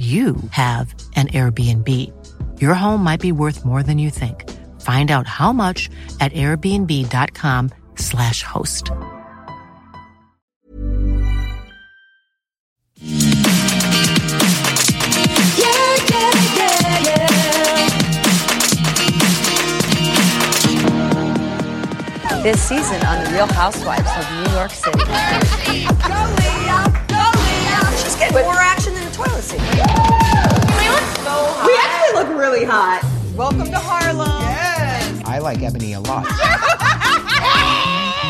you 0.00 0.36
have 0.52 0.94
an 1.14 1.28
Airbnb. 1.28 1.88
Your 2.58 2.72
home 2.72 3.04
might 3.04 3.20
be 3.20 3.32
worth 3.32 3.66
more 3.66 3.82
than 3.82 3.98
you 3.98 4.08
think. 4.08 4.48
Find 4.80 5.10
out 5.10 5.26
how 5.26 5.52
much 5.52 5.90
at 6.20 6.32
airbnb.com/slash 6.32 8.42
host. 8.42 8.90
This 22.42 22.62
season 22.62 23.04
on 23.04 23.22
The 23.22 23.30
Real 23.32 23.46
Housewives 23.52 24.10
of 24.16 24.24
New 24.32 24.50
York 24.56 24.70
City. 24.70 24.98
She's 28.02 28.16
getting 28.16 28.40
more 28.42 28.54
action 29.24 29.58
than 29.58 29.66
the 29.66 30.66
toilet 30.70 31.02
seat. 31.18 31.20
We 31.66 31.76
actually 31.76 32.14
look 32.14 32.28
really 32.38 32.64
hot. 32.64 33.02
Welcome 33.36 33.66
to 33.70 33.78
Harlem. 33.78 35.22
I 35.26 35.38
like 35.38 35.62
Ebony 35.62 35.92
a 35.94 36.00
lot. 36.00 36.26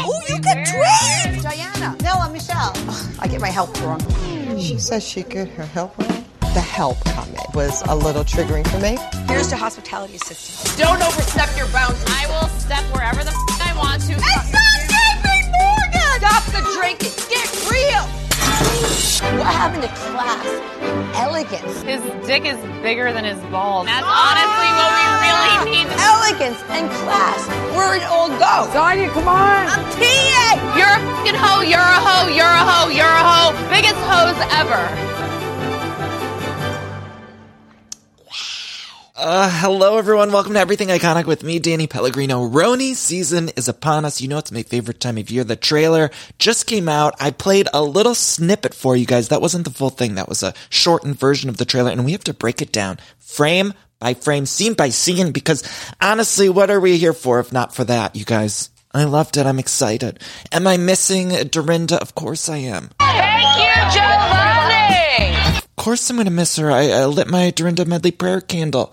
Oh, 0.02 0.20
you 0.28 0.38
can 0.40 0.64
tweet. 0.64 1.42
Diana. 1.42 1.96
Nella, 2.02 2.30
Michelle. 2.32 2.72
I 3.20 3.28
get 3.28 3.40
my 3.40 3.48
help 3.48 3.78
wrong. 3.82 4.00
She 4.58 4.78
says 4.78 5.06
she 5.06 5.22
get 5.22 5.48
her 5.50 5.64
help 5.66 5.96
wrong. 5.98 6.24
The 6.54 6.60
help 6.60 6.98
comment 7.04 7.44
was 7.54 7.82
a 7.88 7.94
little 7.94 8.24
triggering 8.24 8.66
for 8.68 8.78
me. 8.80 8.98
Here's 9.28 9.48
to 9.48 9.56
hospitality 9.56 10.16
assistants. 10.16 10.76
Don't 10.76 11.00
overstep 11.02 11.54
your 11.56 11.66
boundaries. 11.68 12.04
I 12.08 12.26
will 12.28 12.48
step 12.58 12.82
wherever 12.94 13.22
the 13.22 13.30
f- 13.30 13.60
I 13.62 13.76
want 13.76 14.02
to. 14.02 14.12
It's 14.14 14.52
not 14.52 14.80
JP 14.88 15.50
Morgan. 15.52 16.18
Stop 16.18 16.44
the 16.46 16.62
drinking. 16.78 17.12
Get 17.28 17.48
real. 17.70 18.19
What 18.60 19.56
happened 19.56 19.82
to 19.84 19.92
class? 20.12 20.44
Elegance. 21.16 21.80
His 21.82 22.00
dick 22.26 22.44
is 22.44 22.60
bigger 22.82 23.12
than 23.12 23.24
his 23.24 23.40
balls. 23.48 23.86
That's 23.86 24.04
honestly 24.04 24.68
what 24.76 24.90
we 24.92 25.04
ah! 25.08 25.24
really 25.24 25.56
need. 25.72 25.86
Elegance 25.96 26.60
and 26.68 26.88
class. 27.04 27.40
Where 27.72 27.96
it 27.96 28.04
all 28.04 28.28
go? 28.28 28.68
Sonja, 28.76 29.08
come 29.16 29.28
on. 29.28 29.64
I'm 29.64 29.84
peeing. 29.96 30.60
You're 30.76 30.92
a 30.92 31.00
fucking 31.00 31.40
hoe. 31.40 31.64
You're 31.64 31.80
a 31.80 32.00
hoe. 32.04 32.28
You're 32.28 32.52
a 32.52 32.64
hoe. 32.68 32.88
You're 32.92 33.08
a 33.08 33.24
hoe. 33.24 33.56
Biggest 33.72 33.96
Uh, 39.22 39.50
hello 39.52 39.98
everyone. 39.98 40.32
Welcome 40.32 40.54
to 40.54 40.58
Everything 40.60 40.88
Iconic 40.88 41.26
with 41.26 41.44
me, 41.44 41.58
Danny 41.58 41.86
Pellegrino. 41.86 42.48
RHONY 42.48 42.94
season 42.94 43.50
is 43.50 43.68
upon 43.68 44.06
us. 44.06 44.22
You 44.22 44.28
know 44.28 44.38
it's 44.38 44.50
my 44.50 44.62
favorite 44.62 44.98
time 44.98 45.18
of 45.18 45.30
year. 45.30 45.44
The 45.44 45.56
trailer 45.56 46.08
just 46.38 46.66
came 46.66 46.88
out. 46.88 47.16
I 47.20 47.30
played 47.30 47.68
a 47.74 47.82
little 47.82 48.14
snippet 48.14 48.72
for 48.72 48.96
you 48.96 49.04
guys. 49.04 49.28
That 49.28 49.42
wasn't 49.42 49.64
the 49.64 49.72
full 49.72 49.90
thing. 49.90 50.14
That 50.14 50.30
was 50.30 50.42
a 50.42 50.54
shortened 50.70 51.18
version 51.18 51.50
of 51.50 51.58
the 51.58 51.66
trailer 51.66 51.90
and 51.90 52.06
we 52.06 52.12
have 52.12 52.24
to 52.24 52.32
break 52.32 52.62
it 52.62 52.72
down 52.72 52.98
frame 53.18 53.74
by 53.98 54.14
frame, 54.14 54.46
scene 54.46 54.72
by 54.72 54.88
scene, 54.88 55.32
because 55.32 55.62
honestly, 56.00 56.48
what 56.48 56.70
are 56.70 56.80
we 56.80 56.96
here 56.96 57.12
for 57.12 57.40
if 57.40 57.52
not 57.52 57.74
for 57.74 57.84
that, 57.84 58.16
you 58.16 58.24
guys? 58.24 58.70
I 58.94 59.04
loved 59.04 59.36
it. 59.36 59.44
I'm 59.44 59.58
excited. 59.58 60.18
Am 60.50 60.66
I 60.66 60.78
missing 60.78 61.28
Dorinda? 61.48 62.00
Of 62.00 62.14
course 62.14 62.48
I 62.48 62.56
am. 62.56 62.88
Thank 62.98 63.58
you, 63.58 63.69
course 65.80 66.10
I'm 66.10 66.16
going 66.16 66.26
to 66.26 66.30
miss 66.30 66.56
her. 66.56 66.70
I, 66.70 66.88
I 66.90 67.06
lit 67.06 67.26
my 67.26 67.50
Dorinda 67.50 67.86
Medley 67.86 68.10
prayer 68.10 68.42
candle. 68.42 68.92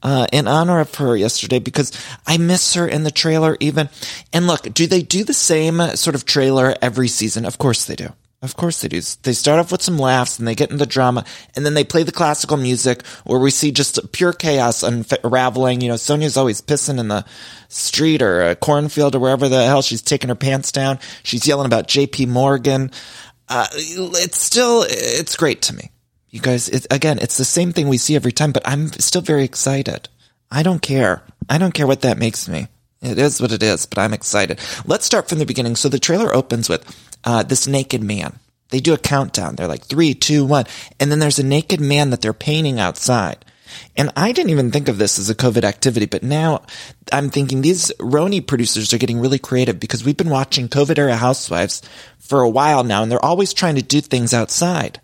Uh, 0.00 0.28
in 0.32 0.46
honor 0.46 0.78
of 0.78 0.94
her 0.94 1.16
yesterday 1.16 1.58
because 1.58 1.90
I 2.24 2.38
miss 2.38 2.74
her 2.74 2.86
in 2.86 3.02
the 3.02 3.10
trailer 3.10 3.56
even. 3.58 3.88
And 4.32 4.46
look, 4.46 4.62
do 4.72 4.86
they 4.86 5.02
do 5.02 5.24
the 5.24 5.34
same 5.34 5.80
sort 5.96 6.14
of 6.14 6.24
trailer 6.24 6.76
every 6.80 7.08
season? 7.08 7.44
Of 7.44 7.58
course 7.58 7.84
they 7.84 7.96
do. 7.96 8.12
Of 8.40 8.54
course 8.54 8.80
they 8.80 8.86
do. 8.86 9.00
They 9.00 9.32
start 9.32 9.58
off 9.58 9.72
with 9.72 9.82
some 9.82 9.98
laughs 9.98 10.38
and 10.38 10.46
they 10.46 10.54
get 10.54 10.70
into 10.70 10.86
drama 10.86 11.24
and 11.56 11.66
then 11.66 11.74
they 11.74 11.82
play 11.82 12.04
the 12.04 12.12
classical 12.12 12.56
music 12.56 13.04
where 13.24 13.40
we 13.40 13.50
see 13.50 13.72
just 13.72 14.12
pure 14.12 14.32
chaos 14.32 14.84
unraveling. 14.84 15.80
You 15.80 15.88
know, 15.88 15.94
Sonja's 15.94 16.36
always 16.36 16.62
pissing 16.62 17.00
in 17.00 17.08
the 17.08 17.24
street 17.68 18.22
or 18.22 18.42
a 18.42 18.54
cornfield 18.54 19.16
or 19.16 19.18
wherever 19.18 19.48
the 19.48 19.66
hell 19.66 19.82
she's 19.82 20.02
taking 20.02 20.28
her 20.28 20.36
pants 20.36 20.70
down. 20.70 21.00
She's 21.24 21.44
yelling 21.44 21.66
about 21.66 21.88
JP 21.88 22.28
Morgan. 22.28 22.92
Uh, 23.48 23.66
it's 23.72 24.40
still, 24.40 24.84
it's 24.88 25.34
great 25.34 25.62
to 25.62 25.74
me. 25.74 25.90
You 26.38 26.42
guys, 26.42 26.68
it, 26.68 26.86
again, 26.92 27.18
it's 27.20 27.36
the 27.36 27.44
same 27.44 27.72
thing 27.72 27.88
we 27.88 27.98
see 27.98 28.14
every 28.14 28.30
time, 28.30 28.52
but 28.52 28.62
I'm 28.64 28.92
still 28.92 29.22
very 29.22 29.42
excited. 29.42 30.08
I 30.52 30.62
don't 30.62 30.80
care. 30.80 31.24
I 31.48 31.58
don't 31.58 31.74
care 31.74 31.88
what 31.88 32.02
that 32.02 32.16
makes 32.16 32.48
me. 32.48 32.68
It 33.02 33.18
is 33.18 33.40
what 33.40 33.50
it 33.50 33.60
is, 33.60 33.86
but 33.86 33.98
I'm 33.98 34.14
excited. 34.14 34.60
Let's 34.86 35.04
start 35.04 35.28
from 35.28 35.40
the 35.40 35.46
beginning. 35.46 35.74
So 35.74 35.88
the 35.88 35.98
trailer 35.98 36.32
opens 36.32 36.68
with 36.68 36.86
uh, 37.24 37.42
this 37.42 37.66
naked 37.66 38.04
man. 38.04 38.38
They 38.68 38.78
do 38.78 38.94
a 38.94 38.98
countdown. 38.98 39.56
They're 39.56 39.66
like 39.66 39.82
three, 39.82 40.14
two, 40.14 40.44
one, 40.44 40.66
and 41.00 41.10
then 41.10 41.18
there's 41.18 41.40
a 41.40 41.44
naked 41.44 41.80
man 41.80 42.10
that 42.10 42.20
they're 42.20 42.32
painting 42.32 42.78
outside. 42.78 43.44
And 43.96 44.12
I 44.14 44.30
didn't 44.30 44.52
even 44.52 44.70
think 44.70 44.86
of 44.86 44.98
this 44.98 45.18
as 45.18 45.28
a 45.28 45.34
COVID 45.34 45.64
activity, 45.64 46.06
but 46.06 46.22
now 46.22 46.62
I'm 47.10 47.30
thinking 47.30 47.62
these 47.62 47.90
RHONY 47.98 48.46
producers 48.46 48.94
are 48.94 48.98
getting 48.98 49.18
really 49.18 49.40
creative 49.40 49.80
because 49.80 50.04
we've 50.04 50.16
been 50.16 50.30
watching 50.30 50.68
COVID 50.68 50.98
era 50.98 51.16
housewives 51.16 51.82
for 52.20 52.42
a 52.42 52.48
while 52.48 52.84
now, 52.84 53.02
and 53.02 53.10
they're 53.10 53.24
always 53.24 53.52
trying 53.52 53.74
to 53.74 53.82
do 53.82 54.00
things 54.00 54.32
outside. 54.32 55.00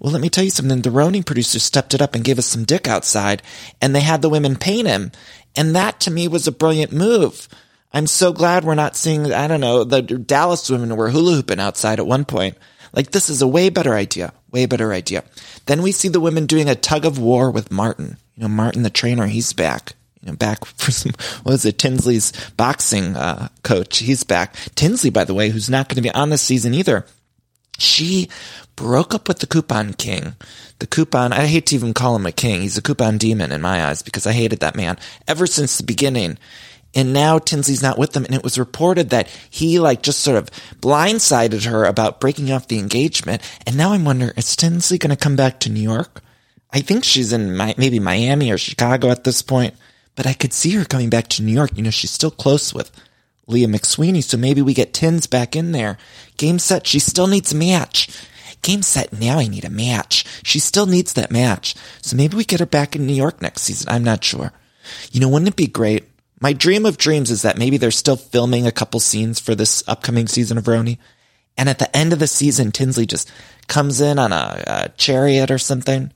Well, 0.00 0.12
let 0.12 0.22
me 0.22 0.28
tell 0.28 0.44
you 0.44 0.50
something. 0.50 0.82
The 0.82 0.90
RHONY 0.90 1.24
producers 1.24 1.62
stepped 1.62 1.94
it 1.94 2.02
up 2.02 2.14
and 2.14 2.24
gave 2.24 2.38
us 2.38 2.46
some 2.46 2.64
dick 2.64 2.86
outside 2.88 3.42
and 3.80 3.94
they 3.94 4.00
had 4.00 4.22
the 4.22 4.28
women 4.28 4.56
paint 4.56 4.88
him. 4.88 5.12
And 5.54 5.74
that 5.74 6.00
to 6.00 6.10
me 6.10 6.28
was 6.28 6.46
a 6.46 6.52
brilliant 6.52 6.92
move. 6.92 7.48
I'm 7.92 8.06
so 8.06 8.32
glad 8.32 8.64
we're 8.64 8.74
not 8.74 8.96
seeing, 8.96 9.32
I 9.32 9.46
don't 9.46 9.60
know, 9.60 9.84
the 9.84 10.02
Dallas 10.02 10.68
women 10.68 10.96
were 10.96 11.10
hula 11.10 11.36
hooping 11.36 11.60
outside 11.60 11.98
at 11.98 12.06
one 12.06 12.24
point. 12.24 12.56
Like 12.92 13.10
this 13.10 13.28
is 13.28 13.42
a 13.42 13.48
way 13.48 13.68
better 13.68 13.94
idea. 13.94 14.32
Way 14.50 14.66
better 14.66 14.92
idea. 14.92 15.24
Then 15.66 15.82
we 15.82 15.92
see 15.92 16.08
the 16.08 16.20
women 16.20 16.46
doing 16.46 16.68
a 16.68 16.74
tug 16.74 17.04
of 17.04 17.18
war 17.18 17.50
with 17.50 17.70
Martin. 17.70 18.16
You 18.36 18.42
know, 18.42 18.48
Martin 18.48 18.82
the 18.82 18.90
trainer, 18.90 19.26
he's 19.26 19.52
back. 19.52 19.92
You 20.20 20.30
know, 20.30 20.36
back 20.36 20.64
for 20.76 20.90
some, 20.90 21.12
what 21.42 21.54
is 21.54 21.64
it, 21.64 21.78
Tinsley's 21.78 22.32
boxing, 22.56 23.16
uh, 23.16 23.48
coach. 23.62 23.98
He's 23.98 24.24
back. 24.24 24.54
Tinsley, 24.74 25.10
by 25.10 25.24
the 25.24 25.34
way, 25.34 25.50
who's 25.50 25.70
not 25.70 25.88
going 25.88 25.96
to 25.96 26.02
be 26.02 26.10
on 26.10 26.30
this 26.30 26.42
season 26.42 26.74
either. 26.74 27.06
She 27.78 28.28
broke 28.74 29.14
up 29.14 29.28
with 29.28 29.40
the 29.40 29.46
coupon 29.46 29.94
king. 29.94 30.34
The 30.78 30.86
coupon, 30.86 31.32
I 31.32 31.46
hate 31.46 31.66
to 31.66 31.74
even 31.74 31.94
call 31.94 32.16
him 32.16 32.26
a 32.26 32.32
king. 32.32 32.60
He's 32.60 32.78
a 32.78 32.82
coupon 32.82 33.18
demon 33.18 33.52
in 33.52 33.60
my 33.62 33.86
eyes 33.86 34.02
because 34.02 34.26
I 34.26 34.32
hated 34.32 34.60
that 34.60 34.76
man 34.76 34.98
ever 35.26 35.46
since 35.46 35.78
the 35.78 35.84
beginning. 35.84 36.38
And 36.94 37.12
now 37.12 37.38
Tinsley's 37.38 37.82
not 37.82 37.98
with 37.98 38.12
them. 38.12 38.24
And 38.24 38.34
it 38.34 38.42
was 38.42 38.58
reported 38.58 39.10
that 39.10 39.28
he 39.50 39.78
like 39.78 40.02
just 40.02 40.20
sort 40.20 40.38
of 40.38 40.50
blindsided 40.80 41.66
her 41.66 41.84
about 41.84 42.20
breaking 42.20 42.50
off 42.50 42.68
the 42.68 42.78
engagement. 42.78 43.42
And 43.66 43.76
now 43.76 43.92
I'm 43.92 44.04
wondering, 44.04 44.32
is 44.36 44.56
Tinsley 44.56 44.98
going 44.98 45.10
to 45.10 45.16
come 45.16 45.36
back 45.36 45.60
to 45.60 45.70
New 45.70 45.80
York? 45.80 46.22
I 46.72 46.80
think 46.80 47.04
she's 47.04 47.32
in 47.32 47.56
my, 47.56 47.74
maybe 47.76 47.98
Miami 47.98 48.50
or 48.50 48.58
Chicago 48.58 49.10
at 49.10 49.24
this 49.24 49.42
point, 49.42 49.74
but 50.14 50.26
I 50.26 50.32
could 50.32 50.52
see 50.52 50.72
her 50.72 50.84
coming 50.84 51.10
back 51.10 51.28
to 51.28 51.42
New 51.42 51.52
York. 51.52 51.70
You 51.76 51.82
know, 51.82 51.90
she's 51.90 52.10
still 52.10 52.30
close 52.30 52.74
with 52.74 52.90
Leah 53.46 53.68
McSweeney. 53.68 54.22
So 54.22 54.36
maybe 54.36 54.62
we 54.62 54.74
get 54.74 54.92
Tins 54.92 55.26
back 55.26 55.54
in 55.54 55.72
there. 55.72 55.98
Game 56.36 56.58
set. 56.58 56.86
She 56.86 56.98
still 56.98 57.26
needs 57.26 57.52
a 57.52 57.56
match. 57.56 58.08
Game 58.62 58.82
set. 58.82 59.12
Now 59.12 59.38
I 59.38 59.46
need 59.46 59.64
a 59.64 59.70
match. 59.70 60.24
She 60.42 60.58
still 60.58 60.86
needs 60.86 61.12
that 61.12 61.30
match. 61.30 61.74
So 62.02 62.16
maybe 62.16 62.36
we 62.36 62.44
get 62.44 62.60
her 62.60 62.66
back 62.66 62.96
in 62.96 63.06
New 63.06 63.14
York 63.14 63.40
next 63.40 63.62
season. 63.62 63.88
I'm 63.88 64.04
not 64.04 64.24
sure. 64.24 64.52
You 65.12 65.20
know, 65.20 65.28
wouldn't 65.28 65.48
it 65.48 65.56
be 65.56 65.66
great? 65.66 66.04
My 66.40 66.52
dream 66.52 66.84
of 66.84 66.98
dreams 66.98 67.30
is 67.30 67.42
that 67.42 67.58
maybe 67.58 67.76
they're 67.76 67.90
still 67.90 68.16
filming 68.16 68.66
a 68.66 68.72
couple 68.72 69.00
scenes 69.00 69.40
for 69.40 69.54
this 69.54 69.82
upcoming 69.88 70.26
season 70.26 70.58
of 70.58 70.64
RHONY. 70.64 70.98
And 71.56 71.68
at 71.68 71.78
the 71.78 71.96
end 71.96 72.12
of 72.12 72.18
the 72.18 72.26
season, 72.26 72.72
Tinsley 72.72 73.06
just 73.06 73.30
comes 73.66 74.00
in 74.00 74.18
on 74.18 74.32
a, 74.32 74.64
a 74.66 74.88
chariot 74.96 75.50
or 75.50 75.58
something. 75.58 76.12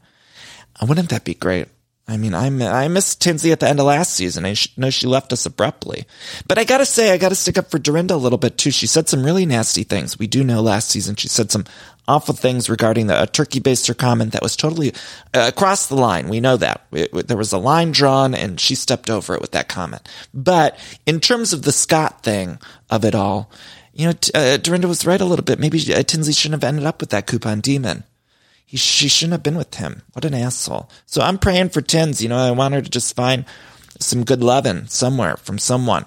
Uh, 0.81 0.87
Wouldn't 0.87 1.09
that 1.09 1.25
be 1.25 1.35
great? 1.35 1.69
I 2.11 2.17
mean, 2.17 2.35
I 2.35 2.47
I 2.85 2.89
missed 2.89 3.21
Tinsley 3.23 3.53
at 3.53 3.61
the 3.61 3.69
end 3.69 3.79
of 3.79 3.87
last 3.87 4.13
season. 4.15 4.45
I 4.45 4.57
know 4.77 4.91
she 4.91 5.07
left 5.07 5.33
us 5.33 5.47
abruptly, 5.47 6.07
but 6.49 6.59
I 6.59 6.65
gotta 6.65 6.85
say, 6.85 7.13
I 7.13 7.19
gotta 7.19 7.37
stick 7.37 7.57
up 7.57 7.71
for 7.71 7.79
Dorinda 7.79 8.15
a 8.15 8.17
little 8.17 8.37
bit 8.39 8.59
too. 8.59 8.73
She 8.73 8.89
said 8.89 9.09
some 9.09 9.23
really 9.25 9.47
nasty 9.47 9.85
things. 9.85 10.19
We 10.19 10.27
do 10.27 10.43
know 10.43 10.61
last 10.61 10.89
season 10.89 11.15
she 11.15 11.29
said 11.29 11.53
some 11.53 11.65
awful 12.09 12.35
things 12.35 12.69
regarding 12.69 13.07
the 13.07 13.27
turkey 13.33 13.61
baster 13.61 13.97
comment 13.97 14.33
that 14.33 14.43
was 14.43 14.57
totally 14.57 14.93
uh, 15.33 15.45
across 15.47 15.87
the 15.87 15.95
line. 15.95 16.29
We 16.29 16.41
know 16.41 16.57
that 16.57 16.85
It- 16.91 17.11
it- 17.15 17.29
there 17.29 17.37
was 17.37 17.53
a 17.53 17.59
line 17.59 17.93
drawn, 17.93 18.35
and 18.35 18.59
she 18.59 18.75
stepped 18.75 19.09
over 19.09 19.35
it 19.37 19.41
with 19.41 19.53
that 19.53 19.69
comment. 19.69 20.09
But 20.35 20.77
in 21.07 21.21
terms 21.21 21.53
of 21.53 21.63
the 21.63 21.71
Scott 21.73 22.25
thing 22.25 22.59
of 22.91 23.05
it 23.05 23.15
all, 23.15 23.49
you 23.95 24.09
know, 24.09 24.15
uh, 24.35 24.57
Dorinda 24.57 24.89
was 24.89 25.07
right 25.07 25.21
a 25.21 25.25
little 25.25 25.45
bit. 25.45 25.61
Maybe 25.61 25.79
uh, 25.95 26.03
Tinsley 26.03 26.33
shouldn't 26.33 26.61
have 26.61 26.69
ended 26.69 26.87
up 26.87 27.01
with 27.01 27.11
that 27.11 27.27
coupon 27.29 27.61
demon 27.61 28.03
He, 28.71 28.77
she 28.77 29.09
shouldn't 29.09 29.33
have 29.33 29.43
been 29.43 29.57
with 29.57 29.75
him. 29.75 30.03
What 30.13 30.25
an 30.25 30.33
asshole. 30.33 30.89
So 31.05 31.23
I'm 31.23 31.39
praying 31.39 31.71
for 31.71 31.81
Tins. 31.81 32.23
You 32.23 32.29
know, 32.29 32.39
I 32.39 32.53
want 32.53 32.73
her 32.75 32.81
to 32.81 32.89
just 32.89 33.17
find 33.17 33.45
some 33.99 34.23
good 34.23 34.45
loving 34.45 34.87
somewhere 34.87 35.37
from 35.39 35.59
someone. 35.59 36.07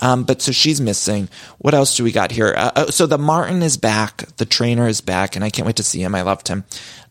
Um, 0.00 0.22
but 0.22 0.40
so 0.40 0.52
she's 0.52 0.80
missing. 0.80 1.28
What 1.58 1.74
else 1.74 1.96
do 1.96 2.04
we 2.04 2.12
got 2.12 2.30
here? 2.30 2.54
Uh, 2.56 2.70
uh, 2.76 2.86
so 2.92 3.06
the 3.08 3.18
Martin 3.18 3.64
is 3.64 3.76
back. 3.76 4.26
The 4.36 4.44
trainer 4.44 4.86
is 4.86 5.00
back, 5.00 5.34
and 5.34 5.44
I 5.44 5.50
can't 5.50 5.66
wait 5.66 5.74
to 5.74 5.82
see 5.82 6.00
him. 6.00 6.14
I 6.14 6.22
loved 6.22 6.46
him. 6.46 6.62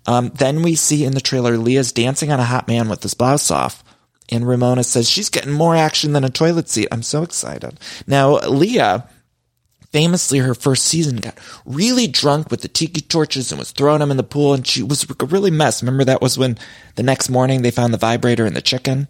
Um, 0.06 0.30
then 0.30 0.62
we 0.62 0.76
see 0.76 1.04
in 1.04 1.14
the 1.14 1.20
trailer 1.20 1.58
Leah's 1.58 1.92
dancing 1.92 2.32
on 2.32 2.40
a 2.40 2.46
hot 2.46 2.70
man 2.70 2.88
with 2.88 3.04
his 3.04 3.14
blouse 3.14 3.52
off. 3.52 3.84
And 4.30 4.48
Ramona 4.48 4.86
says 4.86 5.10
she's 5.10 5.30
getting 5.30 5.52
more 5.52 5.76
action 5.76 6.14
than 6.14 6.24
a 6.24 6.30
toilet 6.30 6.70
seat. 6.70 6.88
I'm 6.94 7.04
so 7.04 7.24
excited. 7.24 7.78
Now, 8.08 8.40
Leah, 8.40 9.10
famously, 9.98 10.38
her 10.38 10.54
first 10.54 10.86
season 10.86 11.16
got 11.16 11.40
really 11.66 12.06
drunk 12.06 12.52
with 12.52 12.62
the 12.62 12.68
tiki 12.68 13.02
torches 13.02 13.52
and 13.52 13.58
was 13.58 13.72
throwing 13.72 13.98
them 13.98 14.12
in 14.12 14.18
the 14.18 14.22
pool, 14.22 14.54
and 14.54 14.68
she 14.68 14.84
was 14.84 15.08
a 15.10 15.26
really 15.26 15.50
mess. 15.50 15.82
Remember 15.82 16.04
that 16.04 16.22
was 16.22 16.38
when 16.38 16.56
the 16.94 17.02
next 17.02 17.32
morning 17.32 17.64
they 17.64 17.72
found 17.72 17.96
the 17.96 17.98
vibrator 17.98 18.46
and 18.46 18.56
the 18.56 18.62
chicken? 18.62 19.08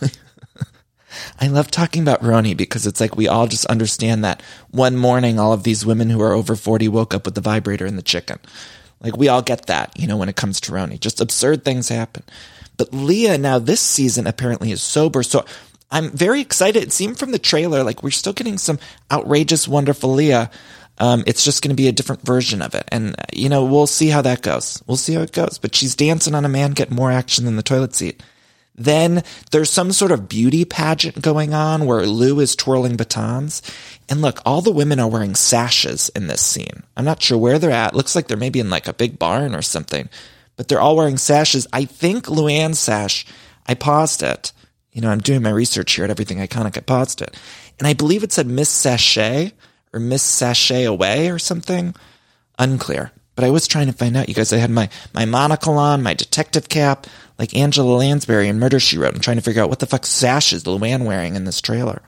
I 1.38 1.48
love 1.48 1.70
talking 1.70 2.00
about 2.00 2.22
RHONY 2.22 2.56
because 2.56 2.86
it's 2.86 2.98
like 2.98 3.14
we 3.14 3.28
all 3.28 3.46
just 3.46 3.66
understand 3.66 4.24
that 4.24 4.42
one 4.70 4.96
morning 4.96 5.38
all 5.38 5.52
of 5.52 5.64
these 5.64 5.84
women 5.84 6.08
who 6.08 6.22
are 6.22 6.32
over 6.32 6.56
40 6.56 6.88
woke 6.88 7.12
up 7.12 7.26
with 7.26 7.34
the 7.34 7.42
vibrator 7.42 7.84
and 7.84 7.98
the 7.98 8.02
chicken. 8.02 8.38
Like 9.02 9.18
we 9.18 9.28
all 9.28 9.42
get 9.42 9.66
that, 9.66 10.00
you 10.00 10.06
know, 10.06 10.16
when 10.16 10.30
it 10.30 10.36
comes 10.36 10.62
to 10.62 10.72
RHONY. 10.72 10.98
Just 10.98 11.20
absurd 11.20 11.62
things 11.62 11.90
happen. 11.90 12.22
But 12.78 12.94
Leah 12.94 13.36
now 13.36 13.58
this 13.58 13.80
season 13.82 14.26
apparently 14.26 14.70
is 14.70 14.82
sober. 14.82 15.22
So 15.22 15.44
I'm 15.90 16.10
very 16.10 16.40
excited. 16.40 16.82
It 16.82 16.92
seemed 16.92 17.18
from 17.18 17.32
the 17.32 17.38
trailer 17.38 17.84
like 17.84 18.02
we're 18.02 18.10
still 18.10 18.32
getting 18.32 18.58
some 18.58 18.78
outrageous, 19.10 19.68
wonderful 19.68 20.12
Leah. 20.12 20.50
Um, 20.98 21.24
it's 21.26 21.44
just 21.44 21.62
going 21.62 21.70
to 21.70 21.80
be 21.80 21.88
a 21.88 21.92
different 21.92 22.22
version 22.22 22.62
of 22.62 22.74
it. 22.74 22.88
And, 22.88 23.14
you 23.32 23.48
know, 23.48 23.64
we'll 23.64 23.86
see 23.86 24.08
how 24.08 24.22
that 24.22 24.42
goes. 24.42 24.82
We'll 24.86 24.96
see 24.96 25.14
how 25.14 25.22
it 25.22 25.32
goes. 25.32 25.58
But 25.58 25.74
she's 25.74 25.94
dancing 25.94 26.34
on 26.34 26.44
a 26.44 26.48
man 26.48 26.72
getting 26.72 26.96
more 26.96 27.12
action 27.12 27.44
than 27.44 27.56
the 27.56 27.62
toilet 27.62 27.94
seat. 27.94 28.22
Then 28.74 29.22
there's 29.50 29.70
some 29.70 29.92
sort 29.92 30.12
of 30.12 30.28
beauty 30.28 30.64
pageant 30.64 31.22
going 31.22 31.54
on 31.54 31.86
where 31.86 32.06
Lou 32.06 32.40
is 32.40 32.54
twirling 32.54 32.96
batons. 32.96 33.62
And 34.08 34.20
look, 34.20 34.40
all 34.44 34.60
the 34.60 34.70
women 34.70 35.00
are 35.00 35.08
wearing 35.08 35.34
sashes 35.34 36.10
in 36.10 36.26
this 36.26 36.42
scene. 36.42 36.82
I'm 36.96 37.04
not 37.04 37.22
sure 37.22 37.38
where 37.38 37.58
they're 37.58 37.70
at. 37.70 37.94
Looks 37.94 38.14
like 38.14 38.28
they're 38.28 38.36
maybe 38.36 38.60
in 38.60 38.70
like 38.70 38.86
a 38.86 38.92
big 38.92 39.18
barn 39.18 39.54
or 39.54 39.62
something, 39.62 40.08
but 40.56 40.68
they're 40.68 40.80
all 40.80 40.96
wearing 40.96 41.16
sashes. 41.16 41.66
I 41.72 41.86
think 41.86 42.26
Luann's 42.26 42.78
sash, 42.78 43.26
I 43.66 43.74
paused 43.74 44.22
it. 44.22 44.52
You 44.96 45.02
know, 45.02 45.10
I'm 45.10 45.20
doing 45.20 45.42
my 45.42 45.50
research 45.50 45.92
here 45.92 46.04
at 46.04 46.10
Everything 46.10 46.38
Iconic. 46.38 46.86
Paused 46.86 47.20
it. 47.20 47.36
And 47.78 47.86
I 47.86 47.92
believe 47.92 48.22
it 48.22 48.32
said 48.32 48.46
Miss 48.46 48.70
Sachet 48.70 49.52
or 49.92 50.00
Miss 50.00 50.22
Sachet 50.22 50.84
Away 50.84 51.28
or 51.28 51.38
something. 51.38 51.94
Unclear. 52.58 53.12
But 53.34 53.44
I 53.44 53.50
was 53.50 53.68
trying 53.68 53.88
to 53.88 53.92
find 53.92 54.16
out. 54.16 54.30
You 54.30 54.34
guys, 54.34 54.54
I 54.54 54.56
had 54.56 54.70
my, 54.70 54.88
my 55.12 55.26
monocle 55.26 55.76
on, 55.76 56.02
my 56.02 56.14
detective 56.14 56.70
cap, 56.70 57.06
like 57.38 57.54
Angela 57.54 57.94
Lansbury 57.94 58.48
in 58.48 58.58
Murder 58.58 58.80
She 58.80 58.96
Wrote. 58.96 59.14
I'm 59.14 59.20
trying 59.20 59.36
to 59.36 59.42
figure 59.42 59.62
out 59.62 59.68
what 59.68 59.80
the 59.80 59.86
fuck 59.86 60.06
sash 60.06 60.54
is 60.54 60.64
Luann 60.64 61.04
wearing 61.04 61.36
in 61.36 61.44
this 61.44 61.60
trailer. 61.60 62.00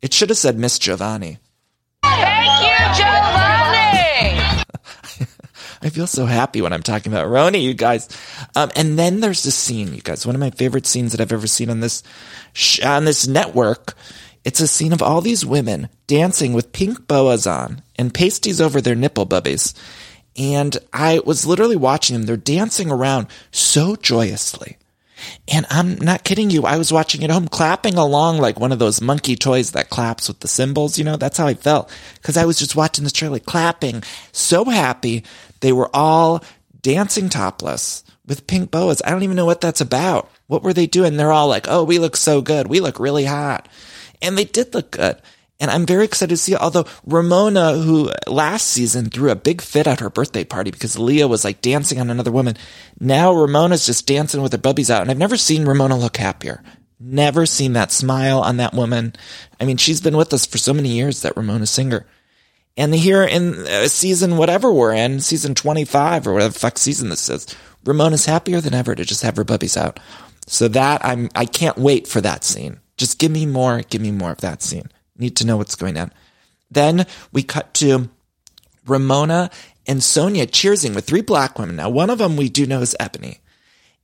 It 0.00 0.14
should 0.14 0.30
have 0.30 0.38
said 0.38 0.58
Miss 0.58 0.78
Giovanni. 0.78 1.40
I 5.84 5.90
feel 5.90 6.06
so 6.06 6.24
happy 6.24 6.62
when 6.62 6.72
I'm 6.72 6.82
talking 6.82 7.12
about 7.12 7.28
RHONY, 7.28 7.60
you 7.60 7.74
guys. 7.74 8.08
Um, 8.56 8.70
and 8.74 8.98
then 8.98 9.20
there's 9.20 9.42
this 9.42 9.54
scene, 9.54 9.92
you 9.92 10.00
guys. 10.00 10.26
One 10.26 10.34
of 10.34 10.40
my 10.40 10.50
favorite 10.50 10.86
scenes 10.86 11.12
that 11.12 11.20
I've 11.20 11.32
ever 11.32 11.46
seen 11.46 11.68
on 11.68 11.80
this 11.80 12.02
sh- 12.54 12.80
on 12.80 13.04
this 13.04 13.26
network. 13.26 13.94
It's 14.44 14.60
a 14.60 14.66
scene 14.66 14.92
of 14.92 15.02
all 15.02 15.20
these 15.20 15.44
women 15.44 15.88
dancing 16.06 16.54
with 16.54 16.72
pink 16.72 17.06
boas 17.06 17.46
on 17.46 17.82
and 17.96 18.12
pasties 18.14 18.60
over 18.60 18.80
their 18.80 18.94
nipple 18.94 19.26
bubbies. 19.26 19.74
And 20.36 20.76
I 20.92 21.20
was 21.24 21.46
literally 21.46 21.76
watching 21.76 22.14
them. 22.14 22.26
They're 22.26 22.36
dancing 22.36 22.90
around 22.90 23.28
so 23.50 23.94
joyously. 23.94 24.78
And 25.48 25.66
I'm 25.70 25.96
not 25.96 26.24
kidding 26.24 26.50
you. 26.50 26.64
I 26.64 26.76
was 26.76 26.92
watching 26.92 27.22
at 27.24 27.30
home 27.30 27.48
clapping 27.48 27.94
along 27.94 28.38
like 28.38 28.58
one 28.58 28.72
of 28.72 28.78
those 28.78 29.00
monkey 29.00 29.36
toys 29.36 29.72
that 29.72 29.90
claps 29.90 30.28
with 30.28 30.40
the 30.40 30.48
cymbals. 30.48 30.98
You 30.98 31.04
know, 31.04 31.16
that's 31.16 31.38
how 31.38 31.46
I 31.46 31.54
felt 31.54 31.90
because 32.14 32.36
I 32.36 32.44
was 32.44 32.58
just 32.58 32.76
watching 32.76 33.04
this 33.04 33.12
trailer 33.12 33.38
clapping, 33.38 34.02
so 34.32 34.64
happy. 34.64 35.24
They 35.64 35.72
were 35.72 35.88
all 35.94 36.44
dancing 36.82 37.30
topless 37.30 38.04
with 38.26 38.46
pink 38.46 38.70
boas. 38.70 39.00
I 39.02 39.08
don't 39.08 39.22
even 39.22 39.34
know 39.34 39.46
what 39.46 39.62
that's 39.62 39.80
about. 39.80 40.30
What 40.46 40.62
were 40.62 40.74
they 40.74 40.86
doing? 40.86 41.16
They're 41.16 41.32
all 41.32 41.48
like, 41.48 41.64
oh, 41.70 41.84
we 41.84 41.98
look 41.98 42.16
so 42.16 42.42
good. 42.42 42.66
We 42.66 42.80
look 42.80 43.00
really 43.00 43.24
hot. 43.24 43.66
And 44.20 44.36
they 44.36 44.44
did 44.44 44.74
look 44.74 44.90
good. 44.90 45.16
And 45.58 45.70
I'm 45.70 45.86
very 45.86 46.04
excited 46.04 46.34
to 46.34 46.36
see. 46.36 46.54
Although 46.54 46.84
Ramona, 47.06 47.78
who 47.78 48.10
last 48.26 48.66
season 48.66 49.08
threw 49.08 49.30
a 49.30 49.36
big 49.36 49.62
fit 49.62 49.86
at 49.86 50.00
her 50.00 50.10
birthday 50.10 50.44
party 50.44 50.70
because 50.70 50.98
Leah 50.98 51.28
was 51.28 51.44
like 51.46 51.62
dancing 51.62 51.98
on 51.98 52.10
another 52.10 52.30
woman. 52.30 52.58
Now 53.00 53.32
Ramona's 53.32 53.86
just 53.86 54.06
dancing 54.06 54.42
with 54.42 54.52
her 54.52 54.58
bubbies 54.58 54.90
out. 54.90 55.00
And 55.00 55.10
I've 55.10 55.16
never 55.16 55.38
seen 55.38 55.64
Ramona 55.64 55.96
look 55.96 56.18
happier. 56.18 56.62
Never 57.00 57.46
seen 57.46 57.72
that 57.72 57.90
smile 57.90 58.40
on 58.40 58.58
that 58.58 58.74
woman. 58.74 59.14
I 59.58 59.64
mean, 59.64 59.78
she's 59.78 60.02
been 60.02 60.18
with 60.18 60.34
us 60.34 60.44
for 60.44 60.58
so 60.58 60.74
many 60.74 60.90
years, 60.90 61.22
that 61.22 61.38
Ramona 61.38 61.64
Singer. 61.64 62.04
And 62.76 62.94
here 62.94 63.22
in 63.22 63.66
uh, 63.66 63.86
season 63.86 64.36
whatever 64.36 64.72
we're 64.72 64.94
in, 64.94 65.20
season 65.20 65.54
25 65.54 66.26
or 66.26 66.32
whatever 66.32 66.52
fuck 66.52 66.78
season 66.78 67.08
this 67.08 67.28
is, 67.28 67.46
Ramona's 67.84 68.26
happier 68.26 68.60
than 68.60 68.74
ever 68.74 68.94
to 68.94 69.04
just 69.04 69.22
have 69.22 69.36
her 69.36 69.44
bubbies 69.44 69.76
out. 69.76 70.00
So 70.46 70.68
that 70.68 71.04
I'm, 71.04 71.30
I 71.34 71.46
can't 71.46 71.78
wait 71.78 72.06
for 72.08 72.20
that 72.20 72.44
scene. 72.44 72.80
Just 72.96 73.18
give 73.18 73.30
me 73.30 73.46
more, 73.46 73.82
give 73.82 74.02
me 74.02 74.10
more 74.10 74.32
of 74.32 74.40
that 74.40 74.62
scene. 74.62 74.90
Need 75.16 75.36
to 75.36 75.46
know 75.46 75.56
what's 75.56 75.76
going 75.76 75.96
on. 75.96 76.12
Then 76.70 77.06
we 77.32 77.42
cut 77.42 77.72
to 77.74 78.10
Ramona 78.86 79.50
and 79.86 80.00
Sonja 80.00 80.46
cheersing 80.46 80.94
with 80.94 81.06
three 81.06 81.20
black 81.20 81.58
women. 81.58 81.76
Now, 81.76 81.90
one 81.90 82.10
of 82.10 82.18
them 82.18 82.36
we 82.36 82.48
do 82.48 82.66
know 82.66 82.80
is 82.80 82.96
Ebony. 82.98 83.38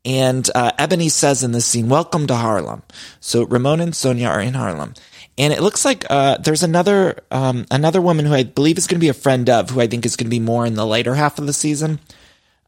And 0.04 0.48
uh, 0.54 0.72
Ebony 0.78 1.08
says 1.08 1.42
in 1.42 1.52
this 1.52 1.66
scene, 1.66 1.88
Welcome 1.88 2.26
to 2.28 2.36
Harlem. 2.36 2.82
So 3.20 3.42
Ramona 3.42 3.82
and 3.82 3.92
Sonja 3.92 4.28
are 4.30 4.40
in 4.40 4.54
Harlem. 4.54 4.94
And 5.40 5.54
it 5.54 5.62
looks 5.62 5.86
like 5.86 6.04
uh, 6.10 6.36
there's 6.36 6.62
another 6.62 7.18
um, 7.30 7.64
another 7.70 8.02
woman 8.02 8.26
who 8.26 8.34
I 8.34 8.42
believe 8.42 8.76
is 8.76 8.86
going 8.86 8.96
to 8.96 9.04
be 9.04 9.08
a 9.08 9.14
friend 9.14 9.48
of, 9.48 9.70
who 9.70 9.80
I 9.80 9.86
think 9.86 10.04
is 10.04 10.14
going 10.14 10.26
to 10.26 10.30
be 10.30 10.38
more 10.38 10.66
in 10.66 10.74
the 10.74 10.84
later 10.84 11.14
half 11.14 11.38
of 11.38 11.46
the 11.46 11.54
season. 11.54 11.98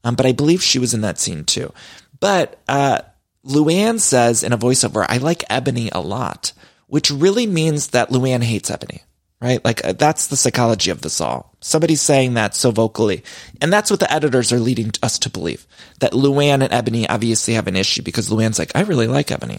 Um, 0.04 0.14
but 0.14 0.24
I 0.24 0.32
believe 0.32 0.62
she 0.62 0.78
was 0.78 0.94
in 0.94 1.02
that 1.02 1.18
scene 1.18 1.44
too. 1.44 1.70
But 2.18 2.58
uh, 2.66 3.02
Luann 3.44 4.00
says 4.00 4.42
in 4.42 4.54
a 4.54 4.58
voiceover, 4.58 5.04
I 5.06 5.18
like 5.18 5.44
Ebony 5.50 5.90
a 5.92 6.00
lot, 6.00 6.54
which 6.86 7.10
really 7.10 7.46
means 7.46 7.88
that 7.88 8.08
Luann 8.08 8.42
hates 8.42 8.70
Ebony, 8.70 9.02
right? 9.42 9.62
Like 9.62 9.84
uh, 9.84 9.92
that's 9.92 10.28
the 10.28 10.36
psychology 10.36 10.90
of 10.90 11.02
this 11.02 11.20
all. 11.20 11.54
Somebody's 11.60 12.00
saying 12.00 12.32
that 12.34 12.54
so 12.54 12.70
vocally. 12.70 13.22
And 13.60 13.70
that's 13.70 13.90
what 13.90 14.00
the 14.00 14.10
editors 14.10 14.50
are 14.50 14.58
leading 14.58 14.92
us 15.02 15.18
to 15.18 15.28
believe 15.28 15.66
that 16.00 16.12
Luann 16.12 16.62
and 16.62 16.72
Ebony 16.72 17.06
obviously 17.06 17.52
have 17.52 17.66
an 17.66 17.76
issue 17.76 18.00
because 18.00 18.30
Luann's 18.30 18.58
like, 18.58 18.72
I 18.74 18.80
really 18.80 19.08
like 19.08 19.30
Ebony. 19.30 19.58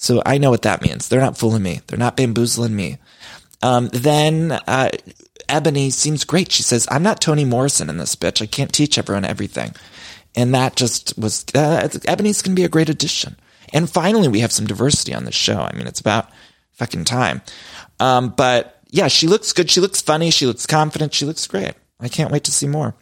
So 0.00 0.22
I 0.24 0.38
know 0.38 0.48
what 0.48 0.62
that 0.62 0.80
means. 0.80 1.08
They're 1.08 1.20
not 1.20 1.36
fooling 1.36 1.62
me. 1.62 1.82
They're 1.86 1.98
not 1.98 2.16
bamboozling 2.16 2.74
me. 2.74 2.96
Um, 3.60 3.90
then, 3.92 4.52
uh, 4.66 4.90
Ebony 5.46 5.90
seems 5.90 6.24
great. 6.24 6.50
She 6.50 6.62
says, 6.62 6.88
I'm 6.90 7.02
not 7.02 7.20
Toni 7.20 7.44
Morrison 7.44 7.90
in 7.90 7.98
this 7.98 8.16
bitch. 8.16 8.40
I 8.40 8.46
can't 8.46 8.72
teach 8.72 8.96
everyone 8.96 9.26
everything. 9.26 9.74
And 10.34 10.54
that 10.54 10.74
just 10.74 11.18
was, 11.18 11.44
uh, 11.54 11.86
Ebony's 12.06 12.40
going 12.40 12.56
to 12.56 12.60
be 12.60 12.64
a 12.64 12.70
great 12.70 12.88
addition. 12.88 13.36
And 13.74 13.90
finally, 13.90 14.26
we 14.26 14.40
have 14.40 14.52
some 14.52 14.66
diversity 14.66 15.12
on 15.12 15.26
this 15.26 15.34
show. 15.34 15.58
I 15.58 15.76
mean, 15.76 15.86
it's 15.86 16.00
about 16.00 16.30
fucking 16.72 17.04
time. 17.04 17.42
Um, 17.98 18.30
but 18.30 18.80
yeah, 18.88 19.08
she 19.08 19.26
looks 19.26 19.52
good. 19.52 19.70
She 19.70 19.80
looks 19.80 20.00
funny. 20.00 20.30
She 20.30 20.46
looks 20.46 20.64
confident. 20.64 21.12
She 21.12 21.26
looks 21.26 21.46
great. 21.46 21.74
I 22.00 22.08
can't 22.08 22.32
wait 22.32 22.44
to 22.44 22.52
see 22.52 22.66
more. 22.66 22.94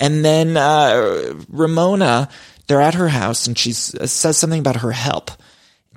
And 0.00 0.24
then, 0.24 0.56
uh, 0.56 1.34
Ramona, 1.50 2.30
they're 2.68 2.80
at 2.80 2.94
her 2.94 3.08
house 3.08 3.46
and 3.46 3.58
she 3.58 3.72
says 3.72 4.38
something 4.38 4.60
about 4.60 4.76
her 4.76 4.92
help. 4.92 5.30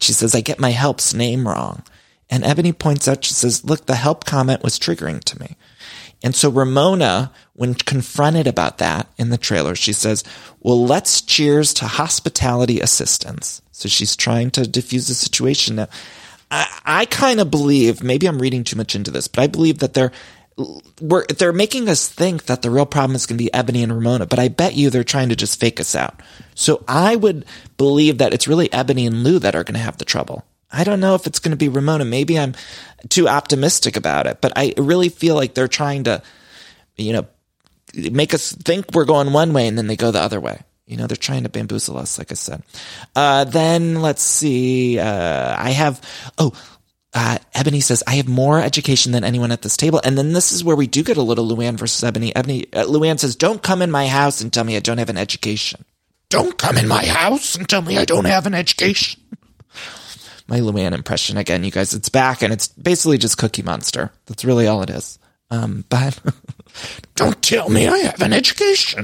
She 0.01 0.13
says, 0.13 0.36
I 0.36 0.41
get 0.41 0.60
my 0.60 0.72
help's 0.72 1.13
name 1.13 1.48
wrong. 1.48 1.84
And 2.29 2.43
Ebony 2.43 2.74
points 2.74 3.08
out, 3.08 3.24
she 3.24 3.34
says, 3.34 3.63
look, 3.63 3.86
the 3.86 3.96
help 3.96 4.25
comment 4.25 4.63
was 4.63 4.79
triggering 4.79 5.24
to 5.25 5.39
me. 5.39 5.58
And 6.24 6.36
so 6.36 6.50
Ramona, 6.50 7.31
when 7.53 7.74
confronted 7.74 8.48
about 8.48 8.77
that 8.77 9.08
in 9.17 9.29
the 9.29 9.38
trailer, 9.38 9.75
she 9.75 9.91
says, 9.93 10.24
well, 10.60 10.86
let's 10.86 11.22
cheers 11.22 11.74
to 11.75 11.86
hospitality 11.86 12.79
assistance. 12.79 13.62
So 13.72 13.89
she's 13.89 14.15
trying 14.15 14.51
to 14.51 14.67
diffuse 14.67 15.08
the 15.08 15.13
situation. 15.13 15.77
Now, 15.77 15.88
I, 16.50 16.79
I 16.86 17.05
kind 17.05 17.39
of 17.39 17.50
believe, 17.50 18.03
maybe 18.03 18.27
I'm 18.27 18.41
reading 18.41 18.63
too 18.63 18.77
much 18.77 18.96
into 18.96 19.12
this, 19.12 19.27
but 19.27 19.41
I 19.41 19.48
believe 19.48 19.79
that 19.79 19.93
they're, 19.93 20.12
we're, 21.00 21.25
they're 21.25 21.53
making 21.53 21.89
us 21.89 22.08
think 22.08 22.46
that 22.46 22.62
the 22.62 22.70
real 22.70 22.86
problem 22.86 23.15
is 23.15 23.25
going 23.25 23.38
to 23.38 23.43
be 23.43 23.53
Ebony 23.53 23.84
and 23.84 23.93
Ramona, 23.93 24.27
but 24.27 24.38
I 24.38 24.50
bet 24.50 24.75
you 24.75 24.89
they're 24.89 25.03
trying 25.03 25.29
to 25.29 25.36
just 25.36 25.60
fake 25.60 25.79
us 25.79 25.96
out. 25.96 26.22
So 26.62 26.84
I 26.88 27.15
would 27.15 27.46
believe 27.77 28.20
that 28.20 28.34
it's 28.34 28.48
really 28.48 28.72
Ebony 28.72 29.06
and 29.08 29.24
Lou 29.24 29.39
that 29.39 29.56
are 29.56 29.63
going 29.63 29.74
to 29.74 29.80
have 29.80 29.98
the 29.98 30.06
trouble. 30.06 30.46
I 30.72 30.84
don't 30.84 31.00
know 31.00 31.15
if 31.15 31.27
it's 31.27 31.39
going 31.39 31.51
to 31.51 31.58
be 31.58 31.68
Ramona. 31.68 32.06
Maybe 32.06 32.39
I'm 32.39 32.53
too 33.10 33.27
optimistic 33.27 33.98
about 33.98 34.27
it, 34.27 34.39
but 34.41 34.53
I 34.56 34.74
really 34.77 35.10
feel 35.10 35.36
like 35.36 35.53
they're 35.53 35.68
trying 35.68 36.06
to, 36.06 36.22
you 36.96 37.13
know, 37.13 37.27
make 37.94 38.34
us 38.34 38.53
think 38.53 38.94
we're 38.94 39.06
going 39.06 39.34
one 39.34 39.53
way 39.53 39.68
and 39.68 39.77
then 39.77 39.88
they 39.88 39.98
go 39.98 40.12
the 40.12 40.22
other 40.22 40.39
way. 40.39 40.62
You 40.86 40.98
know, 40.98 41.08
they're 41.08 41.18
trying 41.18 41.44
to 41.44 41.50
bamboozle 41.50 41.98
us, 41.98 42.18
like 42.18 42.32
I 42.32 42.36
said. 42.36 42.63
Uh, 43.15 43.46
then 43.46 44.01
let's 44.01 44.22
see. 44.22 45.00
Uh, 45.00 45.56
I 45.58 45.72
have, 45.72 46.01
oh, 46.38 46.53
uh, 47.13 47.38
Ebony 47.53 47.82
says, 47.82 48.03
I 48.08 48.15
have 48.15 48.27
more 48.27 48.60
education 48.60 49.12
than 49.12 49.24
anyone 49.24 49.51
at 49.51 49.62
this 49.62 49.77
table. 49.77 50.01
And 50.03 50.18
then 50.18 50.34
this 50.34 50.51
is 50.51 50.63
where 50.63 50.75
we 50.75 50.88
do 50.88 51.03
get 51.03 51.18
a 51.18 51.22
little 51.22 51.48
Luann 51.48 51.77
versus 51.77 52.03
Ebony. 52.03 52.36
Ebony, 52.36 52.72
uh, 52.74 52.86
Luann 52.86 53.20
says, 53.20 53.36
don't 53.36 53.62
come 53.62 53.82
in 53.82 53.91
my 53.91 54.08
house 54.08 54.41
and 54.41 54.51
tell 54.51 54.63
me 54.63 54.75
I 54.75 54.80
don't 54.80 54.98
have 54.98 55.10
an 55.10 55.18
education. 55.18 55.86
Don't 56.31 56.57
come 56.57 56.77
in 56.77 56.88
my 56.88 57.05
house 57.05 57.55
and 57.55 57.67
tell 57.67 57.81
me 57.81 57.97
I 57.97 58.05
don't 58.05 58.23
have 58.23 58.45
an 58.45 58.53
education. 58.53 59.21
my 60.47 60.61
Luann 60.61 60.93
impression 60.93 61.35
again, 61.35 61.65
you 61.65 61.71
guys. 61.71 61.93
It's 61.93 62.07
back 62.07 62.41
and 62.41 62.53
it's 62.53 62.69
basically 62.69 63.17
just 63.17 63.38
Cookie 63.38 63.63
Monster. 63.63 64.13
That's 64.27 64.45
really 64.45 64.65
all 64.65 64.81
it 64.81 64.89
is. 64.89 65.19
Um, 65.50 65.83
but 65.89 66.17
don't 67.15 67.41
tell 67.41 67.69
me 67.69 67.85
I 67.85 67.97
have 67.97 68.21
an 68.21 68.31
education. 68.31 69.03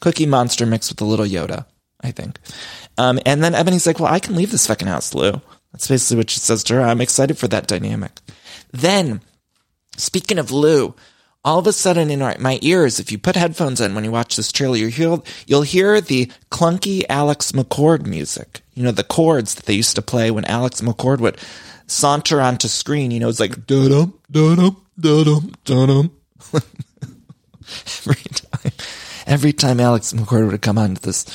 Cookie 0.00 0.24
Monster 0.24 0.64
mixed 0.64 0.92
with 0.92 1.00
a 1.00 1.04
little 1.04 1.26
Yoda, 1.26 1.66
I 2.00 2.12
think. 2.12 2.38
Um, 2.96 3.18
and 3.26 3.42
then 3.42 3.56
Ebony's 3.56 3.88
like, 3.88 3.98
well, 3.98 4.14
I 4.14 4.20
can 4.20 4.36
leave 4.36 4.52
this 4.52 4.68
fucking 4.68 4.86
house, 4.86 5.14
Lou. 5.14 5.40
That's 5.72 5.88
basically 5.88 6.18
what 6.18 6.30
she 6.30 6.38
says 6.38 6.62
to 6.64 6.74
her. 6.74 6.82
I'm 6.82 7.00
excited 7.00 7.38
for 7.38 7.48
that 7.48 7.66
dynamic. 7.66 8.20
Then, 8.70 9.20
speaking 9.96 10.38
of 10.38 10.52
Lou, 10.52 10.94
all 11.44 11.58
of 11.58 11.66
a 11.66 11.72
sudden 11.72 12.10
in 12.10 12.20
my 12.40 12.58
ears, 12.62 13.00
if 13.00 13.10
you 13.10 13.18
put 13.18 13.34
headphones 13.36 13.80
in 13.80 13.94
when 13.94 14.04
you 14.04 14.12
watch 14.12 14.36
this 14.36 14.52
trailer, 14.52 14.76
you 14.76 14.86
hear, 14.88 15.18
you'll 15.46 15.62
hear 15.62 16.00
the 16.00 16.30
clunky 16.50 17.04
Alex 17.08 17.52
McCord 17.52 18.06
music. 18.06 18.60
You 18.74 18.84
know, 18.84 18.92
the 18.92 19.04
chords 19.04 19.54
that 19.56 19.66
they 19.66 19.74
used 19.74 19.96
to 19.96 20.02
play 20.02 20.30
when 20.30 20.44
Alex 20.44 20.80
McCord 20.80 21.18
would 21.18 21.38
saunter 21.86 22.40
onto 22.40 22.68
screen. 22.68 23.10
You 23.10 23.20
know, 23.20 23.28
it's 23.28 23.40
like, 23.40 23.66
da-dum, 23.66 24.14
da-dum, 24.30 24.82
da-dum, 24.98 25.52
da-dum. 25.64 26.10
every 27.98 28.22
time, 28.22 28.72
every 29.26 29.52
time 29.52 29.80
Alex 29.80 30.12
McCord 30.12 30.50
would 30.50 30.62
come 30.62 30.78
onto 30.78 31.00
this, 31.00 31.26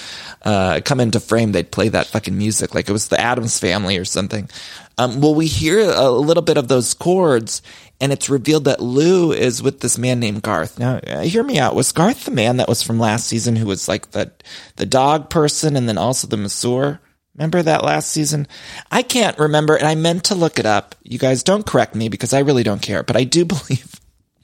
uh, 0.44 0.80
come 0.86 1.02
into 1.02 1.20
frame, 1.20 1.52
they'd 1.52 1.72
play 1.72 1.90
that 1.90 2.08
fucking 2.08 2.38
music 2.38 2.74
like 2.74 2.88
it 2.88 2.94
was 2.94 3.10
the 3.10 3.20
Addams 3.20 3.60
family 3.60 3.98
or 3.98 4.06
something. 4.06 4.50
Um, 4.98 5.22
well, 5.22 5.36
we 5.36 5.46
hear 5.46 5.80
a 5.80 6.10
little 6.10 6.42
bit 6.42 6.58
of 6.58 6.70
those 6.70 6.94
chords 6.96 7.62
and 8.00 8.12
it's 8.12 8.30
revealed 8.30 8.66
that 8.66 8.80
Lou 8.80 9.32
is 9.32 9.62
with 9.64 9.80
this 9.80 9.98
man 9.98 10.20
named 10.20 10.44
Garth. 10.44 10.78
Now, 10.78 10.98
uh, 10.98 11.22
hear 11.22 11.44
me 11.44 11.58
out. 11.58 11.76
Was 11.76 11.92
Garth 11.92 12.26
the 12.26 12.32
man 12.32 12.58
that 12.58 12.68
was 12.68 12.84
from 12.84 13.00
last 13.00 13.28
season 13.28 13.56
who 13.56 13.66
was 13.66 13.88
like 13.88 14.12
the 14.12 14.32
the 14.76 14.86
dog 14.86 15.30
person 15.30 15.76
and 15.76 15.88
then 15.88 15.98
also 15.98 16.28
the 16.28 16.38
masseur? 16.38 17.00
Remember 17.36 17.62
that 17.62 17.84
last 17.84 18.10
season? 18.10 18.48
I 18.92 19.04
can't 19.04 19.38
remember, 19.38 19.76
and 19.76 19.88
I 19.88 19.94
meant 19.96 20.26
to 20.26 20.36
look 20.36 20.58
it 20.58 20.66
up. 20.66 20.96
You 21.04 21.20
guys 21.20 21.44
don't 21.44 21.66
correct 21.66 21.94
me 21.94 22.10
because 22.10 22.34
I 22.34 22.40
really 22.40 22.64
don't 22.64 22.82
care, 22.82 23.04
but 23.04 23.16
I 23.16 23.24
do 23.24 23.46
believe 23.46 24.00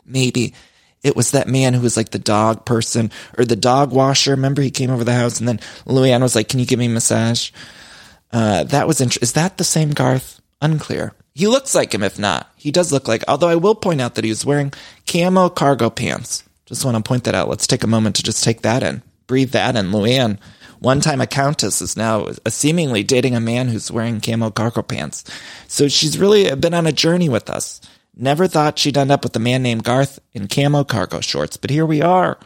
maybe 0.06 0.54
it 1.02 1.16
was 1.16 1.32
that 1.32 1.48
man 1.48 1.74
who 1.74 1.82
was 1.82 1.98
like 1.98 2.12
the 2.12 2.20
dog 2.20 2.66
person 2.66 3.12
or 3.38 3.46
the 3.46 3.56
dog 3.56 3.92
washer. 3.92 4.32
Remember 4.32 4.62
he 4.62 4.72
came 4.72 4.90
over 4.90 5.04
the 5.04 5.14
house 5.14 5.40
and 5.40 5.48
then 5.48 5.60
Luann 5.86 6.22
was 6.22 6.36
like, 6.36 6.50
"Can 6.50 6.60
you 6.60 6.66
give 6.66 6.80
me 6.80 6.86
a 6.86 6.90
massage?" 6.90 7.52
Uh, 8.32 8.64
that 8.64 8.88
was 8.88 9.00
interesting. 9.00 9.24
Is 9.24 9.34
that 9.34 9.58
the 9.58 9.64
same 9.64 9.92
Garth? 9.92 10.42
Unclear. 10.62 11.14
He 11.36 11.48
looks 11.48 11.74
like 11.74 11.94
him, 11.94 12.04
if 12.04 12.20
not. 12.20 12.52
He 12.56 12.72
does 12.72 12.92
look 12.92 13.08
like, 13.08 13.24
although 13.28 13.50
I 13.50 13.56
will 13.56 13.76
point 13.76 14.02
out 14.02 14.16
that 14.16 14.24
he 14.24 14.30
was 14.30 14.46
wearing 14.46 14.72
camo 15.08 15.50
cargo 15.50 15.90
pants. 15.90 16.44
Just 16.66 16.86
want 16.86 16.96
to 16.96 17.08
point 17.08 17.24
that 17.24 17.36
out. 17.36 17.50
Let's 17.50 17.68
take 17.68 17.84
a 17.84 17.88
moment 17.88 18.16
to 18.18 18.24
just 18.24 18.44
take 18.44 18.62
that 18.62 18.84
in. 18.84 19.02
Breathe 19.26 19.52
that 19.52 19.76
in. 19.76 19.88
Luann, 19.88 20.38
one 20.80 21.02
time 21.02 21.22
a 21.22 21.28
countess, 21.28 21.82
is 21.82 21.98
now 21.98 22.30
seemingly 22.48 23.04
dating 23.04 23.36
a 23.36 23.40
man 23.40 23.68
who's 23.68 23.92
wearing 23.92 24.22
camo 24.22 24.52
cargo 24.52 24.84
pants. 24.84 25.24
So 25.68 25.88
she's 25.88 26.20
really 26.20 26.54
been 26.56 26.74
on 26.74 26.88
a 26.88 26.92
journey 26.92 27.30
with 27.30 27.50
us. 27.50 27.82
Never 28.16 28.48
thought 28.48 28.78
she'd 28.78 28.98
end 28.98 29.12
up 29.12 29.24
with 29.24 29.36
a 29.36 29.40
man 29.40 29.64
named 29.64 29.84
Garth 29.84 30.20
in 30.34 30.48
camo 30.48 30.84
cargo 30.84 31.20
shorts, 31.20 31.58
but 31.58 31.72
here 31.72 31.86
we 31.86 32.02
are. 32.04 32.38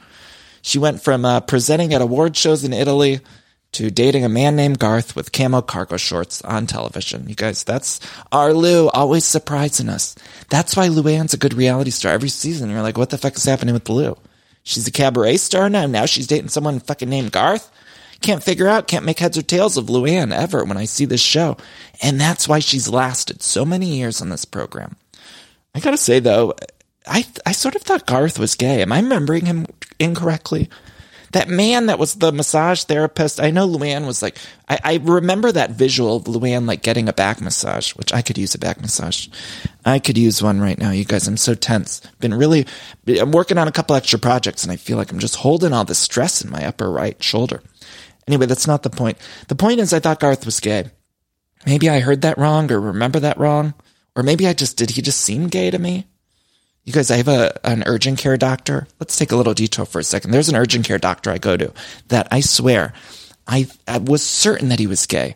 She 0.61 0.79
went 0.79 1.01
from 1.01 1.25
uh, 1.25 1.41
presenting 1.41 1.93
at 1.93 2.01
award 2.01 2.37
shows 2.37 2.63
in 2.63 2.73
Italy 2.73 3.19
to 3.73 3.91
dating 3.91 4.23
a 4.25 4.29
man 4.29 4.55
named 4.55 4.79
Garth 4.79 5.15
with 5.15 5.31
camo 5.31 5.61
cargo 5.61 5.97
shorts 5.97 6.41
on 6.41 6.67
television. 6.67 7.27
You 7.27 7.35
guys, 7.35 7.63
that's 7.63 7.99
our 8.31 8.53
Lou, 8.53 8.89
always 8.89 9.25
surprising 9.25 9.89
us. 9.89 10.15
That's 10.49 10.75
why 10.75 10.87
Luann's 10.87 11.33
a 11.33 11.37
good 11.37 11.53
reality 11.53 11.91
star 11.91 12.13
every 12.13 12.29
season. 12.29 12.69
You're 12.69 12.81
like, 12.81 12.97
what 12.97 13.09
the 13.09 13.17
fuck 13.17 13.35
is 13.35 13.45
happening 13.45 13.73
with 13.73 13.89
Lou? 13.89 14.17
She's 14.63 14.87
a 14.87 14.91
cabaret 14.91 15.37
star 15.37 15.69
now. 15.69 15.85
Now 15.85 16.05
she's 16.05 16.27
dating 16.27 16.49
someone 16.49 16.79
fucking 16.79 17.09
named 17.09 17.31
Garth. 17.31 17.71
Can't 18.21 18.43
figure 18.43 18.67
out, 18.67 18.87
can't 18.87 19.05
make 19.05 19.19
heads 19.19 19.37
or 19.37 19.43
tails 19.43 19.77
of 19.77 19.85
Luann 19.85 20.33
ever 20.33 20.63
when 20.63 20.77
I 20.77 20.85
see 20.85 21.05
this 21.05 21.21
show. 21.21 21.57
And 22.01 22.19
that's 22.19 22.47
why 22.47 22.59
she's 22.59 22.89
lasted 22.89 23.43
so 23.43 23.63
many 23.63 23.97
years 23.97 24.21
on 24.21 24.29
this 24.29 24.45
program. 24.45 24.95
I 25.75 25.79
gotta 25.79 25.97
say 25.97 26.19
though, 26.19 26.55
I, 27.05 27.25
I 27.45 27.51
sort 27.51 27.75
of 27.75 27.83
thought 27.83 28.07
Garth 28.07 28.39
was 28.39 28.55
gay. 28.55 28.81
Am 28.81 28.91
I 28.91 28.99
remembering 28.99 29.45
him 29.45 29.67
incorrectly? 29.99 30.69
That 31.31 31.49
man 31.49 31.87
that 31.87 31.99
was 31.99 32.15
the 32.15 32.31
massage 32.31 32.83
therapist. 32.83 33.39
I 33.39 33.51
know 33.51 33.67
Luann 33.67 34.05
was 34.05 34.21
like, 34.21 34.37
I, 34.69 34.79
I, 34.83 34.99
remember 35.03 35.51
that 35.51 35.71
visual 35.71 36.17
of 36.17 36.23
Luann 36.23 36.67
like 36.67 36.83
getting 36.83 37.09
a 37.09 37.13
back 37.13 37.41
massage, 37.41 37.91
which 37.95 38.13
I 38.13 38.21
could 38.21 38.37
use 38.37 38.55
a 38.55 38.59
back 38.59 38.81
massage. 38.81 39.27
I 39.85 39.99
could 39.99 40.17
use 40.17 40.41
one 40.41 40.59
right 40.59 40.77
now, 40.77 40.91
you 40.91 41.05
guys. 41.05 41.27
I'm 41.27 41.37
so 41.37 41.53
tense. 41.53 42.01
Been 42.19 42.33
really, 42.33 42.65
I'm 43.07 43.31
working 43.31 43.57
on 43.57 43.67
a 43.67 43.71
couple 43.71 43.95
extra 43.95 44.19
projects 44.19 44.63
and 44.63 44.71
I 44.71 44.77
feel 44.77 44.97
like 44.97 45.11
I'm 45.11 45.19
just 45.19 45.37
holding 45.37 45.73
all 45.73 45.85
this 45.85 45.99
stress 45.99 46.43
in 46.43 46.49
my 46.49 46.65
upper 46.65 46.89
right 46.89 47.21
shoulder. 47.21 47.61
Anyway, 48.27 48.45
that's 48.45 48.67
not 48.67 48.83
the 48.83 48.89
point. 48.89 49.17
The 49.47 49.55
point 49.55 49.79
is 49.79 49.93
I 49.93 49.99
thought 49.99 50.19
Garth 50.19 50.45
was 50.45 50.59
gay. 50.59 50.91
Maybe 51.65 51.89
I 51.89 51.99
heard 51.99 52.21
that 52.21 52.37
wrong 52.37 52.71
or 52.71 52.79
remember 52.79 53.19
that 53.19 53.37
wrong. 53.37 53.73
Or 54.15 54.23
maybe 54.23 54.47
I 54.47 54.53
just, 54.53 54.77
did 54.77 54.91
he 54.91 55.01
just 55.01 55.21
seem 55.21 55.47
gay 55.47 55.69
to 55.69 55.77
me? 55.77 56.07
You 56.87 56.93
guys, 56.93 57.11
I 57.11 57.17
have 57.17 57.27
a, 57.27 57.59
an 57.67 57.83
urgent 57.85 58.17
care 58.17 58.37
doctor. 58.37 58.87
Let's 58.97 59.17
take 59.17 59.33
a 59.33 59.35
little 59.35 59.53
detour 59.53 59.85
for 59.85 59.99
a 59.99 60.05
second. 60.05 60.31
There's 60.31 60.47
an 60.47 60.55
urgent 60.55 60.85
care 60.85 60.97
doctor 60.97 61.29
I 61.29 61.37
go 61.37 61.57
to 61.57 61.73
that 62.07 62.29
I 62.31 62.39
swear 62.39 62.93
I, 63.45 63.67
I 63.85 63.97
was 63.97 64.23
certain 64.23 64.69
that 64.69 64.79
he 64.79 64.87
was 64.87 65.05
gay. 65.05 65.35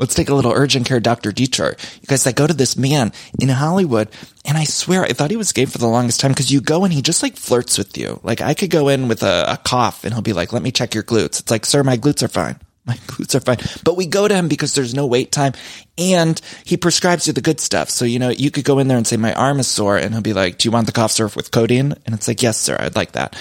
Let's 0.00 0.16
take 0.16 0.28
a 0.28 0.34
little 0.34 0.50
urgent 0.50 0.86
care 0.86 0.98
doctor 0.98 1.30
detour. 1.30 1.76
You 2.00 2.06
guys, 2.08 2.26
I 2.26 2.32
go 2.32 2.48
to 2.48 2.52
this 2.52 2.76
man 2.76 3.12
in 3.38 3.48
Hollywood 3.48 4.08
and 4.44 4.58
I 4.58 4.64
swear 4.64 5.04
I 5.04 5.12
thought 5.12 5.30
he 5.30 5.36
was 5.36 5.52
gay 5.52 5.66
for 5.66 5.78
the 5.78 5.86
longest 5.86 6.18
time 6.18 6.32
because 6.32 6.50
you 6.50 6.60
go 6.60 6.82
and 6.82 6.92
he 6.92 7.00
just 7.00 7.22
like 7.22 7.36
flirts 7.36 7.78
with 7.78 7.96
you. 7.96 8.18
Like 8.24 8.40
I 8.40 8.54
could 8.54 8.70
go 8.70 8.88
in 8.88 9.06
with 9.06 9.22
a, 9.22 9.52
a 9.52 9.56
cough 9.56 10.02
and 10.02 10.12
he'll 10.12 10.20
be 10.20 10.32
like, 10.32 10.52
let 10.52 10.62
me 10.64 10.72
check 10.72 10.94
your 10.94 11.04
glutes. 11.04 11.38
It's 11.38 11.50
like, 11.52 11.64
sir, 11.64 11.84
my 11.84 11.96
glutes 11.96 12.24
are 12.24 12.28
fine 12.28 12.58
my 12.88 12.94
glutes 13.06 13.34
are 13.34 13.40
fine. 13.40 13.58
But 13.84 13.96
we 13.96 14.06
go 14.06 14.26
to 14.26 14.34
him 14.34 14.48
because 14.48 14.74
there's 14.74 14.94
no 14.94 15.06
wait 15.06 15.30
time 15.30 15.52
and 15.96 16.40
he 16.64 16.76
prescribes 16.76 17.26
you 17.26 17.32
the 17.32 17.40
good 17.40 17.60
stuff. 17.60 17.90
So, 17.90 18.04
you 18.04 18.18
know, 18.18 18.30
you 18.30 18.50
could 18.50 18.64
go 18.64 18.78
in 18.78 18.88
there 18.88 18.96
and 18.96 19.06
say, 19.06 19.16
my 19.16 19.34
arm 19.34 19.60
is 19.60 19.68
sore. 19.68 19.98
And 19.98 20.12
he'll 20.12 20.22
be 20.22 20.32
like, 20.32 20.58
do 20.58 20.66
you 20.66 20.72
want 20.72 20.86
the 20.86 20.92
cough 20.92 21.12
syrup 21.12 21.36
with 21.36 21.50
codeine? 21.50 21.94
And 22.06 22.14
it's 22.14 22.26
like, 22.26 22.42
yes, 22.42 22.56
sir, 22.56 22.76
I'd 22.80 22.96
like 22.96 23.12
that. 23.12 23.36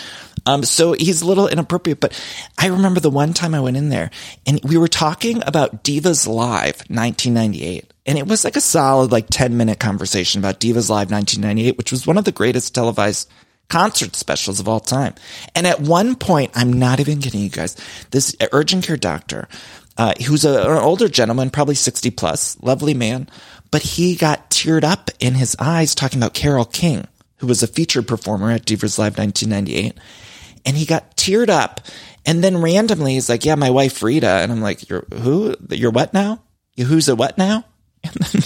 Um, 0.45 0.63
so 0.63 0.93
he's 0.93 1.21
a 1.21 1.25
little 1.25 1.47
inappropriate, 1.47 1.99
but 1.99 2.17
I 2.57 2.67
remember 2.67 2.99
the 2.99 3.09
one 3.09 3.33
time 3.33 3.53
I 3.53 3.59
went 3.59 3.75
in 3.75 3.89
there 3.89 4.11
and 4.45 4.61
we 4.63 4.77
were 4.77 4.87
talking 4.87 5.41
about 5.45 5.83
Divas 5.83 6.25
Live 6.25 6.83
1998. 6.87 7.93
And 8.05 8.17
it 8.17 8.27
was 8.27 8.45
like 8.45 8.55
a 8.55 8.61
solid, 8.61 9.11
like 9.11 9.27
10 9.29 9.57
minute 9.57 9.79
conversation 9.79 10.39
about 10.39 10.59
Divas 10.59 10.89
Live 10.89 11.11
1998, 11.11 11.77
which 11.77 11.91
was 11.91 12.07
one 12.07 12.17
of 12.17 12.23
the 12.23 12.31
greatest 12.31 12.73
televised 12.73 13.29
concert 13.69 14.15
specials 14.15 14.59
of 14.59 14.67
all 14.67 14.79
time. 14.79 15.13
And 15.55 15.67
at 15.67 15.81
one 15.81 16.15
point, 16.15 16.51
I'm 16.55 16.73
not 16.73 16.99
even 16.99 17.19
kidding 17.19 17.41
you 17.41 17.49
guys, 17.49 17.75
this 18.11 18.35
urgent 18.51 18.85
care 18.85 18.97
doctor, 18.97 19.47
uh, 19.97 20.13
who's 20.25 20.45
a, 20.45 20.61
an 20.61 20.77
older 20.77 21.09
gentleman, 21.09 21.49
probably 21.49 21.75
60 21.75 22.11
plus, 22.11 22.57
lovely 22.61 22.93
man, 22.93 23.29
but 23.71 23.81
he 23.81 24.15
got 24.15 24.49
teared 24.49 24.83
up 24.83 25.09
in 25.19 25.35
his 25.35 25.55
eyes 25.59 25.95
talking 25.95 26.19
about 26.19 26.33
Carole 26.33 26.65
King, 26.65 27.07
who 27.37 27.47
was 27.47 27.63
a 27.63 27.67
featured 27.67 28.07
performer 28.07 28.51
at 28.51 28.65
Divas 28.65 28.97
Live 28.97 29.17
1998. 29.17 29.97
And 30.65 30.77
he 30.77 30.85
got 30.85 31.15
teared 31.17 31.49
up. 31.49 31.81
And 32.25 32.43
then 32.43 32.61
randomly 32.61 33.13
he's 33.13 33.29
like, 33.29 33.45
yeah, 33.45 33.55
my 33.55 33.69
wife 33.69 34.03
Rita. 34.03 34.27
And 34.27 34.51
I'm 34.51 34.61
like, 34.61 34.89
you're 34.89 35.05
who? 35.13 35.55
You're 35.69 35.91
what 35.91 36.13
now? 36.13 36.43
Who's 36.77 37.07
a 37.07 37.15
what 37.15 37.37
now? 37.37 37.63
And 38.03 38.13
then 38.13 38.43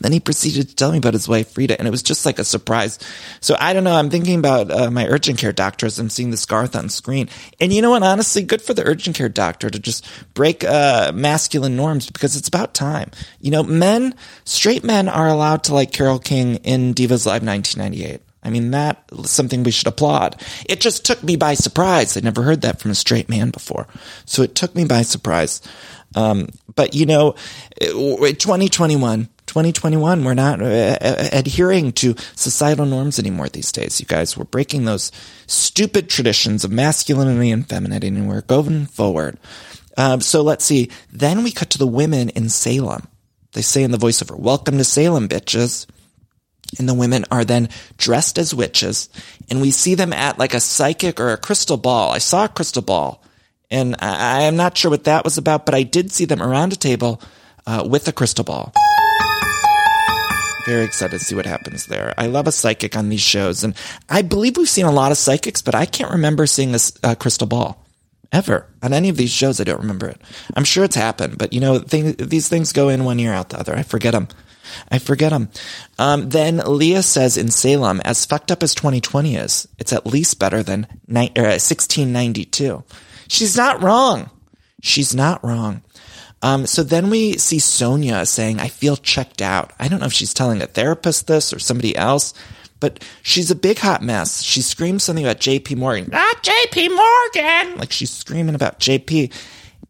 then 0.00 0.12
he 0.12 0.20
proceeded 0.20 0.68
to 0.68 0.74
tell 0.74 0.92
me 0.92 0.98
about 0.98 1.14
his 1.14 1.28
wife, 1.28 1.56
Rita, 1.56 1.78
and 1.78 1.86
it 1.88 1.90
was 1.90 2.02
just 2.02 2.26
like 2.26 2.38
a 2.38 2.44
surprise. 2.44 2.98
So 3.40 3.56
I 3.58 3.72
don't 3.72 3.84
know. 3.84 3.94
I'm 3.94 4.10
thinking 4.10 4.38
about 4.38 4.70
uh, 4.70 4.90
my 4.90 5.06
urgent 5.06 5.38
care 5.38 5.52
doctor 5.52 5.86
as 5.86 5.98
I'm 5.98 6.10
seeing 6.10 6.30
the 6.30 6.44
Garth 6.48 6.76
on 6.76 6.88
screen. 6.88 7.28
And 7.60 7.72
you 7.72 7.82
know 7.82 7.90
what? 7.90 8.02
Honestly, 8.02 8.42
good 8.42 8.62
for 8.62 8.74
the 8.74 8.84
urgent 8.84 9.16
care 9.16 9.28
doctor 9.28 9.70
to 9.70 9.78
just 9.78 10.06
break 10.34 10.64
uh, 10.64 11.12
masculine 11.14 11.76
norms 11.76 12.10
because 12.10 12.36
it's 12.36 12.48
about 12.48 12.74
time. 12.74 13.10
You 13.40 13.50
know, 13.50 13.62
men, 13.62 14.14
straight 14.44 14.84
men 14.84 15.08
are 15.08 15.28
allowed 15.28 15.64
to 15.64 15.74
like 15.74 15.92
Carole 15.92 16.18
King 16.18 16.56
in 16.56 16.94
Divas 16.94 17.26
Live 17.26 17.42
1998. 17.42 18.20
I 18.44 18.50
mean, 18.50 18.70
that's 18.70 19.30
something 19.30 19.62
we 19.62 19.70
should 19.70 19.86
applaud. 19.86 20.40
It 20.68 20.80
just 20.80 21.04
took 21.04 21.22
me 21.22 21.36
by 21.36 21.54
surprise. 21.54 22.16
I'd 22.16 22.24
never 22.24 22.42
heard 22.42 22.60
that 22.60 22.78
from 22.78 22.90
a 22.90 22.94
straight 22.94 23.28
man 23.28 23.50
before. 23.50 23.86
So 24.26 24.42
it 24.42 24.54
took 24.54 24.74
me 24.74 24.84
by 24.84 25.02
surprise. 25.02 25.62
Um, 26.14 26.48
but 26.76 26.94
you 26.94 27.06
know, 27.06 27.34
2021, 27.80 29.28
2021, 29.54 30.24
we're 30.24 30.34
not 30.34 30.60
uh, 30.60 30.64
uh, 31.00 31.28
adhering 31.30 31.92
to 31.92 32.16
societal 32.34 32.86
norms 32.86 33.20
anymore 33.20 33.48
these 33.48 33.70
days, 33.70 34.00
you 34.00 34.06
guys. 34.06 34.36
We're 34.36 34.46
breaking 34.46 34.84
those 34.84 35.12
stupid 35.46 36.10
traditions 36.10 36.64
of 36.64 36.72
masculinity 36.72 37.52
and 37.52 37.64
femininity, 37.64 38.08
and 38.08 38.28
we're 38.28 38.40
going 38.40 38.86
forward. 38.86 39.38
Um, 39.96 40.20
so 40.22 40.42
let's 40.42 40.64
see. 40.64 40.90
Then 41.12 41.44
we 41.44 41.52
cut 41.52 41.70
to 41.70 41.78
the 41.78 41.86
women 41.86 42.30
in 42.30 42.48
Salem. 42.48 43.06
They 43.52 43.62
say 43.62 43.84
in 43.84 43.92
the 43.92 43.96
voiceover, 43.96 44.36
Welcome 44.36 44.76
to 44.78 44.84
Salem, 44.84 45.28
bitches. 45.28 45.86
And 46.76 46.88
the 46.88 46.94
women 46.94 47.24
are 47.30 47.44
then 47.44 47.68
dressed 47.96 48.40
as 48.40 48.52
witches, 48.52 49.08
and 49.48 49.60
we 49.60 49.70
see 49.70 49.94
them 49.94 50.12
at 50.12 50.36
like 50.36 50.54
a 50.54 50.58
psychic 50.58 51.20
or 51.20 51.30
a 51.30 51.36
crystal 51.36 51.76
ball. 51.76 52.10
I 52.10 52.18
saw 52.18 52.46
a 52.46 52.48
crystal 52.48 52.82
ball, 52.82 53.22
and 53.70 53.94
I, 54.00 54.42
am 54.42 54.56
not 54.56 54.76
sure 54.76 54.90
what 54.90 55.04
that 55.04 55.22
was 55.22 55.38
about, 55.38 55.64
but 55.64 55.76
I 55.76 55.84
did 55.84 56.10
see 56.10 56.24
them 56.24 56.42
around 56.42 56.72
a 56.72 56.76
table 56.76 57.22
uh, 57.68 57.86
with 57.88 58.08
a 58.08 58.12
crystal 58.12 58.42
ball. 58.42 58.72
Very 60.66 60.84
excited 60.84 61.18
to 61.18 61.24
see 61.24 61.34
what 61.34 61.46
happens 61.46 61.86
there. 61.86 62.14
I 62.16 62.26
love 62.26 62.46
a 62.46 62.52
psychic 62.52 62.96
on 62.96 63.10
these 63.10 63.20
shows, 63.20 63.62
and 63.64 63.74
I 64.08 64.22
believe 64.22 64.56
we've 64.56 64.68
seen 64.68 64.86
a 64.86 64.90
lot 64.92 65.12
of 65.12 65.18
psychics, 65.18 65.60
but 65.60 65.74
I 65.74 65.84
can't 65.84 66.12
remember 66.12 66.46
seeing 66.46 66.74
a, 66.74 66.78
a 67.02 67.16
crystal 67.16 67.46
ball. 67.46 67.84
ever 68.32 68.66
on 68.82 68.92
any 68.92 69.08
of 69.08 69.16
these 69.16 69.30
shows. 69.30 69.60
I 69.60 69.64
don't 69.64 69.80
remember 69.80 70.08
it. 70.08 70.20
I'm 70.56 70.64
sure 70.64 70.84
it's 70.84 70.96
happened, 70.96 71.38
but 71.38 71.52
you 71.52 71.60
know, 71.60 71.78
these 71.78 72.48
things 72.48 72.72
go 72.72 72.88
in 72.88 73.04
one 73.04 73.20
ear 73.20 73.32
out 73.32 73.50
the 73.50 73.60
other. 73.60 73.76
I 73.76 73.82
forget 73.82 74.12
them. 74.12 74.28
I 74.90 74.98
forget 74.98 75.30
them. 75.30 75.50
Um, 75.98 76.30
then 76.30 76.56
Leah 76.56 77.02
says 77.02 77.36
in 77.36 77.50
Salem, 77.50 78.00
as 78.04 78.24
fucked 78.24 78.50
up 78.50 78.62
as 78.62 78.74
2020 78.74 79.36
is, 79.36 79.68
it's 79.78 79.92
at 79.92 80.06
least 80.06 80.40
better 80.40 80.62
than 80.62 80.86
ni- 81.06 81.30
uh, 81.36 81.60
1692. 81.60 82.82
She's 83.28 83.56
not 83.56 83.82
wrong. 83.82 84.30
She's 84.82 85.14
not 85.14 85.44
wrong. 85.44 85.82
Um, 86.44 86.66
so 86.66 86.82
then 86.82 87.08
we 87.08 87.38
see 87.38 87.56
Sonja 87.56 88.28
saying, 88.28 88.60
I 88.60 88.68
feel 88.68 88.98
checked 88.98 89.40
out. 89.40 89.72
I 89.78 89.88
don't 89.88 90.00
know 90.00 90.06
if 90.06 90.12
she's 90.12 90.34
telling 90.34 90.60
a 90.60 90.66
therapist 90.66 91.26
this 91.26 91.54
or 91.54 91.58
somebody 91.58 91.96
else, 91.96 92.34
but 92.80 93.02
she's 93.22 93.50
a 93.50 93.54
big 93.54 93.78
hot 93.78 94.02
mess. 94.02 94.42
She 94.42 94.60
screams 94.60 95.04
something 95.04 95.24
about 95.24 95.40
JP 95.40 95.78
Morgan. 95.78 96.10
Not 96.12 96.42
JP 96.42 96.94
Morgan! 96.94 97.78
Like 97.78 97.92
she's 97.92 98.10
screaming 98.10 98.54
about 98.54 98.78
JP. 98.78 99.32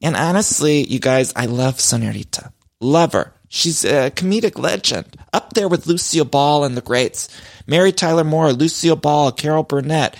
And 0.00 0.14
honestly, 0.14 0.84
you 0.84 1.00
guys, 1.00 1.32
I 1.34 1.46
love 1.46 1.78
Sonjarita. 1.78 2.52
Love 2.80 3.14
her. 3.14 3.34
She's 3.48 3.84
a 3.84 4.12
comedic 4.12 4.56
legend. 4.56 5.16
Up 5.32 5.54
there 5.54 5.66
with 5.66 5.88
Lucille 5.88 6.24
Ball 6.24 6.62
and 6.62 6.76
the 6.76 6.82
greats. 6.82 7.28
Mary 7.66 7.90
Tyler 7.90 8.22
Moore, 8.22 8.52
Lucille 8.52 8.94
Ball, 8.94 9.32
Carol 9.32 9.64
Burnett, 9.64 10.16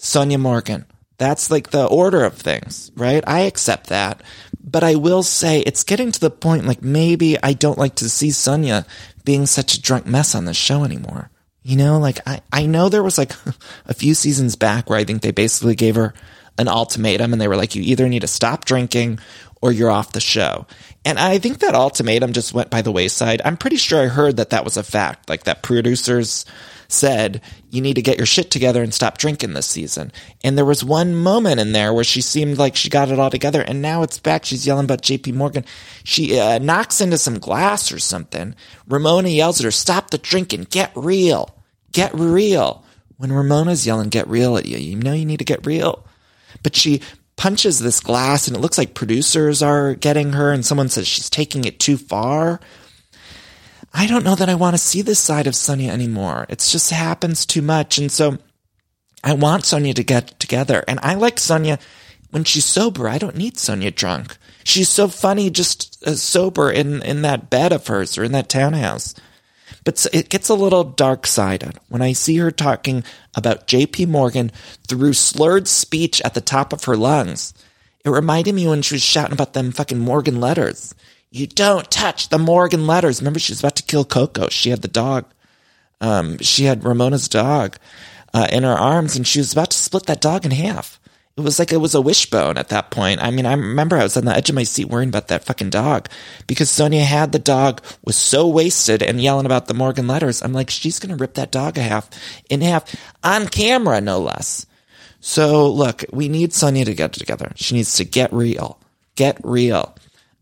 Sonja 0.00 0.40
Morgan. 0.40 0.86
That's 1.18 1.50
like 1.52 1.70
the 1.70 1.84
order 1.86 2.24
of 2.24 2.34
things, 2.34 2.90
right? 2.96 3.22
I 3.26 3.40
accept 3.40 3.88
that. 3.88 4.22
But 4.70 4.84
I 4.84 4.96
will 4.96 5.22
say 5.22 5.60
it's 5.60 5.82
getting 5.82 6.12
to 6.12 6.20
the 6.20 6.30
point 6.30 6.66
like 6.66 6.82
maybe 6.82 7.42
I 7.42 7.54
don't 7.54 7.78
like 7.78 7.94
to 7.96 8.10
see 8.10 8.28
Sonja 8.28 8.86
being 9.24 9.46
such 9.46 9.74
a 9.74 9.80
drunk 9.80 10.04
mess 10.04 10.34
on 10.34 10.44
the 10.44 10.52
show 10.52 10.84
anymore. 10.84 11.30
You 11.62 11.76
know, 11.76 11.98
like 11.98 12.20
I, 12.26 12.42
I 12.52 12.66
know 12.66 12.88
there 12.88 13.02
was 13.02 13.16
like 13.16 13.32
a 13.86 13.94
few 13.94 14.14
seasons 14.14 14.56
back 14.56 14.90
where 14.90 14.98
I 14.98 15.04
think 15.04 15.22
they 15.22 15.30
basically 15.30 15.74
gave 15.74 15.94
her 15.94 16.12
an 16.58 16.68
ultimatum 16.68 17.32
and 17.32 17.40
they 17.40 17.48
were 17.48 17.56
like, 17.56 17.74
you 17.74 17.82
either 17.82 18.08
need 18.08 18.20
to 18.20 18.26
stop 18.26 18.66
drinking 18.66 19.20
or 19.62 19.72
you're 19.72 19.90
off 19.90 20.12
the 20.12 20.20
show. 20.20 20.66
And 21.04 21.18
I 21.18 21.38
think 21.38 21.60
that 21.60 21.74
ultimatum 21.74 22.32
just 22.32 22.52
went 22.52 22.70
by 22.70 22.82
the 22.82 22.92
wayside. 22.92 23.40
I'm 23.44 23.56
pretty 23.56 23.76
sure 23.76 24.02
I 24.02 24.08
heard 24.08 24.36
that 24.36 24.50
that 24.50 24.64
was 24.64 24.76
a 24.76 24.82
fact, 24.82 25.28
like 25.30 25.44
that 25.44 25.62
producers 25.62 26.44
said, 26.88 27.42
you 27.70 27.82
need 27.82 27.94
to 27.94 28.02
get 28.02 28.16
your 28.16 28.26
shit 28.26 28.50
together 28.50 28.82
and 28.82 28.94
stop 28.94 29.18
drinking 29.18 29.52
this 29.52 29.66
season. 29.66 30.10
And 30.42 30.56
there 30.56 30.64
was 30.64 30.82
one 30.82 31.14
moment 31.14 31.60
in 31.60 31.72
there 31.72 31.92
where 31.92 32.04
she 32.04 32.22
seemed 32.22 32.56
like 32.56 32.76
she 32.76 32.88
got 32.88 33.10
it 33.10 33.18
all 33.18 33.28
together. 33.28 33.60
And 33.60 33.82
now 33.82 34.02
it's 34.02 34.18
back. 34.18 34.46
She's 34.46 34.66
yelling 34.66 34.86
about 34.86 35.02
JP 35.02 35.34
Morgan. 35.34 35.66
She 36.04 36.38
uh, 36.38 36.58
knocks 36.58 37.00
into 37.00 37.18
some 37.18 37.38
glass 37.38 37.92
or 37.92 37.98
something. 37.98 38.54
Ramona 38.88 39.28
yells 39.28 39.60
at 39.60 39.64
her, 39.64 39.70
stop 39.70 40.10
the 40.10 40.18
drinking, 40.18 40.68
get 40.70 40.90
real, 40.94 41.54
get 41.92 42.14
real. 42.14 42.84
When 43.18 43.32
Ramona's 43.32 43.86
yelling, 43.86 44.08
get 44.08 44.28
real 44.28 44.56
at 44.56 44.64
you, 44.64 44.78
you 44.78 44.96
know 44.96 45.12
you 45.12 45.26
need 45.26 45.40
to 45.40 45.44
get 45.44 45.66
real. 45.66 46.06
But 46.62 46.74
she 46.74 47.02
punches 47.36 47.78
this 47.78 48.00
glass 48.00 48.48
and 48.48 48.56
it 48.56 48.60
looks 48.60 48.78
like 48.78 48.94
producers 48.94 49.62
are 49.62 49.94
getting 49.94 50.32
her 50.32 50.52
and 50.52 50.64
someone 50.64 50.88
says 50.88 51.06
she's 51.06 51.28
taking 51.28 51.64
it 51.64 51.78
too 51.78 51.98
far. 51.98 52.60
I 53.92 54.06
don't 54.06 54.24
know 54.24 54.34
that 54.34 54.48
I 54.48 54.54
want 54.54 54.74
to 54.74 54.78
see 54.78 55.02
this 55.02 55.18
side 55.18 55.46
of 55.46 55.54
Sonja 55.54 55.88
anymore. 55.88 56.46
It 56.48 56.58
just 56.58 56.90
happens 56.90 57.46
too 57.46 57.62
much. 57.62 57.98
And 57.98 58.12
so 58.12 58.38
I 59.24 59.32
want 59.34 59.64
Sonja 59.64 59.94
to 59.94 60.04
get 60.04 60.38
together. 60.38 60.84
And 60.86 61.00
I 61.02 61.14
like 61.14 61.36
Sonja 61.36 61.80
when 62.30 62.44
she's 62.44 62.64
sober. 62.64 63.08
I 63.08 63.18
don't 63.18 63.36
need 63.36 63.54
Sonja 63.54 63.94
drunk. 63.94 64.36
She's 64.64 64.88
so 64.88 65.08
funny 65.08 65.50
just 65.50 66.02
uh, 66.06 66.14
sober 66.14 66.70
in, 66.70 67.02
in 67.02 67.22
that 67.22 67.50
bed 67.50 67.72
of 67.72 67.86
hers 67.86 68.18
or 68.18 68.24
in 68.24 68.32
that 68.32 68.48
townhouse. 68.48 69.14
But 69.84 70.04
it 70.12 70.28
gets 70.28 70.48
a 70.48 70.54
little 70.54 70.84
dark 70.84 71.26
sided 71.26 71.78
when 71.88 72.02
I 72.02 72.12
see 72.12 72.36
her 72.36 72.50
talking 72.50 73.04
about 73.34 73.66
JP 73.66 74.08
Morgan 74.08 74.52
through 74.86 75.14
slurred 75.14 75.66
speech 75.66 76.20
at 76.22 76.34
the 76.34 76.40
top 76.40 76.72
of 76.72 76.84
her 76.84 76.96
lungs. 76.96 77.54
It 78.04 78.10
reminded 78.10 78.54
me 78.54 78.66
when 78.66 78.82
she 78.82 78.94
was 78.94 79.02
shouting 79.02 79.32
about 79.32 79.54
them 79.54 79.72
fucking 79.72 79.98
Morgan 79.98 80.40
letters. 80.40 80.94
You 81.30 81.46
don't 81.46 81.90
touch 81.90 82.28
the 82.28 82.38
Morgan 82.38 82.86
letters. 82.86 83.20
Remember, 83.20 83.38
she 83.38 83.52
was 83.52 83.60
about 83.60 83.76
to 83.76 83.82
kill 83.82 84.04
Coco. 84.04 84.48
She 84.48 84.70
had 84.70 84.82
the 84.82 84.88
dog. 84.88 85.26
Um, 86.00 86.38
she 86.38 86.64
had 86.64 86.84
Ramona's 86.84 87.28
dog 87.28 87.76
uh, 88.32 88.46
in 88.50 88.62
her 88.62 88.72
arms, 88.72 89.16
and 89.16 89.26
she 89.26 89.40
was 89.40 89.52
about 89.52 89.70
to 89.70 89.76
split 89.76 90.06
that 90.06 90.20
dog 90.20 90.44
in 90.44 90.52
half. 90.52 90.98
It 91.36 91.42
was 91.42 91.60
like 91.60 91.72
it 91.72 91.76
was 91.76 91.94
a 91.94 92.00
wishbone 92.00 92.56
at 92.56 92.70
that 92.70 92.90
point. 92.90 93.22
I 93.22 93.30
mean, 93.30 93.46
I 93.46 93.52
remember 93.52 93.96
I 93.96 94.02
was 94.02 94.16
on 94.16 94.24
the 94.24 94.34
edge 94.34 94.48
of 94.48 94.56
my 94.56 94.64
seat 94.64 94.88
worrying 94.88 95.08
about 95.08 95.28
that 95.28 95.44
fucking 95.44 95.70
dog 95.70 96.08
because 96.48 96.68
Sonja 96.68 97.04
had 97.04 97.30
the 97.30 97.38
dog, 97.38 97.80
was 98.04 98.16
so 98.16 98.48
wasted 98.48 99.04
and 99.04 99.20
yelling 99.20 99.46
about 99.46 99.66
the 99.66 99.74
Morgan 99.74 100.08
letters. 100.08 100.42
I'm 100.42 100.52
like, 100.52 100.68
she's 100.68 100.98
going 100.98 101.16
to 101.16 101.20
rip 101.20 101.34
that 101.34 101.52
dog 101.52 101.78
a 101.78 101.82
half 101.82 102.10
in 102.50 102.60
half 102.60 102.92
on 103.22 103.46
camera, 103.46 104.00
no 104.00 104.18
less. 104.18 104.66
So 105.20 105.70
look, 105.70 106.04
we 106.12 106.28
need 106.28 106.50
Sonja 106.50 106.84
to 106.84 106.94
get 106.94 107.12
together. 107.12 107.52
She 107.54 107.76
needs 107.76 107.94
to 107.94 108.04
get 108.04 108.32
real. 108.32 108.80
Get 109.14 109.38
real. 109.44 109.94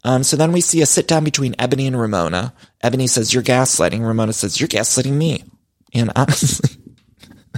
Um, 0.04 0.22
so 0.22 0.37
then 0.37 0.52
we 0.52 0.61
see 0.61 0.82
a 0.82 0.87
sit 0.87 1.09
down 1.09 1.24
between 1.24 1.56
Ebony 1.59 1.87
and 1.87 1.98
Ramona. 1.98 2.54
Ebony 2.82 3.06
says, 3.06 3.35
You're 3.35 3.42
gaslighting. 3.42 4.06
Ramona 4.06 4.32
says, 4.32 4.61
You're 4.61 4.68
gaslighting 4.68 5.12
me. 5.12 5.44
And 5.92 6.12
honestly, 6.14 6.76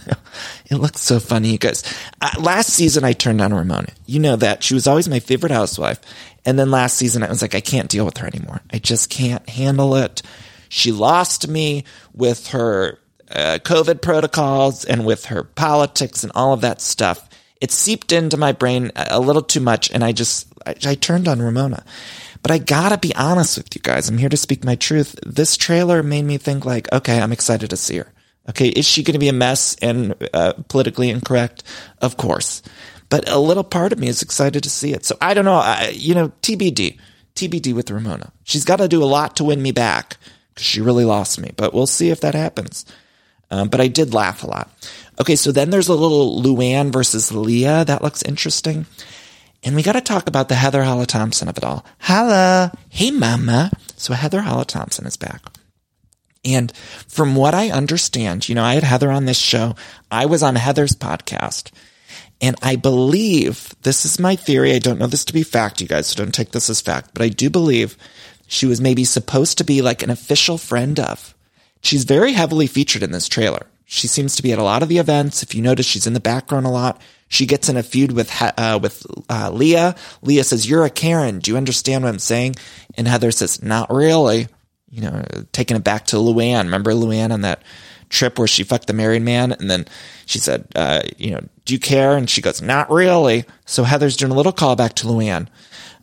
it 0.71 0.77
looks 0.77 1.01
so 1.01 1.21
funny, 1.21 1.59
guys. 1.59 1.83
Uh, 2.21 2.31
last 2.41 2.71
season, 2.71 3.05
I 3.05 3.13
turned 3.13 3.41
on 3.41 3.53
Ramona. 3.53 3.89
You 4.07 4.21
know 4.21 4.37
that. 4.37 4.63
She 4.63 4.75
was 4.75 4.87
always 4.87 5.09
my 5.09 5.21
favorite 5.21 5.53
housewife. 5.53 6.01
And 6.45 6.59
then 6.59 6.71
last 6.71 6.97
season, 6.97 7.23
I 7.23 7.29
was 7.29 7.43
like, 7.43 7.55
I 7.55 7.61
can't 7.61 7.91
deal 7.91 8.05
with 8.05 8.19
her 8.19 8.27
anymore. 8.27 8.63
I 8.73 8.79
just 8.79 9.11
can't 9.11 9.47
handle 9.49 9.97
it. 9.97 10.23
She 10.69 10.93
lost 10.93 11.49
me 11.49 11.85
with 12.15 12.49
her 12.49 12.99
uh, 13.31 13.59
COVID 13.63 14.01
protocols 14.01 14.85
and 14.85 15.05
with 15.05 15.27
her 15.27 15.45
politics 15.45 16.23
and 16.23 16.33
all 16.35 16.53
of 16.53 16.63
that 16.63 16.81
stuff. 16.81 17.29
It 17.61 17.73
seeped 17.73 18.13
into 18.13 18.37
my 18.37 18.53
brain 18.53 18.93
a 18.95 19.21
little 19.21 19.43
too 19.43 19.61
much, 19.61 19.91
and 19.91 20.05
I 20.05 20.13
just 20.13 20.47
I, 20.65 20.75
I 20.85 20.95
turned 20.95 21.27
on 21.27 21.43
Ramona. 21.43 21.85
But 22.43 22.51
I 22.51 22.59
gotta 22.59 22.99
be 22.99 23.15
honest 23.15 23.59
with 23.59 23.75
you 23.75 23.81
guys. 23.83 24.09
I'm 24.09 24.19
here 24.19 24.29
to 24.29 24.37
speak 24.37 24.65
my 24.65 24.77
truth. 24.77 25.19
This 25.27 25.57
trailer 25.57 26.03
made 26.03 26.25
me 26.25 26.39
think 26.39 26.65
like, 26.65 26.91
okay, 26.93 27.21
I'm 27.21 27.33
excited 27.33 27.71
to 27.71 27.77
see 27.77 27.99
her. 27.99 28.13
Okay, 28.49 28.69
is 28.69 28.87
she 28.87 29.03
going 29.03 29.13
to 29.13 29.19
be 29.19 29.29
a 29.29 29.33
mess 29.35 29.77
and 29.83 30.15
uh, 30.33 30.55
politically 30.69 31.11
incorrect? 31.11 31.63
Of 32.01 32.17
course. 32.17 32.63
But 33.11 33.29
a 33.29 33.39
little 33.39 33.65
part 33.65 33.93
of 33.93 33.99
me 33.99 34.09
is 34.09 34.23
excited 34.23 34.63
to 34.63 34.71
see 34.71 34.93
it. 34.93 35.05
So 35.05 35.17
I 35.21 35.35
don't 35.35 35.45
know. 35.45 35.55
I, 35.55 35.93
you 35.95 36.15
know, 36.15 36.33
TBD, 36.43 36.99
TBD 37.35 37.75
with 37.75 37.91
Ramona. 37.91 38.33
She's 38.45 38.65
got 38.65 38.77
to 38.77 38.89
do 38.89 39.03
a 39.03 39.07
lot 39.07 39.37
to 39.37 39.45
win 39.45 39.61
me 39.61 39.73
back 39.73 40.17
because 40.55 40.67
she 40.67 40.81
really 40.81 41.05
lost 41.05 41.41
me. 41.41 41.53
But 41.57 41.75
we'll 41.75 41.87
see 41.87 42.11
if 42.11 42.21
that 42.23 42.35
happens. 42.35 42.87
Um, 43.51 43.69
but 43.69 43.81
I 43.81 43.89
did 43.89 44.13
laugh 44.13 44.43
a 44.43 44.47
lot. 44.47 44.71
Okay, 45.21 45.37
so 45.37 45.53
then 45.53 45.71
there's 45.71 45.89
a 45.89 45.95
little 45.95 46.43
Luann 46.43 46.93
versus 46.93 47.33
Leah. 47.33 47.85
That 47.85 48.03
looks 48.03 48.23
interesting. 48.23 48.87
And 49.65 49.75
we 49.75 49.83
got 49.83 49.93
to 49.93 50.01
talk 50.01 50.29
about 50.29 50.49
the 50.49 50.55
Heather 50.55 50.85
Holla 50.85 51.07
Thomson 51.07 51.49
of 51.49 51.57
it 51.57 51.65
all. 51.65 51.85
Holla. 51.99 52.73
Hey, 52.89 53.11
mama. 53.11 53.71
So 53.97 54.15
Heather 54.15 54.43
Holla 54.43 54.65
Thomson 54.65 55.07
is 55.07 55.17
back. 55.17 55.43
And 56.45 56.73
from 57.09 57.35
what 57.35 57.55
I 57.55 57.71
understand, 57.71 58.49
you 58.49 58.55
know, 58.55 58.65
I 58.65 58.75
had 58.75 58.85
Heather 58.85 59.11
on 59.11 59.25
this 59.25 59.39
show. 59.39 59.75
I 60.11 60.27
was 60.27 60.43
on 60.43 60.55
Heather's 60.55 60.95
podcast. 60.95 61.73
And 62.41 62.57
I 62.63 62.77
believe 62.77 63.75
this 63.83 64.05
is 64.05 64.21
my 64.21 64.37
theory. 64.37 64.73
I 64.73 64.79
don't 64.79 64.99
know 64.99 65.09
this 65.09 65.25
to 65.27 65.33
be 65.33 65.43
fact, 65.43 65.81
you 65.81 65.89
guys, 65.89 66.07
so 66.07 66.23
don't 66.23 66.33
take 66.33 66.53
this 66.53 66.71
as 66.71 66.81
fact, 66.81 67.11
but 67.13 67.23
I 67.23 67.29
do 67.29 67.51
believe 67.51 67.97
she 68.47 68.65
was 68.65 68.81
maybe 68.81 69.05
supposed 69.05 69.59
to 69.59 69.65
be 69.65 69.83
like 69.83 70.03
an 70.03 70.11
official 70.11 70.57
friend 70.57 71.01
of. 71.01 71.35
She's 71.83 72.05
very 72.05 72.33
heavily 72.33 72.69
featured 72.69 73.03
in 73.03 73.11
this 73.11 73.29
trailer. 73.29 73.67
She 73.85 74.07
seems 74.07 74.37
to 74.37 74.43
be 74.43 74.53
at 74.53 74.59
a 74.59 74.63
lot 74.63 74.83
of 74.83 74.89
the 74.89 74.99
events. 74.99 75.43
If 75.43 75.55
you 75.55 75.63
notice, 75.63 75.87
she's 75.87 76.07
in 76.07 76.13
the 76.13 76.21
background 76.21 76.67
a 76.67 76.71
lot. 76.71 77.01
She 77.29 77.47
gets 77.47 77.69
in 77.69 77.77
a 77.77 77.83
feud 77.83 78.13
with 78.13 78.33
uh, 78.41 78.79
with 78.83 79.07
uh, 79.29 79.51
Leah. 79.53 79.95
Leah 80.23 80.45
says, 80.45 80.69
"You're 80.69 80.85
a 80.85 80.91
Karen. 80.91 81.39
Do 81.39 81.51
you 81.51 81.57
understand 81.57 82.05
what 82.05 82.11
I'm 82.11 82.19
saying?" 82.19 82.57
And 82.97 83.07
Heather 83.07 83.31
says, 83.31 83.63
"Not 83.63 83.91
really." 83.93 84.49
You 84.91 85.03
know, 85.03 85.23
taking 85.53 85.77
it 85.77 85.85
back 85.85 86.07
to 86.07 86.17
Luann. 86.17 86.65
Remember 86.65 86.93
Luann 86.93 87.31
on 87.31 87.43
that 87.43 87.63
trip 88.09 88.39
where 88.39 88.49
she 88.49 88.65
fucked 88.65 88.87
the 88.87 88.95
married 88.95 89.23
man, 89.23 89.53
and 89.53 89.71
then 89.71 89.85
she 90.25 90.39
said, 90.39 90.67
uh, 90.75 91.03
"You 91.19 91.33
know, 91.33 91.41
do 91.67 91.75
you 91.75 91.81
care?" 91.81 92.17
And 92.17 92.29
she 92.29 92.41
goes, 92.41 92.63
"Not 92.63 92.91
really." 92.91 93.45
So 93.67 93.85
Heather's 93.85 94.17
doing 94.17 94.33
a 94.33 94.37
little 94.37 94.53
callback 94.53 94.95
to 94.95 95.07
Luann. 95.07 95.49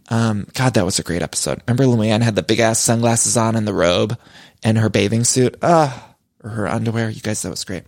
Um, 0.09 0.45
God, 0.53 0.75
that 0.75 0.85
was 0.85 0.99
a 0.99 1.03
great 1.03 1.23
episode. 1.23 1.63
Remember 1.67 1.85
Luann 1.85 2.21
had 2.21 2.35
the 2.35 2.43
big 2.43 2.59
ass 2.59 2.79
sunglasses 2.79 3.35
on 3.37 3.55
and 3.55 3.67
the 3.67 3.73
robe 3.73 4.15
and 4.63 4.77
her 4.77 4.89
bathing 4.89 5.23
suit. 5.23 5.55
Ah 5.63 6.14
or 6.45 6.49
her 6.51 6.67
underwear. 6.67 7.09
You 7.09 7.21
guys, 7.21 7.41
that 7.41 7.49
was 7.49 7.63
great. 7.63 7.83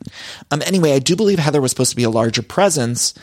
Um, 0.51 0.61
anyway, 0.65 0.93
I 0.93 0.99
do 0.99 1.15
believe 1.15 1.39
Heather 1.39 1.61
was 1.61 1.71
supposed 1.71 1.91
to 1.91 1.95
be 1.95 2.03
a 2.03 2.09
larger 2.09 2.41
presence. 2.41 3.13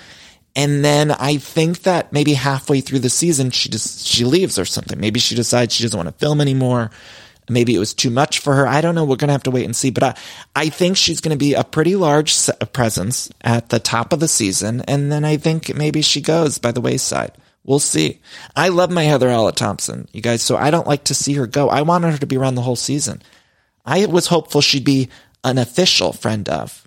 And 0.56 0.84
then 0.84 1.10
I 1.10 1.38
think 1.38 1.82
that 1.82 2.12
maybe 2.12 2.34
halfway 2.34 2.80
through 2.80 3.00
the 3.00 3.10
season, 3.10 3.50
she 3.50 3.68
just, 3.68 4.06
she 4.06 4.24
leaves 4.24 4.58
or 4.58 4.64
something. 4.64 5.00
Maybe 5.00 5.18
she 5.18 5.34
decides 5.34 5.74
she 5.74 5.82
doesn't 5.82 5.98
want 5.98 6.08
to 6.08 6.24
film 6.24 6.40
anymore. 6.40 6.92
Maybe 7.48 7.74
it 7.74 7.80
was 7.80 7.92
too 7.92 8.08
much 8.08 8.38
for 8.38 8.54
her. 8.54 8.66
I 8.66 8.80
don't 8.80 8.94
know. 8.94 9.04
We're 9.04 9.16
going 9.16 9.28
to 9.28 9.32
have 9.34 9.42
to 9.42 9.50
wait 9.50 9.64
and 9.64 9.76
see. 9.76 9.90
But 9.90 10.04
I, 10.04 10.14
I 10.54 10.68
think 10.68 10.96
she's 10.96 11.20
going 11.20 11.36
to 11.36 11.44
be 11.44 11.54
a 11.54 11.64
pretty 11.64 11.96
large 11.96 12.34
presence 12.72 13.30
at 13.42 13.68
the 13.68 13.80
top 13.80 14.12
of 14.12 14.20
the 14.20 14.28
season. 14.28 14.80
And 14.82 15.10
then 15.10 15.24
I 15.24 15.36
think 15.36 15.74
maybe 15.74 16.00
she 16.00 16.20
goes 16.20 16.58
by 16.58 16.72
the 16.72 16.80
wayside. 16.80 17.32
We'll 17.64 17.80
see. 17.80 18.20
I 18.54 18.68
love 18.68 18.90
my 18.90 19.02
Heather 19.02 19.30
Holla 19.30 19.52
Thomson, 19.52 20.06
you 20.12 20.20
guys. 20.20 20.42
So 20.42 20.56
I 20.56 20.70
don't 20.70 20.86
like 20.86 21.04
to 21.04 21.14
see 21.14 21.34
her 21.34 21.46
go. 21.46 21.68
I 21.68 21.82
wanted 21.82 22.12
her 22.12 22.18
to 22.18 22.26
be 22.26 22.36
around 22.36 22.54
the 22.54 22.62
whole 22.62 22.76
season. 22.76 23.22
I 23.84 24.06
was 24.06 24.28
hopeful 24.28 24.60
she'd 24.60 24.84
be 24.84 25.10
an 25.44 25.58
official 25.58 26.12
friend 26.12 26.48
of. 26.48 26.86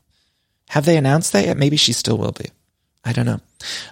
Have 0.69 0.85
they 0.85 0.97
announced 0.97 1.31
that 1.33 1.45
yet? 1.45 1.57
Maybe 1.57 1.77
she 1.77 1.93
still 1.93 2.17
will 2.17 2.33
be. 2.33 2.49
I 3.05 3.13
don't 3.13 3.25
know. 3.25 3.39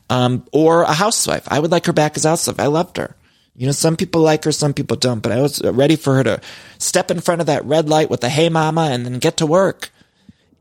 Um, 0.09 0.45
or 0.51 0.81
a 0.83 0.93
housewife. 0.93 1.47
I 1.47 1.59
would 1.59 1.71
like 1.71 1.85
her 1.85 1.93
back 1.93 2.17
as 2.17 2.23
housewife. 2.25 2.59
I 2.59 2.65
loved 2.67 2.97
her. 2.97 3.15
You 3.55 3.67
know, 3.67 3.71
some 3.71 3.95
people 3.95 4.21
like 4.21 4.43
her, 4.43 4.51
some 4.51 4.73
people 4.73 4.97
don't, 4.97 5.21
but 5.21 5.31
I 5.31 5.41
was 5.41 5.61
ready 5.63 5.95
for 5.95 6.15
her 6.15 6.23
to 6.25 6.41
step 6.77 7.09
in 7.09 7.21
front 7.21 7.39
of 7.39 7.47
that 7.47 7.63
red 7.63 7.87
light 7.87 8.09
with 8.09 8.19
the 8.19 8.27
hey 8.27 8.49
mama 8.49 8.89
and 8.91 9.05
then 9.05 9.19
get 9.19 9.37
to 9.37 9.45
work. 9.45 9.89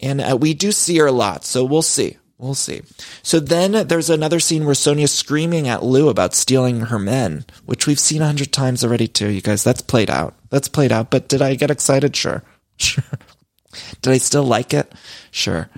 And 0.01 0.21
uh, 0.21 0.37
we 0.41 0.55
do 0.55 0.71
see 0.71 0.99
her 0.99 1.07
a 1.07 1.13
lot, 1.13 1.45
so 1.45 1.65
we'll 1.65 1.83
see. 1.83 2.19
We'll 2.39 2.55
see. 2.55 2.83
So 3.23 3.41
then 3.41 3.89
there's 3.89 4.11
another 4.11 4.39
scene 4.39 4.65
where 4.65 4.75
Sonja's 4.75 5.13
screaming 5.13 5.67
at 5.67 5.83
Lou 5.83 6.09
about 6.09 6.35
stealing 6.35 6.83
her 6.83 6.99
men, 6.99 7.47
which 7.65 7.87
we've 7.87 7.99
seen 7.99 8.23
a 8.23 8.27
hundred 8.27 8.53
times 8.53 8.85
already 8.85 9.09
too, 9.09 9.31
you 9.31 9.41
guys. 9.41 9.65
That's 9.65 9.81
played 9.81 10.11
out. 10.11 10.35
That's 10.51 10.69
played 10.69 10.93
out. 10.93 11.11
But 11.11 11.29
did 11.29 11.43
I 11.43 11.55
get 11.57 11.71
excited? 11.71 12.15
Sure. 12.15 12.43
Sure. 12.77 13.05
Did 14.03 14.13
I 14.13 14.19
still 14.19 14.45
like 14.45 14.75
it? 14.75 14.93
Sure. 15.31 15.69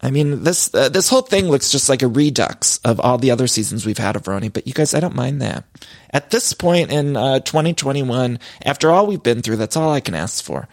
I 0.00 0.10
mean, 0.10 0.44
this 0.44 0.72
uh, 0.74 0.90
this 0.90 1.08
whole 1.08 1.22
thing 1.22 1.48
looks 1.48 1.72
just 1.72 1.88
like 1.88 2.02
a 2.02 2.08
redux 2.08 2.78
of 2.84 3.00
all 3.00 3.16
the 3.16 3.30
other 3.30 3.46
seasons 3.46 3.86
we've 3.86 3.96
had 3.96 4.14
of 4.14 4.24
RHONY, 4.24 4.52
but 4.52 4.66
you 4.66 4.74
guys, 4.74 4.94
I 4.94 5.00
don't 5.00 5.16
mind 5.16 5.40
that. 5.40 5.64
At 6.10 6.30
this 6.30 6.52
point 6.52 6.92
in 6.92 7.16
uh, 7.16 7.40
2021, 7.40 8.38
after 8.64 8.90
all 8.90 9.06
we've 9.06 9.22
been 9.22 9.40
through, 9.40 9.56
that's 9.56 9.76
all 9.76 9.90
I 9.90 10.00
can 10.00 10.14
ask 10.14 10.44
for. 10.44 10.68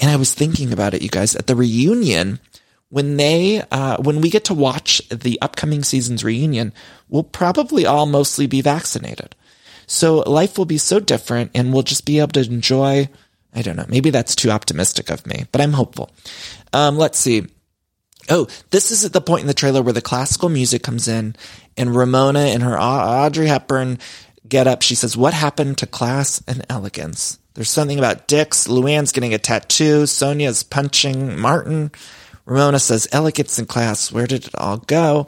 And 0.00 0.10
I 0.10 0.16
was 0.16 0.34
thinking 0.34 0.72
about 0.72 0.92
it, 0.92 1.02
you 1.02 1.08
guys, 1.08 1.34
at 1.34 1.46
the 1.46 1.56
reunion, 1.56 2.38
when 2.90 3.16
they 3.16 3.62
uh, 3.70 3.96
when 4.02 4.20
we 4.20 4.30
get 4.30 4.44
to 4.44 4.54
watch 4.54 5.02
the 5.08 5.40
upcoming 5.40 5.82
season's 5.82 6.22
reunion, 6.22 6.72
we'll 7.08 7.24
probably 7.24 7.86
all 7.86 8.06
mostly 8.06 8.46
be 8.46 8.60
vaccinated. 8.60 9.34
So 9.86 10.18
life 10.18 10.58
will 10.58 10.66
be 10.66 10.78
so 10.78 11.00
different, 11.00 11.50
and 11.54 11.72
we'll 11.72 11.82
just 11.82 12.04
be 12.04 12.18
able 12.18 12.28
to 12.28 12.44
enjoy. 12.44 13.08
I 13.56 13.62
don't 13.62 13.76
know. 13.76 13.86
Maybe 13.88 14.10
that's 14.10 14.36
too 14.36 14.50
optimistic 14.50 15.10
of 15.10 15.26
me, 15.26 15.46
but 15.50 15.60
I'm 15.60 15.72
hopeful. 15.72 16.10
Um, 16.72 16.96
let's 16.96 17.18
see. 17.18 17.46
Oh, 18.28 18.46
this 18.70 18.90
is 18.90 19.04
at 19.04 19.12
the 19.12 19.20
point 19.20 19.42
in 19.42 19.46
the 19.46 19.54
trailer 19.54 19.82
where 19.82 19.92
the 19.92 20.02
classical 20.02 20.48
music 20.48 20.82
comes 20.82 21.08
in, 21.08 21.34
and 21.76 21.96
Ramona 21.96 22.40
and 22.40 22.62
her 22.62 22.78
Audrey 22.78 23.46
Hepburn 23.46 23.98
get 24.48 24.66
up. 24.66 24.82
She 24.82 24.94
says, 24.94 25.16
"What 25.16 25.32
happened 25.32 25.78
to 25.78 25.86
class 25.86 26.42
and 26.46 26.66
elegance?" 26.68 27.38
There's 27.56 27.70
something 27.70 27.98
about 27.98 28.28
dicks. 28.28 28.68
Luann's 28.68 29.12
getting 29.12 29.32
a 29.32 29.38
tattoo. 29.38 30.02
Sonja's 30.02 30.62
punching 30.62 31.38
Martin. 31.38 31.90
Ramona 32.44 32.78
says, 32.78 33.08
Elegance 33.12 33.58
in 33.58 33.64
class. 33.64 34.12
Where 34.12 34.26
did 34.26 34.46
it 34.46 34.54
all 34.54 34.76
go? 34.76 35.26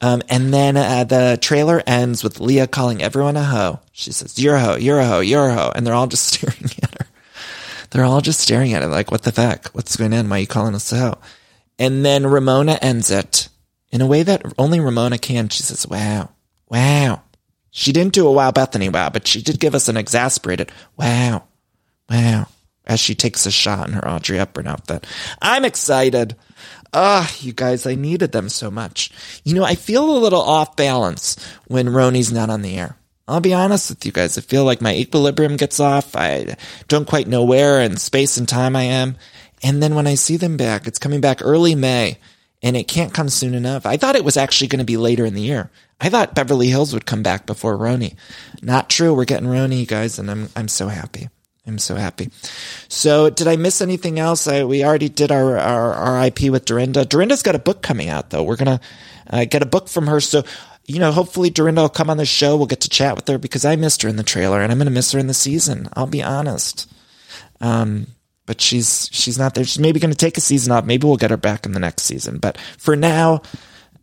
Um, 0.00 0.22
and 0.28 0.54
then 0.54 0.76
uh, 0.76 1.02
the 1.02 1.38
trailer 1.40 1.82
ends 1.84 2.22
with 2.22 2.38
Leah 2.38 2.68
calling 2.68 3.02
everyone 3.02 3.36
a 3.36 3.42
hoe. 3.42 3.80
She 3.90 4.12
says, 4.12 4.38
You're 4.38 4.54
a 4.54 4.60
hoe, 4.60 4.76
you're 4.76 5.00
a 5.00 5.06
hoe, 5.06 5.20
you're 5.20 5.48
a 5.48 5.54
hoe. 5.54 5.72
And 5.74 5.84
they're 5.84 5.94
all 5.94 6.06
just 6.06 6.26
staring 6.34 6.70
at 6.82 7.00
her. 7.00 7.05
They're 7.90 8.04
all 8.04 8.20
just 8.20 8.40
staring 8.40 8.72
at 8.72 8.82
it 8.82 8.88
like, 8.88 9.10
What 9.10 9.22
the 9.22 9.32
fuck? 9.32 9.68
What's 9.68 9.96
going 9.96 10.14
on? 10.14 10.28
Why 10.28 10.36
are 10.36 10.40
you 10.40 10.46
calling 10.46 10.74
us 10.74 10.92
out? 10.92 11.20
And 11.78 12.04
then 12.04 12.26
Ramona 12.26 12.78
ends 12.80 13.10
it 13.10 13.48
in 13.90 14.00
a 14.00 14.06
way 14.06 14.22
that 14.22 14.54
only 14.58 14.80
Ramona 14.80 15.18
can. 15.18 15.48
She 15.48 15.62
says, 15.62 15.86
Wow, 15.86 16.30
wow. 16.68 17.22
She 17.70 17.92
didn't 17.92 18.14
do 18.14 18.26
a 18.26 18.32
wow 18.32 18.52
Bethenny 18.52 18.90
wow, 18.90 19.10
but 19.10 19.26
she 19.26 19.42
did 19.42 19.60
give 19.60 19.74
us 19.74 19.88
an 19.88 19.98
exasperated 19.98 20.72
wow, 20.96 21.44
wow 22.08 22.46
as 22.86 23.00
she 23.00 23.14
takes 23.14 23.46
a 23.46 23.50
shot 23.50 23.88
in 23.88 23.94
her 23.94 24.08
Audrey 24.08 24.38
Hepburn 24.38 24.66
outfit. 24.66 25.06
I'm 25.42 25.64
excited. 25.64 26.36
Ah, 26.92 27.30
you 27.40 27.52
guys, 27.52 27.86
I 27.86 27.94
needed 27.94 28.32
them 28.32 28.48
so 28.48 28.70
much. 28.70 29.10
You 29.44 29.54
know, 29.54 29.64
I 29.64 29.74
feel 29.74 30.08
a 30.08 30.18
little 30.18 30.40
off 30.40 30.76
balance 30.76 31.36
when 31.66 31.88
RHONY's 31.88 32.32
not 32.32 32.48
on 32.48 32.62
the 32.62 32.78
air. 32.78 32.96
I'll 33.28 33.40
be 33.40 33.54
honest 33.54 33.90
with 33.90 34.06
you 34.06 34.12
guys. 34.12 34.38
I 34.38 34.40
feel 34.40 34.64
like 34.64 34.80
my 34.80 34.94
equilibrium 34.94 35.56
gets 35.56 35.80
off. 35.80 36.14
I 36.14 36.56
don't 36.88 37.08
quite 37.08 37.26
know 37.26 37.44
where 37.44 37.80
in 37.80 37.96
space 37.96 38.36
and 38.36 38.48
time 38.48 38.76
I 38.76 38.84
am. 38.84 39.16
And 39.62 39.82
then 39.82 39.94
when 39.94 40.06
I 40.06 40.14
see 40.14 40.36
them 40.36 40.56
back, 40.56 40.86
it's 40.86 40.98
coming 40.98 41.20
back 41.20 41.40
early 41.42 41.74
May 41.74 42.18
and 42.62 42.76
it 42.76 42.88
can't 42.88 43.14
come 43.14 43.28
soon 43.28 43.54
enough. 43.54 43.86
I 43.86 43.96
thought 43.96 44.16
it 44.16 44.24
was 44.24 44.36
actually 44.36 44.68
going 44.68 44.78
to 44.78 44.84
be 44.84 44.96
later 44.96 45.24
in 45.24 45.34
the 45.34 45.42
year. 45.42 45.70
I 46.00 46.08
thought 46.08 46.34
Beverly 46.34 46.68
Hills 46.68 46.92
would 46.92 47.06
come 47.06 47.22
back 47.22 47.46
before 47.46 47.76
RHONY. 47.76 48.14
Not 48.62 48.90
true. 48.90 49.14
We're 49.14 49.24
getting 49.24 49.72
you 49.72 49.86
guys, 49.86 50.18
and 50.18 50.30
I'm, 50.30 50.48
I'm 50.54 50.68
so 50.68 50.88
happy. 50.88 51.28
I'm 51.66 51.78
so 51.78 51.96
happy. 51.96 52.30
So, 52.88 53.30
did 53.30 53.48
I 53.48 53.56
miss 53.56 53.80
anything 53.80 54.18
else? 54.18 54.46
I, 54.46 54.64
we 54.64 54.84
already 54.84 55.08
did 55.08 55.32
our, 55.32 55.58
our 55.58 56.22
RIP 56.22 56.42
with 56.50 56.64
Dorinda. 56.64 57.04
Dorinda's 57.04 57.42
got 57.42 57.56
a 57.56 57.60
book 57.60 57.82
coming 57.82 58.08
out, 58.08 58.30
though. 58.30 58.44
We're 58.44 58.56
going 58.56 58.78
to 58.78 58.80
uh, 59.30 59.44
get 59.46 59.62
a 59.62 59.66
book 59.66 59.88
from 59.88 60.06
her. 60.06 60.20
So, 60.20 60.44
you 60.86 61.00
know, 61.00 61.12
hopefully 61.12 61.50
Dorinda 61.50 61.82
will 61.82 61.88
come 61.88 62.10
on 62.10 62.16
the 62.16 62.24
show. 62.24 62.56
We'll 62.56 62.66
get 62.66 62.82
to 62.82 62.88
chat 62.88 63.16
with 63.16 63.26
her 63.28 63.38
because 63.38 63.64
I 63.64 63.76
missed 63.76 64.02
her 64.02 64.08
in 64.08 64.16
the 64.16 64.22
trailer 64.22 64.60
and 64.60 64.70
I'm 64.70 64.78
going 64.78 64.86
to 64.86 64.92
miss 64.92 65.12
her 65.12 65.18
in 65.18 65.26
the 65.26 65.34
season. 65.34 65.88
I'll 65.94 66.06
be 66.06 66.22
honest. 66.22 66.90
Um, 67.60 68.08
but 68.46 68.60
she's, 68.60 69.08
she's 69.12 69.38
not 69.38 69.54
there. 69.54 69.64
She's 69.64 69.80
maybe 69.80 69.98
going 69.98 70.12
to 70.12 70.16
take 70.16 70.36
a 70.36 70.40
season 70.40 70.72
off. 70.72 70.84
Maybe 70.84 71.06
we'll 71.06 71.16
get 71.16 71.30
her 71.30 71.36
back 71.36 71.66
in 71.66 71.72
the 71.72 71.80
next 71.80 72.04
season. 72.04 72.38
But 72.38 72.58
for 72.78 72.94
now, 72.94 73.42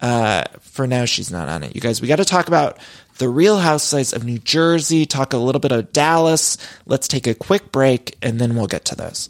uh, 0.02 0.44
for 0.60 0.86
now, 0.86 1.06
she's 1.06 1.32
not 1.32 1.48
on 1.48 1.64
it. 1.64 1.74
You 1.74 1.80
guys, 1.80 2.02
we 2.02 2.10
got 2.10 2.18
to 2.18 2.26
talk 2.26 2.50
about 2.50 2.78
the 3.20 3.30
Real 3.30 3.60
Housewives 3.60 4.12
of 4.12 4.26
New 4.26 4.40
Jersey, 4.40 5.06
talk 5.06 5.32
a 5.32 5.38
little 5.38 5.62
bit 5.62 5.72
of 5.72 5.94
Dallas. 5.94 6.58
Let's 6.86 7.08
take 7.08 7.28
a 7.28 7.34
quick 7.34 7.72
break 7.72 8.18
and 8.22 8.40
then 8.40 8.56
we'll 8.56 8.68
get 8.68 8.84
to 8.86 8.96
those. 8.96 9.30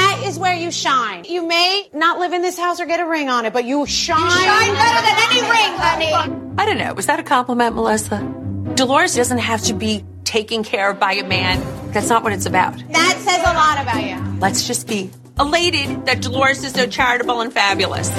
That 0.31 0.37
is 0.37 0.39
where 0.39 0.55
you 0.55 0.71
shine. 0.71 1.25
You 1.27 1.45
may 1.45 1.89
not 1.91 2.17
live 2.17 2.31
in 2.31 2.41
this 2.41 2.57
house 2.57 2.79
or 2.79 2.85
get 2.85 3.01
a 3.01 3.05
ring 3.05 3.27
on 3.27 3.45
it, 3.45 3.51
but 3.51 3.65
you 3.65 3.85
shine. 3.85 4.17
You 4.17 4.29
shine 4.29 4.73
better 4.73 5.05
than 5.05 5.17
any 5.29 5.41
ring, 5.41 5.77
honey. 5.77 6.55
I 6.57 6.65
don't 6.65 6.77
know. 6.77 6.93
Was 6.93 7.07
that 7.07 7.19
a 7.19 7.23
compliment, 7.23 7.75
Melissa? 7.75 8.19
Dolores 8.75 9.13
doesn't 9.13 9.39
have 9.39 9.61
to 9.63 9.73
be 9.73 10.05
taken 10.23 10.63
care 10.63 10.89
of 10.89 11.01
by 11.01 11.15
a 11.15 11.27
man. 11.27 11.61
That's 11.91 12.07
not 12.07 12.23
what 12.23 12.31
it's 12.31 12.45
about. 12.45 12.77
That 12.93 13.17
says 13.19 13.41
a 13.41 13.53
lot 13.53 13.81
about 13.81 14.05
you. 14.05 14.39
Let's 14.39 14.65
just 14.65 14.87
be 14.87 15.09
elated 15.37 16.05
that 16.05 16.21
Dolores 16.21 16.63
is 16.63 16.71
so 16.71 16.87
charitable 16.87 17.41
and 17.41 17.51
fabulous. 17.51 18.09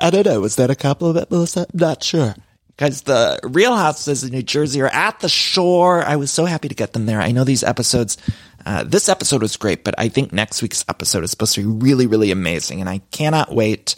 I 0.00 0.08
don't 0.08 0.24
know. 0.24 0.40
Was 0.40 0.56
that 0.56 0.70
a 0.70 0.74
compliment, 0.74 1.30
Melissa? 1.30 1.66
I'm 1.70 1.78
not 1.78 2.02
sure. 2.02 2.34
Guys, 2.78 3.02
the 3.02 3.38
Real 3.44 3.76
Houses 3.76 4.24
in 4.24 4.30
New 4.30 4.42
Jersey 4.42 4.80
are 4.80 4.88
at 4.88 5.20
the 5.20 5.28
shore. 5.28 6.02
I 6.02 6.16
was 6.16 6.32
so 6.32 6.44
happy 6.44 6.68
to 6.68 6.74
get 6.74 6.92
them 6.92 7.06
there. 7.06 7.20
I 7.20 7.30
know 7.30 7.44
these 7.44 7.62
episodes, 7.62 8.16
uh, 8.66 8.84
this 8.84 9.08
episode 9.08 9.42
was 9.42 9.56
great, 9.56 9.84
but 9.84 9.94
I 9.98 10.08
think 10.08 10.32
next 10.32 10.62
week's 10.62 10.84
episode 10.88 11.24
is 11.24 11.30
supposed 11.30 11.54
to 11.54 11.60
be 11.60 11.86
really, 11.86 12.06
really 12.06 12.30
amazing, 12.30 12.80
and 12.80 12.88
I 12.88 12.98
cannot 13.10 13.54
wait. 13.54 13.94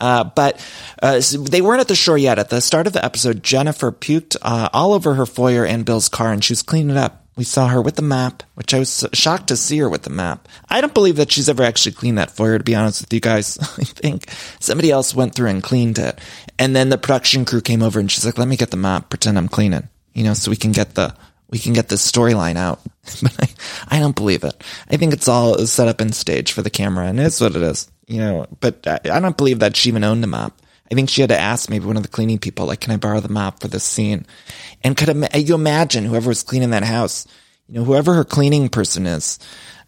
Uh, 0.00 0.24
but 0.24 0.60
uh, 1.00 1.20
they 1.38 1.62
weren't 1.62 1.80
at 1.80 1.86
the 1.88 1.94
shore 1.94 2.18
yet. 2.18 2.38
At 2.40 2.50
the 2.50 2.60
start 2.60 2.88
of 2.88 2.92
the 2.92 3.04
episode, 3.04 3.42
Jennifer 3.44 3.92
puked 3.92 4.36
uh, 4.42 4.68
all 4.72 4.94
over 4.94 5.14
her 5.14 5.26
foyer 5.26 5.64
and 5.64 5.84
Bill's 5.84 6.08
car, 6.08 6.32
and 6.32 6.42
she 6.42 6.52
was 6.52 6.62
cleaning 6.62 6.96
it 6.96 6.96
up. 6.96 7.24
We 7.36 7.44
saw 7.44 7.68
her 7.68 7.80
with 7.80 7.96
the 7.96 8.02
map, 8.02 8.42
which 8.54 8.74
I 8.74 8.80
was 8.80 9.06
shocked 9.14 9.46
to 9.48 9.56
see 9.56 9.78
her 9.78 9.88
with 9.88 10.02
the 10.02 10.10
map. 10.10 10.48
I 10.68 10.80
don't 10.80 10.92
believe 10.92 11.16
that 11.16 11.32
she's 11.32 11.48
ever 11.48 11.62
actually 11.62 11.92
cleaned 11.92 12.18
that 12.18 12.30
foyer, 12.32 12.58
to 12.58 12.64
be 12.64 12.74
honest 12.74 13.00
with 13.00 13.12
you 13.12 13.20
guys. 13.20 13.58
I 13.78 13.84
think 13.84 14.28
somebody 14.60 14.90
else 14.90 15.14
went 15.14 15.34
through 15.34 15.48
and 15.48 15.62
cleaned 15.62 15.98
it. 15.98 16.18
And 16.58 16.76
then 16.76 16.90
the 16.90 16.98
production 16.98 17.44
crew 17.46 17.62
came 17.62 17.82
over 17.82 17.98
and 17.98 18.10
she's 18.10 18.26
like, 18.26 18.36
let 18.36 18.48
me 18.48 18.56
get 18.56 18.70
the 18.70 18.76
map, 18.76 19.08
pretend 19.08 19.38
I'm 19.38 19.48
cleaning, 19.48 19.88
you 20.12 20.24
know, 20.24 20.34
so 20.34 20.50
we 20.50 20.56
can 20.56 20.72
get 20.72 20.94
the, 20.94 21.14
we 21.52 21.58
can 21.58 21.74
get 21.74 21.88
this 21.88 22.10
storyline 22.10 22.56
out. 22.56 22.80
but 23.22 23.36
I, 23.38 23.96
I 23.96 24.00
don't 24.00 24.16
believe 24.16 24.42
it. 24.42 24.64
I 24.90 24.96
think 24.96 25.12
it's 25.12 25.28
all 25.28 25.58
set 25.66 25.86
up 25.86 26.00
in 26.00 26.12
stage 26.12 26.50
for 26.50 26.62
the 26.62 26.70
camera 26.70 27.06
and 27.06 27.20
it's 27.20 27.40
what 27.40 27.54
it 27.54 27.62
is, 27.62 27.88
you 28.08 28.18
know, 28.18 28.46
but 28.58 28.84
I, 28.86 28.98
I 29.04 29.20
don't 29.20 29.36
believe 29.36 29.60
that 29.60 29.76
she 29.76 29.90
even 29.90 30.02
owned 30.02 30.22
the 30.22 30.28
mop. 30.28 30.58
I 30.90 30.94
think 30.94 31.08
she 31.08 31.20
had 31.20 31.30
to 31.30 31.38
ask 31.38 31.70
maybe 31.70 31.86
one 31.86 31.96
of 31.96 32.02
the 32.02 32.08
cleaning 32.08 32.38
people, 32.38 32.66
like, 32.66 32.80
can 32.80 32.92
I 32.92 32.96
borrow 32.96 33.20
the 33.20 33.28
mop 33.28 33.60
for 33.60 33.68
this 33.68 33.84
scene? 33.84 34.26
And 34.82 34.96
could 34.96 35.08
you 35.34 35.54
imagine 35.54 36.04
whoever 36.04 36.28
was 36.28 36.42
cleaning 36.42 36.70
that 36.70 36.84
house, 36.84 37.26
you 37.68 37.76
know, 37.76 37.84
whoever 37.84 38.14
her 38.14 38.24
cleaning 38.24 38.68
person 38.68 39.06
is, 39.06 39.38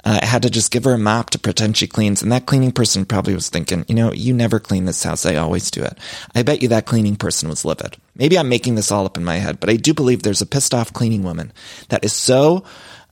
uh, 0.04 0.24
had 0.24 0.42
to 0.42 0.50
just 0.50 0.70
give 0.70 0.84
her 0.84 0.94
a 0.94 0.98
mop 0.98 1.30
to 1.30 1.38
pretend 1.38 1.76
she 1.76 1.86
cleans. 1.86 2.22
And 2.22 2.30
that 2.30 2.46
cleaning 2.46 2.72
person 2.72 3.06
probably 3.06 3.34
was 3.34 3.48
thinking, 3.48 3.84
you 3.88 3.94
know, 3.94 4.12
you 4.12 4.34
never 4.34 4.60
clean 4.60 4.84
this 4.84 5.02
house. 5.02 5.24
I 5.24 5.36
always 5.36 5.70
do 5.70 5.82
it. 5.82 5.96
I 6.34 6.42
bet 6.42 6.62
you 6.62 6.68
that 6.68 6.86
cleaning 6.86 7.16
person 7.16 7.48
was 7.48 7.64
livid. 7.64 7.96
Maybe 8.14 8.38
I'm 8.38 8.48
making 8.48 8.74
this 8.74 8.90
all 8.90 9.06
up 9.06 9.16
in 9.16 9.24
my 9.24 9.36
head, 9.36 9.60
but 9.60 9.70
I 9.70 9.76
do 9.76 9.94
believe 9.94 10.22
there's 10.22 10.42
a 10.42 10.46
pissed 10.46 10.74
off 10.74 10.92
cleaning 10.92 11.22
woman 11.22 11.52
that 11.88 12.04
is 12.04 12.12
so, 12.12 12.64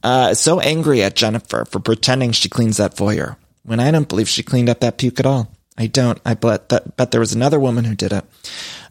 uh, 0.03 0.35
so 0.35 0.61
angry 0.61 1.03
at 1.03 1.17
Jennifer 1.17 1.65
for 1.65 1.81
pretending 1.81 2.33
she 2.33 2.49
cleans 2.49 2.77
that 2.77 2.97
foyer 2.97 3.37
when 3.63 3.81
I 3.81 3.91
don't 3.91 4.09
believe 4.09 4.29
she 4.29 4.43
cleaned 4.43 4.69
up 4.69 4.81
that 4.81 4.99
puke 4.99 5.21
at 5.21 5.27
all. 5.27 5.51
I 5.79 5.87
don't. 5.87 6.21
I 6.27 6.35
bet 6.35 6.69
that, 6.69 6.97
bet 6.97 7.11
there 7.11 7.21
was 7.21 7.33
another 7.33 7.59
woman 7.59 7.85
who 7.85 7.95
did 7.95 8.13
it. 8.13 8.25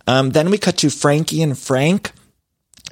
Um, 0.07 0.31
then 0.31 0.49
we 0.49 0.57
cut 0.57 0.77
to 0.77 0.89
Frankie 0.89 1.43
and 1.43 1.57
Frank. 1.57 2.11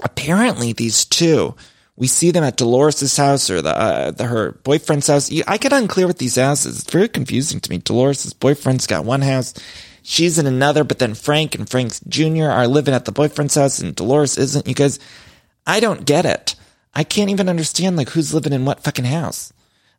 Apparently, 0.03 0.73
these 0.73 1.05
two, 1.05 1.55
we 1.99 2.07
see 2.07 2.31
them 2.31 2.45
at 2.45 2.57
Dolores's 2.57 3.15
house 3.17 3.49
or 3.49 3.61
the, 3.61 3.77
uh, 3.77 4.11
the 4.11 4.23
her 4.23 4.53
boyfriend's 4.63 5.07
house. 5.07 5.29
I 5.47 5.57
get 5.57 5.73
unclear 5.73 6.07
with 6.07 6.17
these 6.17 6.37
houses. 6.37 6.79
It's 6.79 6.91
very 6.91 7.09
confusing 7.09 7.59
to 7.59 7.69
me. 7.69 7.77
Dolores's 7.77 8.33
boyfriend's 8.33 8.87
got 8.87 9.05
one 9.05 9.21
house, 9.21 9.53
she's 10.01 10.39
in 10.39 10.47
another, 10.47 10.83
but 10.83 10.99
then 10.99 11.13
Frank 11.13 11.55
and 11.55 11.69
Frank's 11.69 11.99
Jr. 12.07 12.45
are 12.45 12.67
living 12.67 12.93
at 12.93 13.05
the 13.05 13.11
boyfriend's 13.11 13.55
house, 13.55 13.79
and 13.79 13.95
Dolores 13.95 14.37
isn't. 14.37 14.67
You 14.67 14.73
guys, 14.73 14.99
I 15.67 15.79
don't 15.79 16.05
get 16.05 16.25
it. 16.25 16.55
I 16.93 17.03
can't 17.03 17.29
even 17.29 17.49
understand 17.49 17.97
like 17.97 18.09
who's 18.09 18.33
living 18.33 18.53
in 18.53 18.65
what 18.65 18.83
fucking 18.83 19.05
house. 19.05 19.53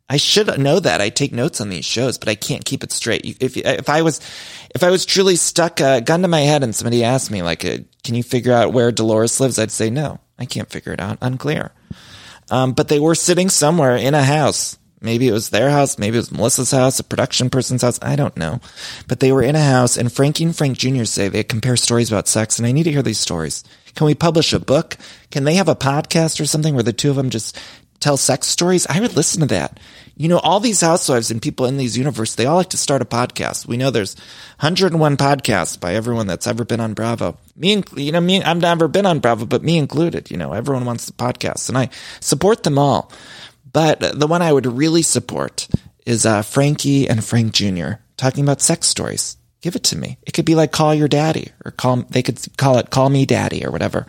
I 0.09 0.17
should 0.17 0.59
know 0.59 0.79
that. 0.81 0.99
I 0.99 1.07
take 1.07 1.31
notes 1.31 1.61
on 1.61 1.69
these 1.69 1.85
shows, 1.85 2.17
but 2.17 2.27
I 2.27 2.35
can't 2.35 2.65
keep 2.65 2.83
it 2.83 2.91
straight. 2.91 3.37
If 3.39 3.55
if 3.55 3.87
I 3.87 4.01
was 4.01 4.19
if 4.75 4.83
I 4.83 4.89
was 4.89 5.05
truly 5.05 5.37
stuck 5.37 5.79
a 5.79 6.01
gun 6.01 6.23
to 6.23 6.27
my 6.27 6.41
head 6.41 6.63
and 6.63 6.75
somebody 6.75 7.03
asked 7.03 7.31
me 7.31 7.43
like, 7.43 7.63
uh, 7.63 7.77
"Can 8.03 8.15
you 8.15 8.23
figure 8.23 8.51
out 8.51 8.73
where 8.73 8.91
Dolores 8.91 9.39
lives?" 9.39 9.57
I'd 9.57 9.71
say 9.71 9.89
no. 9.89 10.19
I 10.41 10.45
can't 10.45 10.69
figure 10.69 10.91
it 10.91 10.99
out. 10.99 11.19
Unclear. 11.21 11.71
Um, 12.49 12.73
but 12.73 12.87
they 12.87 12.99
were 12.99 13.13
sitting 13.15 13.49
somewhere 13.49 13.95
in 13.95 14.15
a 14.15 14.23
house. 14.23 14.77
Maybe 14.99 15.27
it 15.27 15.33
was 15.33 15.49
their 15.49 15.69
house. 15.69 15.97
Maybe 15.97 16.17
it 16.17 16.19
was 16.19 16.31
Melissa's 16.31 16.71
house, 16.71 16.99
a 16.99 17.03
production 17.03 17.49
person's 17.49 17.83
house. 17.83 17.99
I 18.01 18.15
don't 18.15 18.35
know. 18.35 18.59
But 19.07 19.19
they 19.19 19.31
were 19.31 19.43
in 19.43 19.55
a 19.55 19.63
house, 19.63 19.97
and 19.97 20.11
Frankie 20.11 20.43
and 20.43 20.55
Frank 20.55 20.77
Jr. 20.77 21.05
say 21.05 21.27
they 21.27 21.43
compare 21.43 21.77
stories 21.77 22.11
about 22.11 22.27
sex, 22.27 22.57
and 22.57 22.67
I 22.67 22.71
need 22.71 22.83
to 22.83 22.91
hear 22.91 23.01
these 23.01 23.19
stories. 23.19 23.63
Can 23.95 24.05
we 24.05 24.15
publish 24.15 24.53
a 24.53 24.59
book? 24.59 24.97
Can 25.31 25.43
they 25.43 25.55
have 25.55 25.67
a 25.67 25.75
podcast 25.75 26.39
or 26.39 26.45
something 26.45 26.73
where 26.73 26.83
the 26.83 26.93
two 26.93 27.09
of 27.09 27.15
them 27.15 27.29
just 27.29 27.59
tell 28.01 28.17
sex 28.17 28.47
stories? 28.47 28.85
I 28.87 28.99
would 28.99 29.15
listen 29.15 29.39
to 29.39 29.47
that. 29.47 29.79
You 30.17 30.27
know, 30.27 30.39
all 30.39 30.59
these 30.59 30.81
housewives 30.81 31.31
and 31.31 31.41
people 31.41 31.65
in 31.65 31.77
these 31.77 31.97
universe, 31.97 32.35
they 32.35 32.45
all 32.45 32.57
like 32.57 32.69
to 32.71 32.77
start 32.77 33.01
a 33.01 33.05
podcast. 33.05 33.65
We 33.65 33.77
know 33.77 33.89
there's 33.89 34.15
101 34.59 35.17
podcasts 35.17 35.79
by 35.79 35.95
everyone 35.95 36.27
that's 36.27 36.45
ever 36.47 36.65
been 36.65 36.79
on 36.79 36.93
Bravo. 36.93 37.37
Me, 37.55 37.73
and, 37.73 37.85
you 37.95 38.11
know, 38.11 38.21
me, 38.21 38.43
I've 38.43 38.57
never 38.57 38.87
been 38.87 39.05
on 39.05 39.19
Bravo, 39.19 39.45
but 39.45 39.63
me 39.63 39.77
included. 39.77 40.29
You 40.29 40.37
know, 40.37 40.53
everyone 40.53 40.85
wants 40.85 41.05
the 41.05 41.13
podcast, 41.13 41.69
and 41.69 41.77
I 41.77 41.89
support 42.19 42.63
them 42.63 42.77
all. 42.77 43.11
But 43.71 44.19
the 44.19 44.27
one 44.27 44.41
I 44.41 44.51
would 44.51 44.65
really 44.65 45.01
support 45.01 45.67
is 46.05 46.25
uh, 46.25 46.41
Frankie 46.41 47.07
and 47.07 47.23
Frank 47.23 47.53
Jr. 47.53 47.93
talking 48.17 48.43
about 48.43 48.61
sex 48.61 48.87
stories. 48.87 49.37
Give 49.61 49.75
it 49.75 49.83
to 49.85 49.97
me. 49.97 50.17
It 50.23 50.33
could 50.33 50.45
be 50.45 50.55
like 50.55 50.71
call 50.71 50.93
your 50.95 51.07
daddy 51.07 51.51
or 51.63 51.71
call, 51.71 51.97
they 51.97 52.23
could 52.23 52.39
call 52.57 52.79
it 52.79 52.89
call 52.89 53.09
me 53.09 53.25
daddy 53.25 53.63
or 53.63 53.71
whatever. 53.71 54.07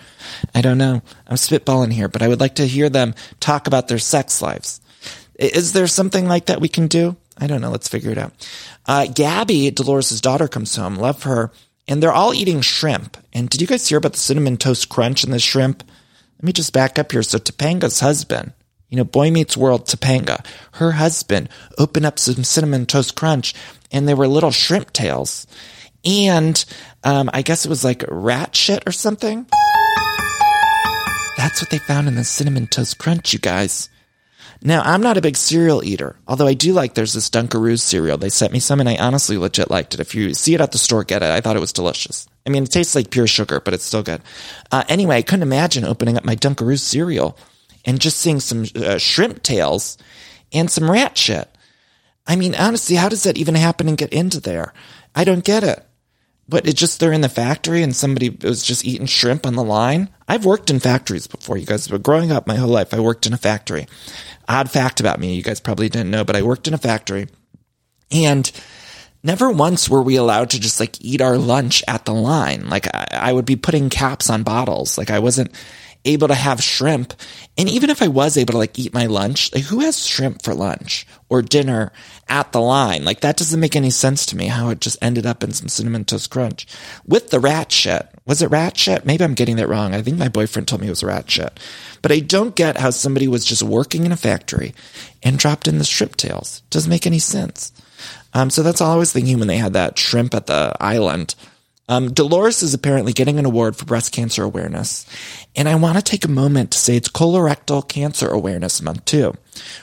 I 0.54 0.62
don't 0.62 0.78
know. 0.78 1.02
I'm 1.26 1.36
spitballing 1.36 1.92
here, 1.92 2.08
but 2.08 2.22
I 2.22 2.28
would 2.28 2.40
like 2.40 2.54
to 2.54 2.66
hear 2.66 2.88
them 2.88 3.14
talk 3.38 3.66
about 3.66 3.88
their 3.88 3.98
sex 3.98 4.40
lives. 4.40 4.80
Is 5.34 5.72
there 5.72 5.86
something 5.86 6.26
like 6.26 6.46
that 6.46 6.60
we 6.60 6.68
can 6.68 6.86
do? 6.86 7.16
I 7.38 7.46
don't 7.46 7.60
know. 7.60 7.70
Let's 7.70 7.88
figure 7.88 8.10
it 8.10 8.18
out. 8.18 8.32
Uh, 8.86 9.06
Gabby, 9.06 9.70
Dolores' 9.70 10.20
daughter, 10.20 10.48
comes 10.48 10.76
home. 10.76 10.96
Love 10.96 11.24
her. 11.24 11.50
And 11.88 12.02
they're 12.02 12.12
all 12.12 12.32
eating 12.32 12.60
shrimp. 12.60 13.16
And 13.32 13.48
did 13.48 13.60
you 13.60 13.66
guys 13.66 13.88
hear 13.88 13.98
about 13.98 14.12
the 14.12 14.18
cinnamon 14.18 14.56
toast 14.56 14.88
crunch 14.88 15.24
and 15.24 15.32
the 15.32 15.38
shrimp? 15.38 15.82
Let 16.38 16.44
me 16.44 16.52
just 16.52 16.72
back 16.72 16.98
up 16.98 17.12
here. 17.12 17.22
So 17.22 17.38
Topanga's 17.38 18.00
husband, 18.00 18.52
you 18.88 18.96
know, 18.96 19.04
Boy 19.04 19.30
Meets 19.30 19.56
World, 19.56 19.86
Topanga, 19.86 20.44
her 20.72 20.92
husband 20.92 21.48
opened 21.78 22.06
up 22.06 22.18
some 22.18 22.44
cinnamon 22.44 22.86
toast 22.86 23.16
crunch 23.16 23.54
and 23.92 24.08
they 24.08 24.14
were 24.14 24.26
little 24.26 24.50
shrimp 24.50 24.92
tails. 24.92 25.46
And 26.04 26.64
um, 27.04 27.30
I 27.32 27.42
guess 27.42 27.64
it 27.64 27.68
was 27.68 27.84
like 27.84 28.04
rat 28.08 28.56
shit 28.56 28.82
or 28.86 28.92
something. 28.92 29.46
That's 31.36 31.60
what 31.60 31.70
they 31.70 31.78
found 31.78 32.08
in 32.08 32.14
the 32.14 32.24
cinnamon 32.24 32.66
toast 32.66 32.98
crunch, 32.98 33.32
you 33.32 33.38
guys. 33.38 33.88
Now, 34.64 34.82
I'm 34.82 35.00
not 35.00 35.16
a 35.16 35.20
big 35.20 35.36
cereal 35.36 35.82
eater, 35.82 36.14
although 36.28 36.46
I 36.46 36.54
do 36.54 36.72
like 36.72 36.94
there's 36.94 37.14
this 37.14 37.28
Dunkaroos 37.28 37.80
cereal. 37.80 38.16
They 38.16 38.28
sent 38.28 38.52
me 38.52 38.60
some 38.60 38.78
and 38.78 38.88
I 38.88 38.96
honestly 38.96 39.36
legit 39.36 39.70
liked 39.70 39.94
it. 39.94 40.00
If 40.00 40.14
you 40.14 40.34
see 40.34 40.54
it 40.54 40.60
at 40.60 40.70
the 40.70 40.78
store, 40.78 41.02
get 41.02 41.22
it. 41.22 41.30
I 41.30 41.40
thought 41.40 41.56
it 41.56 41.60
was 41.60 41.72
delicious. 41.72 42.28
I 42.46 42.50
mean, 42.50 42.62
it 42.62 42.70
tastes 42.70 42.94
like 42.94 43.10
pure 43.10 43.26
sugar, 43.26 43.60
but 43.60 43.74
it's 43.74 43.84
still 43.84 44.04
good. 44.04 44.22
Uh, 44.70 44.84
anyway, 44.88 45.16
I 45.16 45.22
couldn't 45.22 45.42
imagine 45.42 45.84
opening 45.84 46.16
up 46.16 46.24
my 46.24 46.36
Dunkaroos 46.36 46.80
cereal 46.80 47.36
and 47.84 48.00
just 48.00 48.18
seeing 48.18 48.38
some 48.38 48.64
uh, 48.76 48.98
shrimp 48.98 49.42
tails 49.42 49.98
and 50.52 50.70
some 50.70 50.88
rat 50.88 51.18
shit. 51.18 51.48
I 52.26 52.36
mean, 52.36 52.54
honestly, 52.54 52.96
how 52.96 53.08
does 53.08 53.24
that 53.24 53.36
even 53.36 53.54
happen 53.54 53.88
and 53.88 53.98
get 53.98 54.12
into 54.12 54.40
there? 54.40 54.72
I 55.14 55.24
don't 55.24 55.44
get 55.44 55.64
it. 55.64 55.84
But 56.48 56.66
it's 56.66 56.78
just 56.78 57.00
they're 57.00 57.12
in 57.12 57.20
the 57.20 57.28
factory 57.28 57.82
and 57.82 57.94
somebody 57.94 58.28
was 58.28 58.62
just 58.62 58.84
eating 58.84 59.06
shrimp 59.06 59.46
on 59.46 59.54
the 59.54 59.62
line. 59.62 60.10
I've 60.28 60.44
worked 60.44 60.70
in 60.70 60.80
factories 60.80 61.26
before, 61.26 61.56
you 61.56 61.66
guys, 61.66 61.88
but 61.88 62.02
growing 62.02 62.32
up 62.32 62.46
my 62.46 62.56
whole 62.56 62.68
life, 62.68 62.92
I 62.92 63.00
worked 63.00 63.26
in 63.26 63.32
a 63.32 63.38
factory 63.38 63.86
odd 64.48 64.70
fact 64.70 65.00
about 65.00 65.20
me, 65.20 65.34
you 65.34 65.42
guys 65.42 65.60
probably 65.60 65.88
didn't 65.88 66.10
know, 66.10 66.24
but 66.24 66.36
I 66.36 66.42
worked 66.42 66.68
in 66.68 66.74
a 66.74 66.78
factory 66.78 67.28
and 68.10 68.50
never 69.22 69.50
once 69.50 69.88
were 69.88 70.02
we 70.02 70.16
allowed 70.16 70.50
to 70.50 70.60
just 70.60 70.80
like 70.80 71.00
eat 71.00 71.20
our 71.20 71.38
lunch 71.38 71.82
at 71.88 72.04
the 72.04 72.12
line. 72.12 72.68
Like 72.68 72.86
I, 72.94 73.06
I 73.12 73.32
would 73.32 73.46
be 73.46 73.56
putting 73.56 73.88
caps 73.88 74.28
on 74.30 74.42
bottles. 74.42 74.98
Like 74.98 75.10
I 75.10 75.20
wasn't 75.20 75.52
able 76.04 76.28
to 76.28 76.34
have 76.34 76.62
shrimp. 76.62 77.14
And 77.56 77.68
even 77.68 77.90
if 77.90 78.02
I 78.02 78.08
was 78.08 78.36
able 78.36 78.52
to 78.52 78.58
like 78.58 78.78
eat 78.78 78.94
my 78.94 79.06
lunch, 79.06 79.52
like 79.54 79.64
who 79.64 79.80
has 79.80 80.06
shrimp 80.06 80.42
for 80.42 80.54
lunch 80.54 81.06
or 81.28 81.42
dinner 81.42 81.92
at 82.28 82.52
the 82.52 82.60
line? 82.60 83.04
Like 83.04 83.20
that 83.20 83.36
doesn't 83.36 83.60
make 83.60 83.76
any 83.76 83.90
sense 83.90 84.26
to 84.26 84.36
me 84.36 84.46
how 84.46 84.70
it 84.70 84.80
just 84.80 84.98
ended 85.02 85.26
up 85.26 85.42
in 85.42 85.52
some 85.52 85.68
cinnamon 85.68 86.04
toast 86.04 86.30
crunch 86.30 86.66
with 87.06 87.30
the 87.30 87.40
rat 87.40 87.70
shit. 87.70 88.08
Was 88.26 88.42
it 88.42 88.50
rat 88.50 88.76
shit? 88.76 89.04
Maybe 89.04 89.24
I'm 89.24 89.34
getting 89.34 89.56
that 89.56 89.68
wrong. 89.68 89.94
I 89.94 90.02
think 90.02 90.18
my 90.18 90.28
boyfriend 90.28 90.68
told 90.68 90.80
me 90.80 90.86
it 90.86 90.90
was 90.90 91.04
rat 91.04 91.30
shit. 91.30 91.58
But 92.02 92.12
I 92.12 92.20
don't 92.20 92.56
get 92.56 92.78
how 92.78 92.90
somebody 92.90 93.28
was 93.28 93.44
just 93.44 93.62
working 93.62 94.04
in 94.04 94.12
a 94.12 94.16
factory 94.16 94.74
and 95.22 95.38
dropped 95.38 95.68
in 95.68 95.78
the 95.78 95.84
shrimp 95.84 96.16
tails. 96.16 96.62
Doesn't 96.70 96.90
make 96.90 97.06
any 97.06 97.18
sense. 97.18 97.72
Um, 98.34 98.50
so 98.50 98.62
that's 98.62 98.80
all 98.80 98.92
I 98.92 98.96
was 98.96 99.12
thinking 99.12 99.38
when 99.38 99.48
they 99.48 99.58
had 99.58 99.74
that 99.74 99.98
shrimp 99.98 100.34
at 100.34 100.46
the 100.46 100.74
island. 100.80 101.34
Um, 101.88 102.12
Dolores 102.12 102.62
is 102.62 102.74
apparently 102.74 103.12
getting 103.12 103.38
an 103.38 103.44
award 103.44 103.76
for 103.76 103.84
breast 103.84 104.12
cancer 104.12 104.42
awareness. 104.42 105.06
And 105.56 105.68
I 105.68 105.74
want 105.74 105.96
to 105.96 106.02
take 106.02 106.24
a 106.24 106.30
moment 106.30 106.70
to 106.72 106.78
say 106.78 106.96
it's 106.96 107.08
colorectal 107.08 107.86
cancer 107.86 108.28
awareness 108.28 108.80
month 108.80 109.04
too, 109.04 109.34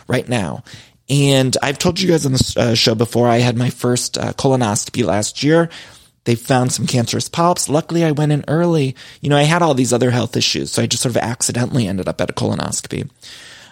right 0.07 0.27
now. 0.27 0.63
And 1.09 1.57
I've 1.61 1.79
told 1.79 1.99
you 1.99 2.09
guys 2.09 2.25
on 2.25 2.33
the 2.33 2.53
uh, 2.57 2.75
show 2.75 2.95
before, 2.95 3.27
I 3.27 3.37
had 3.37 3.57
my 3.57 3.69
first 3.69 4.17
uh, 4.17 4.33
colonoscopy 4.33 5.03
last 5.03 5.43
year. 5.43 5.69
They 6.25 6.35
found 6.35 6.71
some 6.71 6.85
cancerous 6.85 7.27
polyps. 7.27 7.69
Luckily, 7.69 8.03
I 8.03 8.11
went 8.11 8.31
in 8.31 8.45
early. 8.47 8.95
You 9.21 9.29
know, 9.29 9.37
I 9.37 9.43
had 9.43 9.61
all 9.61 9.73
these 9.73 9.93
other 9.93 10.11
health 10.11 10.37
issues, 10.37 10.71
so 10.71 10.83
I 10.83 10.85
just 10.85 11.01
sort 11.01 11.15
of 11.15 11.21
accidentally 11.21 11.87
ended 11.87 12.07
up 12.07 12.21
at 12.21 12.29
a 12.29 12.33
colonoscopy. 12.33 13.09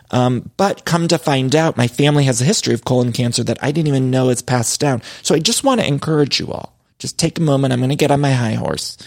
Um, 0.09 0.49
but 0.57 0.85
come 0.85 1.07
to 1.09 1.17
find 1.17 1.55
out, 1.55 1.77
my 1.77 1.87
family 1.87 2.23
has 2.23 2.41
a 2.41 2.45
history 2.45 2.73
of 2.73 2.85
colon 2.85 3.11
cancer 3.11 3.43
that 3.43 3.61
I 3.61 3.71
didn't 3.71 3.89
even 3.89 4.09
know 4.09 4.29
is 4.29 4.41
passed 4.41 4.79
down. 4.79 5.01
So 5.21 5.35
I 5.35 5.39
just 5.39 5.63
want 5.63 5.81
to 5.81 5.87
encourage 5.87 6.39
you 6.39 6.51
all. 6.51 6.76
Just 6.99 7.19
take 7.19 7.38
a 7.38 7.41
moment. 7.41 7.73
I'm 7.73 7.79
going 7.79 7.89
to 7.89 7.95
get 7.95 8.12
on 8.12 8.21
my 8.21 8.31
high 8.31 8.53
horse. 8.53 8.97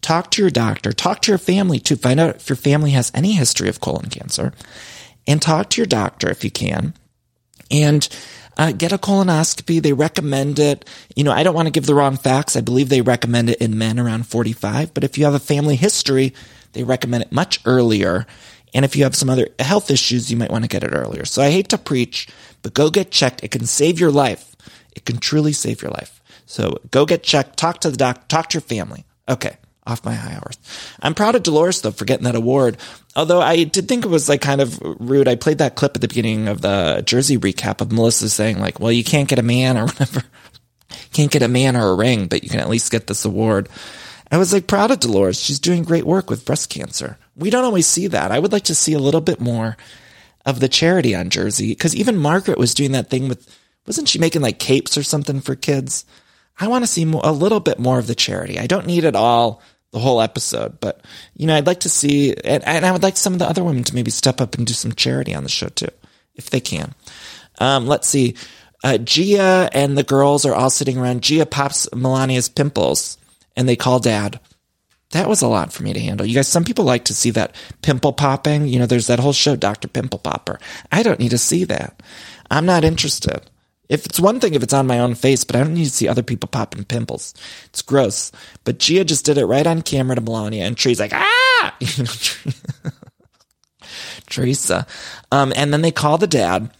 Talk 0.00 0.30
to 0.32 0.42
your 0.42 0.50
doctor. 0.50 0.92
Talk 0.92 1.22
to 1.22 1.32
your 1.32 1.38
family 1.38 1.80
to 1.80 1.96
find 1.96 2.20
out 2.20 2.36
if 2.36 2.48
your 2.48 2.56
family 2.56 2.92
has 2.92 3.10
any 3.14 3.32
history 3.32 3.68
of 3.68 3.80
colon 3.80 4.08
cancer. 4.08 4.52
And 5.26 5.42
talk 5.42 5.70
to 5.70 5.80
your 5.80 5.86
doctor 5.86 6.30
if 6.30 6.44
you 6.44 6.50
can. 6.50 6.94
And 7.70 8.08
uh, 8.56 8.72
get 8.72 8.92
a 8.92 8.98
colonoscopy. 8.98 9.82
They 9.82 9.92
recommend 9.92 10.58
it. 10.58 10.88
You 11.16 11.24
know, 11.24 11.32
I 11.32 11.42
don't 11.42 11.54
want 11.54 11.66
to 11.66 11.72
give 11.72 11.86
the 11.86 11.94
wrong 11.94 12.16
facts. 12.16 12.56
I 12.56 12.60
believe 12.60 12.88
they 12.88 13.00
recommend 13.00 13.50
it 13.50 13.58
in 13.60 13.78
men 13.78 13.98
around 13.98 14.26
45. 14.26 14.94
But 14.94 15.04
if 15.04 15.18
you 15.18 15.24
have 15.24 15.34
a 15.34 15.40
family 15.40 15.76
history, 15.76 16.34
they 16.72 16.84
recommend 16.84 17.24
it 17.24 17.32
much 17.32 17.60
earlier. 17.64 18.26
And 18.74 18.84
if 18.84 18.94
you 18.94 19.04
have 19.04 19.16
some 19.16 19.30
other 19.30 19.48
health 19.58 19.90
issues, 19.90 20.30
you 20.30 20.36
might 20.36 20.50
want 20.50 20.64
to 20.64 20.68
get 20.68 20.84
it 20.84 20.92
earlier. 20.92 21.24
So 21.24 21.42
I 21.42 21.50
hate 21.50 21.70
to 21.70 21.78
preach, 21.78 22.28
but 22.62 22.74
go 22.74 22.90
get 22.90 23.10
checked. 23.10 23.42
It 23.42 23.50
can 23.50 23.66
save 23.66 23.98
your 23.98 24.12
life. 24.12 24.54
It 24.94 25.04
can 25.04 25.18
truly 25.18 25.52
save 25.52 25.82
your 25.82 25.90
life. 25.90 26.19
So 26.50 26.80
go 26.90 27.06
get 27.06 27.22
checked. 27.22 27.56
Talk 27.56 27.78
to 27.80 27.90
the 27.90 27.96
doc. 27.96 28.26
Talk 28.26 28.48
to 28.50 28.54
your 28.56 28.62
family. 28.62 29.04
Okay. 29.28 29.56
Off 29.86 30.04
my 30.04 30.14
high 30.14 30.32
horse. 30.32 30.58
I'm 31.00 31.14
proud 31.14 31.36
of 31.36 31.44
Dolores 31.44 31.80
though 31.80 31.92
for 31.92 32.04
getting 32.04 32.24
that 32.24 32.34
award. 32.34 32.76
Although 33.14 33.40
I 33.40 33.62
did 33.62 33.86
think 33.86 34.04
it 34.04 34.08
was 34.08 34.28
like 34.28 34.40
kind 34.40 34.60
of 34.60 34.76
rude. 34.82 35.28
I 35.28 35.36
played 35.36 35.58
that 35.58 35.76
clip 35.76 35.94
at 35.94 36.00
the 36.00 36.08
beginning 36.08 36.48
of 36.48 36.60
the 36.60 37.04
Jersey 37.06 37.38
recap 37.38 37.80
of 37.80 37.92
Melissa 37.92 38.28
saying 38.28 38.58
like, 38.58 38.80
well, 38.80 38.90
you 38.90 39.04
can't 39.04 39.28
get 39.28 39.38
a 39.38 39.44
man 39.44 39.78
or 39.78 39.82
whatever. 39.86 40.24
can't 41.12 41.30
get 41.30 41.42
a 41.42 41.48
man 41.48 41.76
or 41.76 41.90
a 41.90 41.94
ring, 41.94 42.26
but 42.26 42.42
you 42.42 42.50
can 42.50 42.58
at 42.58 42.68
least 42.68 42.90
get 42.90 43.06
this 43.06 43.24
award. 43.24 43.68
I 44.32 44.36
was 44.36 44.52
like 44.52 44.66
proud 44.66 44.90
of 44.90 44.98
Dolores. 44.98 45.40
She's 45.40 45.60
doing 45.60 45.84
great 45.84 46.04
work 46.04 46.30
with 46.30 46.44
breast 46.44 46.68
cancer. 46.68 47.16
We 47.36 47.50
don't 47.50 47.64
always 47.64 47.86
see 47.86 48.08
that. 48.08 48.32
I 48.32 48.40
would 48.40 48.52
like 48.52 48.64
to 48.64 48.74
see 48.74 48.92
a 48.92 48.98
little 48.98 49.20
bit 49.20 49.40
more 49.40 49.76
of 50.44 50.58
the 50.58 50.68
charity 50.68 51.14
on 51.14 51.30
Jersey 51.30 51.68
because 51.68 51.94
even 51.94 52.16
Margaret 52.16 52.58
was 52.58 52.74
doing 52.74 52.90
that 52.92 53.08
thing 53.08 53.28
with, 53.28 53.56
wasn't 53.86 54.08
she 54.08 54.18
making 54.18 54.42
like 54.42 54.58
capes 54.58 54.98
or 54.98 55.04
something 55.04 55.40
for 55.40 55.54
kids? 55.54 56.04
I 56.60 56.68
want 56.68 56.84
to 56.84 56.90
see 56.90 57.02
a 57.02 57.32
little 57.32 57.60
bit 57.60 57.78
more 57.78 57.98
of 57.98 58.06
the 58.06 58.14
charity. 58.14 58.58
I 58.58 58.66
don't 58.66 58.86
need 58.86 59.04
it 59.04 59.16
all 59.16 59.62
the 59.92 59.98
whole 59.98 60.20
episode, 60.20 60.78
but 60.78 61.00
you 61.34 61.46
know, 61.46 61.56
I'd 61.56 61.66
like 61.66 61.80
to 61.80 61.88
see, 61.88 62.34
and, 62.44 62.62
and, 62.64 62.86
I 62.86 62.92
would 62.92 63.02
like 63.02 63.16
some 63.16 63.32
of 63.32 63.38
the 63.38 63.48
other 63.48 63.64
women 63.64 63.82
to 63.84 63.94
maybe 63.94 64.10
step 64.10 64.40
up 64.40 64.54
and 64.54 64.66
do 64.66 64.74
some 64.74 64.92
charity 64.92 65.34
on 65.34 65.42
the 65.42 65.48
show 65.48 65.68
too, 65.68 65.88
if 66.36 66.50
they 66.50 66.60
can. 66.60 66.94
Um, 67.58 67.86
let's 67.86 68.06
see. 68.06 68.36
Uh, 68.84 68.98
Gia 68.98 69.68
and 69.72 69.96
the 69.96 70.04
girls 70.04 70.44
are 70.44 70.54
all 70.54 70.70
sitting 70.70 70.98
around. 70.98 71.22
Gia 71.22 71.46
pops 71.46 71.88
Milania's 71.88 72.48
pimples 72.48 73.18
and 73.56 73.68
they 73.68 73.76
call 73.76 73.98
dad. 73.98 74.38
That 75.10 75.28
was 75.28 75.42
a 75.42 75.48
lot 75.48 75.72
for 75.72 75.82
me 75.82 75.92
to 75.92 76.00
handle. 76.00 76.24
You 76.24 76.34
guys, 76.34 76.46
some 76.46 76.64
people 76.64 76.84
like 76.84 77.06
to 77.06 77.14
see 77.14 77.30
that 77.30 77.54
pimple 77.82 78.12
popping. 78.12 78.68
You 78.68 78.78
know, 78.78 78.86
there's 78.86 79.08
that 79.08 79.18
whole 79.18 79.32
show, 79.32 79.56
Dr. 79.56 79.88
Pimple 79.88 80.20
Popper. 80.20 80.60
I 80.92 81.02
don't 81.02 81.18
need 81.18 81.30
to 81.30 81.38
see 81.38 81.64
that. 81.64 82.00
I'm 82.48 82.64
not 82.64 82.84
interested. 82.84 83.49
If 83.90 84.06
it's 84.06 84.20
one 84.20 84.38
thing 84.38 84.54
if 84.54 84.62
it's 84.62 84.72
on 84.72 84.86
my 84.86 85.00
own 85.00 85.16
face, 85.16 85.42
but 85.42 85.56
I 85.56 85.58
don't 85.64 85.74
need 85.74 85.84
to 85.84 85.90
see 85.90 86.06
other 86.06 86.22
people 86.22 86.48
popping 86.48 86.84
pimples. 86.84 87.34
It's 87.66 87.82
gross. 87.82 88.30
But 88.62 88.78
Gia 88.78 89.04
just 89.04 89.26
did 89.26 89.36
it 89.36 89.46
right 89.46 89.66
on 89.66 89.82
camera 89.82 90.14
to 90.14 90.22
Milania, 90.22 90.60
and 90.60 90.76
Tree's 90.76 91.00
like, 91.00 91.12
ah! 91.12 91.76
Teresa. 94.30 94.86
Um, 95.32 95.52
and 95.56 95.72
then 95.72 95.82
they 95.82 95.90
call 95.90 96.18
the 96.18 96.28
dad, 96.28 96.70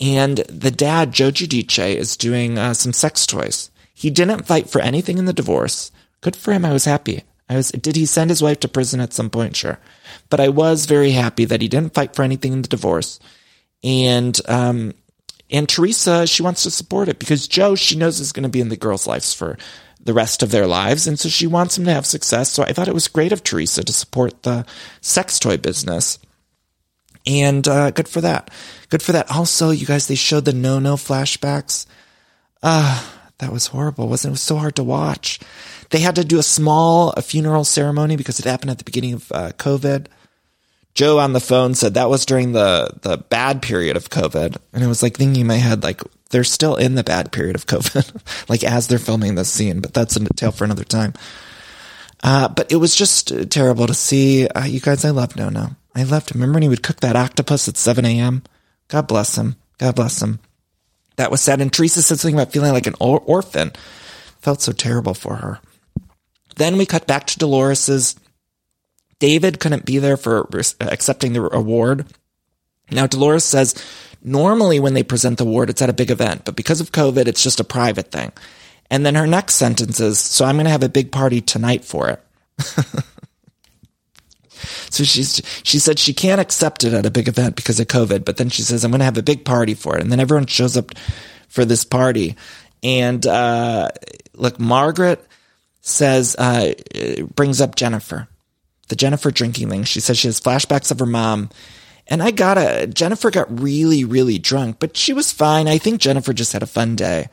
and 0.00 0.38
the 0.38 0.70
dad, 0.70 1.12
Joe 1.12 1.30
Giudice, 1.30 1.96
is 1.96 2.16
doing 2.16 2.56
uh, 2.56 2.72
some 2.72 2.94
sex 2.94 3.26
toys. 3.26 3.70
He 3.92 4.08
didn't 4.08 4.46
fight 4.46 4.70
for 4.70 4.80
anything 4.80 5.18
in 5.18 5.26
the 5.26 5.34
divorce. 5.34 5.92
Good 6.22 6.34
for 6.34 6.52
him. 6.54 6.64
I 6.64 6.72
was 6.72 6.86
happy. 6.86 7.24
I 7.46 7.56
was, 7.56 7.72
did 7.72 7.94
he 7.94 8.06
send 8.06 8.30
his 8.30 8.42
wife 8.42 8.60
to 8.60 8.68
prison 8.68 9.00
at 9.00 9.12
some 9.12 9.28
point? 9.28 9.54
Sure. 9.54 9.78
But 10.30 10.40
I 10.40 10.48
was 10.48 10.86
very 10.86 11.10
happy 11.10 11.44
that 11.44 11.60
he 11.60 11.68
didn't 11.68 11.92
fight 11.92 12.16
for 12.16 12.22
anything 12.22 12.54
in 12.54 12.62
the 12.62 12.68
divorce. 12.68 13.20
And, 13.82 14.40
um, 14.48 14.94
and 15.50 15.68
Teresa, 15.68 16.26
she 16.26 16.42
wants 16.42 16.62
to 16.62 16.70
support 16.70 17.08
it 17.08 17.18
because 17.18 17.46
Joe, 17.46 17.74
she 17.74 17.96
knows 17.96 18.20
is 18.20 18.32
going 18.32 18.44
to 18.44 18.48
be 18.48 18.60
in 18.60 18.70
the 18.70 18.76
girls' 18.76 19.06
lives 19.06 19.34
for 19.34 19.58
the 20.00 20.14
rest 20.14 20.42
of 20.42 20.50
their 20.50 20.66
lives. 20.66 21.06
And 21.06 21.18
so 21.18 21.28
she 21.28 21.46
wants 21.46 21.78
him 21.78 21.84
to 21.84 21.92
have 21.92 22.06
success. 22.06 22.50
So 22.50 22.62
I 22.62 22.72
thought 22.72 22.88
it 22.88 22.94
was 22.94 23.08
great 23.08 23.32
of 23.32 23.42
Teresa 23.42 23.82
to 23.82 23.92
support 23.92 24.42
the 24.42 24.66
sex 25.00 25.38
toy 25.38 25.56
business. 25.56 26.18
And 27.26 27.66
uh, 27.66 27.90
good 27.90 28.08
for 28.08 28.20
that. 28.20 28.50
Good 28.90 29.02
for 29.02 29.12
that. 29.12 29.30
Also, 29.30 29.70
you 29.70 29.86
guys, 29.86 30.08
they 30.08 30.14
showed 30.14 30.44
the 30.44 30.52
Nonno 30.52 30.96
flashbacks. 30.96 31.86
Ah, 32.62 33.00
uh, 33.00 33.28
that 33.38 33.52
was 33.52 33.68
horrible. 33.68 34.08
Wasn't 34.08 34.30
it? 34.30 34.32
It 34.32 34.32
was 34.32 34.40
so 34.42 34.56
hard 34.56 34.76
to 34.76 34.84
watch. 34.84 35.40
They 35.90 36.00
had 36.00 36.16
to 36.16 36.24
do 36.24 36.38
a 36.38 36.42
small 36.42 37.10
a 37.16 37.22
funeral 37.22 37.64
ceremony 37.64 38.16
because 38.16 38.38
it 38.38 38.44
happened 38.44 38.70
at 38.70 38.78
the 38.78 38.84
beginning 38.84 39.14
of 39.14 39.32
uh, 39.32 39.52
COVID. 39.52 40.06
Joe 40.94 41.18
on 41.18 41.32
the 41.32 41.40
phone 41.40 41.74
said 41.74 41.94
that 41.94 42.08
was 42.08 42.24
during 42.24 42.52
the 42.52 42.90
the 43.02 43.16
bad 43.18 43.62
period 43.62 43.96
of 43.96 44.10
COVID, 44.10 44.56
and 44.72 44.84
it 44.84 44.86
was 44.86 45.02
like 45.02 45.16
thinking 45.16 45.40
in 45.40 45.46
my 45.46 45.56
head 45.56 45.82
like 45.82 46.00
they're 46.30 46.44
still 46.44 46.76
in 46.76 46.94
the 46.94 47.04
bad 47.04 47.32
period 47.32 47.56
of 47.56 47.66
COVID, 47.66 48.48
like 48.48 48.62
as 48.62 48.86
they're 48.86 48.98
filming 48.98 49.34
this 49.34 49.52
scene. 49.52 49.80
But 49.80 49.92
that's 49.92 50.16
a 50.16 50.24
tale 50.34 50.52
for 50.52 50.64
another 50.64 50.84
time. 50.84 51.14
Uh, 52.22 52.48
but 52.48 52.72
it 52.72 52.76
was 52.76 52.94
just 52.94 53.50
terrible 53.50 53.86
to 53.86 53.94
see. 53.94 54.46
Uh, 54.48 54.64
you 54.64 54.80
guys, 54.80 55.04
I 55.04 55.10
love 55.10 55.34
Nonno. 55.34 55.76
I 55.94 56.04
loved 56.04 56.30
him. 56.30 56.40
Remember 56.40 56.54
when 56.56 56.62
he 56.62 56.68
would 56.68 56.82
cook 56.82 57.00
that 57.00 57.16
octopus 57.16 57.68
at 57.68 57.76
7 57.76 58.04
a.m.? 58.04 58.42
God 58.88 59.06
bless 59.06 59.36
him. 59.36 59.56
God 59.78 59.94
bless 59.94 60.22
him. 60.22 60.40
That 61.16 61.30
was 61.30 61.40
sad. 61.40 61.60
And 61.60 61.72
Teresa 61.72 62.02
said 62.02 62.18
something 62.18 62.34
about 62.34 62.52
feeling 62.52 62.72
like 62.72 62.86
an 62.86 62.94
or- 62.98 63.20
orphan. 63.20 63.72
Felt 64.40 64.62
so 64.62 64.72
terrible 64.72 65.14
for 65.14 65.36
her. 65.36 65.60
Then 66.56 66.76
we 66.76 66.86
cut 66.86 67.06
back 67.06 67.26
to 67.28 67.38
Dolores's 67.38 68.16
David 69.18 69.60
couldn't 69.60 69.84
be 69.84 69.98
there 69.98 70.16
for 70.16 70.48
accepting 70.80 71.32
the 71.32 71.54
award. 71.54 72.06
Now, 72.90 73.06
Dolores 73.06 73.44
says 73.44 73.74
normally 74.22 74.80
when 74.80 74.94
they 74.94 75.02
present 75.02 75.38
the 75.38 75.44
award, 75.44 75.70
it's 75.70 75.82
at 75.82 75.90
a 75.90 75.94
big 75.94 76.10
event, 76.10 76.44
but 76.44 76.56
because 76.56 76.80
of 76.80 76.92
COVID, 76.92 77.26
it's 77.26 77.42
just 77.42 77.60
a 77.60 77.64
private 77.64 78.10
thing. 78.10 78.32
And 78.90 79.04
then 79.04 79.14
her 79.14 79.26
next 79.26 79.54
sentence 79.54 80.00
is, 80.00 80.18
so 80.18 80.44
I'm 80.44 80.56
going 80.56 80.66
to 80.66 80.70
have 80.70 80.82
a 80.82 80.88
big 80.88 81.10
party 81.10 81.40
tonight 81.40 81.84
for 81.84 82.08
it. 82.10 82.22
so 84.90 85.04
she's, 85.04 85.40
she 85.62 85.78
said 85.78 85.98
she 85.98 86.12
can't 86.12 86.40
accept 86.40 86.84
it 86.84 86.92
at 86.92 87.06
a 87.06 87.10
big 87.10 87.28
event 87.28 87.56
because 87.56 87.80
of 87.80 87.86
COVID, 87.86 88.24
but 88.24 88.36
then 88.36 88.50
she 88.50 88.62
says, 88.62 88.84
I'm 88.84 88.90
going 88.90 88.98
to 89.00 89.06
have 89.06 89.18
a 89.18 89.22
big 89.22 89.44
party 89.44 89.74
for 89.74 89.96
it. 89.96 90.02
And 90.02 90.12
then 90.12 90.20
everyone 90.20 90.46
shows 90.46 90.76
up 90.76 90.92
for 91.48 91.64
this 91.64 91.84
party. 91.84 92.36
And, 92.82 93.26
uh, 93.26 93.88
look, 94.34 94.60
Margaret 94.60 95.26
says, 95.80 96.36
uh, 96.36 96.74
brings 97.34 97.60
up 97.62 97.76
Jennifer 97.76 98.28
the 98.88 98.96
Jennifer 98.96 99.30
drinking 99.30 99.70
thing. 99.70 99.84
She 99.84 100.00
says 100.00 100.18
she 100.18 100.28
has 100.28 100.40
flashbacks 100.40 100.90
of 100.90 100.98
her 100.98 101.06
mom. 101.06 101.50
And 102.06 102.22
I 102.22 102.30
gotta, 102.30 102.86
Jennifer 102.86 103.30
got 103.30 103.60
really, 103.60 104.04
really 104.04 104.38
drunk, 104.38 104.76
but 104.78 104.96
she 104.96 105.12
was 105.12 105.32
fine. 105.32 105.68
I 105.68 105.78
think 105.78 106.00
Jennifer 106.00 106.32
just 106.32 106.52
had 106.52 106.62
a 106.62 106.66
fun 106.66 106.96
day. 106.96 107.28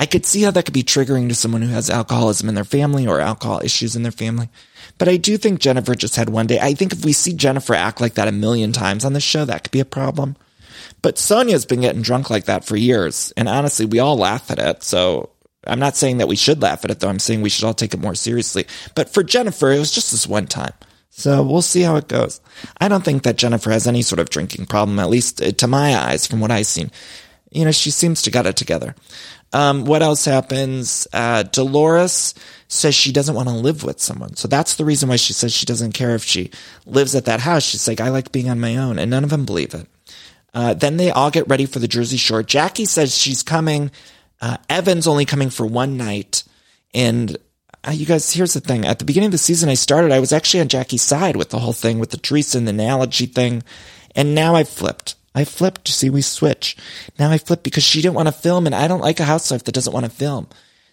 I 0.00 0.06
could 0.06 0.26
see 0.26 0.42
how 0.42 0.50
that 0.52 0.64
could 0.64 0.74
be 0.74 0.82
triggering 0.82 1.28
to 1.28 1.34
someone 1.34 1.62
who 1.62 1.68
has 1.68 1.90
alcoholism 1.90 2.48
in 2.48 2.54
their 2.54 2.64
family 2.64 3.06
or 3.06 3.20
alcohol 3.20 3.60
issues 3.64 3.96
in 3.96 4.02
their 4.02 4.12
family. 4.12 4.48
But 4.96 5.08
I 5.08 5.16
do 5.16 5.36
think 5.36 5.60
Jennifer 5.60 5.94
just 5.94 6.16
had 6.16 6.28
one 6.28 6.46
day. 6.46 6.58
I 6.60 6.74
think 6.74 6.92
if 6.92 7.04
we 7.04 7.12
see 7.12 7.32
Jennifer 7.32 7.74
act 7.74 8.00
like 8.00 8.14
that 8.14 8.28
a 8.28 8.32
million 8.32 8.72
times 8.72 9.04
on 9.04 9.12
the 9.12 9.20
show, 9.20 9.44
that 9.44 9.64
could 9.64 9.72
be 9.72 9.80
a 9.80 9.84
problem. 9.84 10.36
But 11.02 11.16
Sonja's 11.16 11.64
been 11.64 11.80
getting 11.80 12.02
drunk 12.02 12.30
like 12.30 12.44
that 12.44 12.64
for 12.64 12.76
years. 12.76 13.32
And 13.36 13.48
honestly, 13.48 13.86
we 13.86 13.98
all 13.98 14.16
laugh 14.16 14.50
at 14.50 14.58
it. 14.58 14.82
So 14.82 15.30
I'm 15.64 15.78
not 15.80 15.96
saying 15.96 16.18
that 16.18 16.28
we 16.28 16.36
should 16.36 16.62
laugh 16.62 16.84
at 16.84 16.90
it, 16.90 17.00
though. 17.00 17.08
I'm 17.08 17.18
saying 17.18 17.42
we 17.42 17.50
should 17.50 17.64
all 17.64 17.74
take 17.74 17.94
it 17.94 18.00
more 18.00 18.14
seriously. 18.14 18.66
But 18.94 19.12
for 19.12 19.22
Jennifer, 19.22 19.70
it 19.70 19.78
was 19.78 19.92
just 19.92 20.10
this 20.10 20.26
one 20.26 20.46
time. 20.46 20.72
So 21.10 21.42
we'll 21.42 21.62
see 21.62 21.82
how 21.82 21.96
it 21.96 22.08
goes. 22.08 22.40
I 22.80 22.88
don't 22.88 23.04
think 23.04 23.24
that 23.24 23.36
Jennifer 23.36 23.70
has 23.70 23.86
any 23.86 24.02
sort 24.02 24.20
of 24.20 24.30
drinking 24.30 24.66
problem, 24.66 24.98
at 24.98 25.08
least 25.08 25.42
uh, 25.42 25.50
to 25.52 25.66
my 25.66 25.96
eyes, 25.96 26.26
from 26.26 26.40
what 26.40 26.50
I've 26.50 26.66
seen. 26.66 26.90
You 27.50 27.64
know, 27.64 27.72
she 27.72 27.90
seems 27.90 28.22
to 28.22 28.30
got 28.30 28.46
it 28.46 28.56
together. 28.56 28.94
Um, 29.52 29.84
what 29.84 30.02
else 30.02 30.26
happens? 30.26 31.08
Uh, 31.12 31.42
Dolores 31.42 32.34
says 32.68 32.94
she 32.94 33.12
doesn't 33.12 33.34
want 33.34 33.48
to 33.48 33.54
live 33.54 33.82
with 33.82 33.98
someone. 34.00 34.36
So 34.36 34.46
that's 34.46 34.74
the 34.74 34.84
reason 34.84 35.08
why 35.08 35.16
she 35.16 35.32
says 35.32 35.52
she 35.54 35.66
doesn't 35.66 35.92
care 35.92 36.14
if 36.14 36.22
she 36.22 36.50
lives 36.84 37.14
at 37.14 37.24
that 37.24 37.40
house. 37.40 37.64
She's 37.64 37.88
like, 37.88 38.00
I 38.00 38.10
like 38.10 38.30
being 38.30 38.50
on 38.50 38.60
my 38.60 38.76
own. 38.76 38.98
And 38.98 39.10
none 39.10 39.24
of 39.24 39.30
them 39.30 39.46
believe 39.46 39.74
it. 39.74 39.86
Uh, 40.52 40.74
then 40.74 40.98
they 40.98 41.10
all 41.10 41.30
get 41.30 41.48
ready 41.48 41.66
for 41.66 41.78
the 41.78 41.88
Jersey 41.88 42.16
Shore. 42.16 42.42
Jackie 42.42 42.84
says 42.84 43.16
she's 43.16 43.42
coming. 43.42 43.90
Uh, 44.40 44.58
Evan's 44.68 45.06
only 45.06 45.24
coming 45.24 45.50
for 45.50 45.66
one 45.66 45.96
night. 45.96 46.44
And 46.92 47.36
uh, 47.88 47.92
you 47.92 48.04
guys, 48.04 48.30
here's 48.32 48.52
the 48.52 48.60
thing. 48.60 48.84
At 48.84 48.98
the 48.98 49.06
beginning 49.06 49.28
of 49.28 49.32
the 49.32 49.38
season, 49.38 49.70
I 49.70 49.74
started, 49.74 50.12
I 50.12 50.20
was 50.20 50.32
actually 50.32 50.60
on 50.60 50.68
Jackie's 50.68 51.02
side 51.02 51.36
with 51.36 51.48
the 51.48 51.58
whole 51.58 51.72
thing, 51.72 51.98
with 51.98 52.10
the 52.10 52.18
Teresa 52.18 52.58
and 52.58 52.66
the 52.66 52.72
analogy 52.72 53.24
thing. 53.24 53.62
And 54.14 54.34
now 54.34 54.54
I've 54.54 54.68
flipped. 54.68 55.14
I 55.34 55.44
flipped. 55.44 55.88
See, 55.88 56.10
we 56.10 56.20
switch. 56.20 56.76
Now 57.18 57.30
I 57.30 57.38
flip 57.38 57.62
because 57.62 57.84
she 57.84 58.02
didn't 58.02 58.16
want 58.16 58.28
to 58.28 58.32
film 58.32 58.66
and 58.66 58.74
I 58.74 58.88
don't 58.88 59.00
like 59.00 59.20
a 59.20 59.24
housewife 59.24 59.64
that 59.64 59.72
doesn't 59.72 59.92
want 59.92 60.04
to 60.04 60.10
film. 60.10 60.48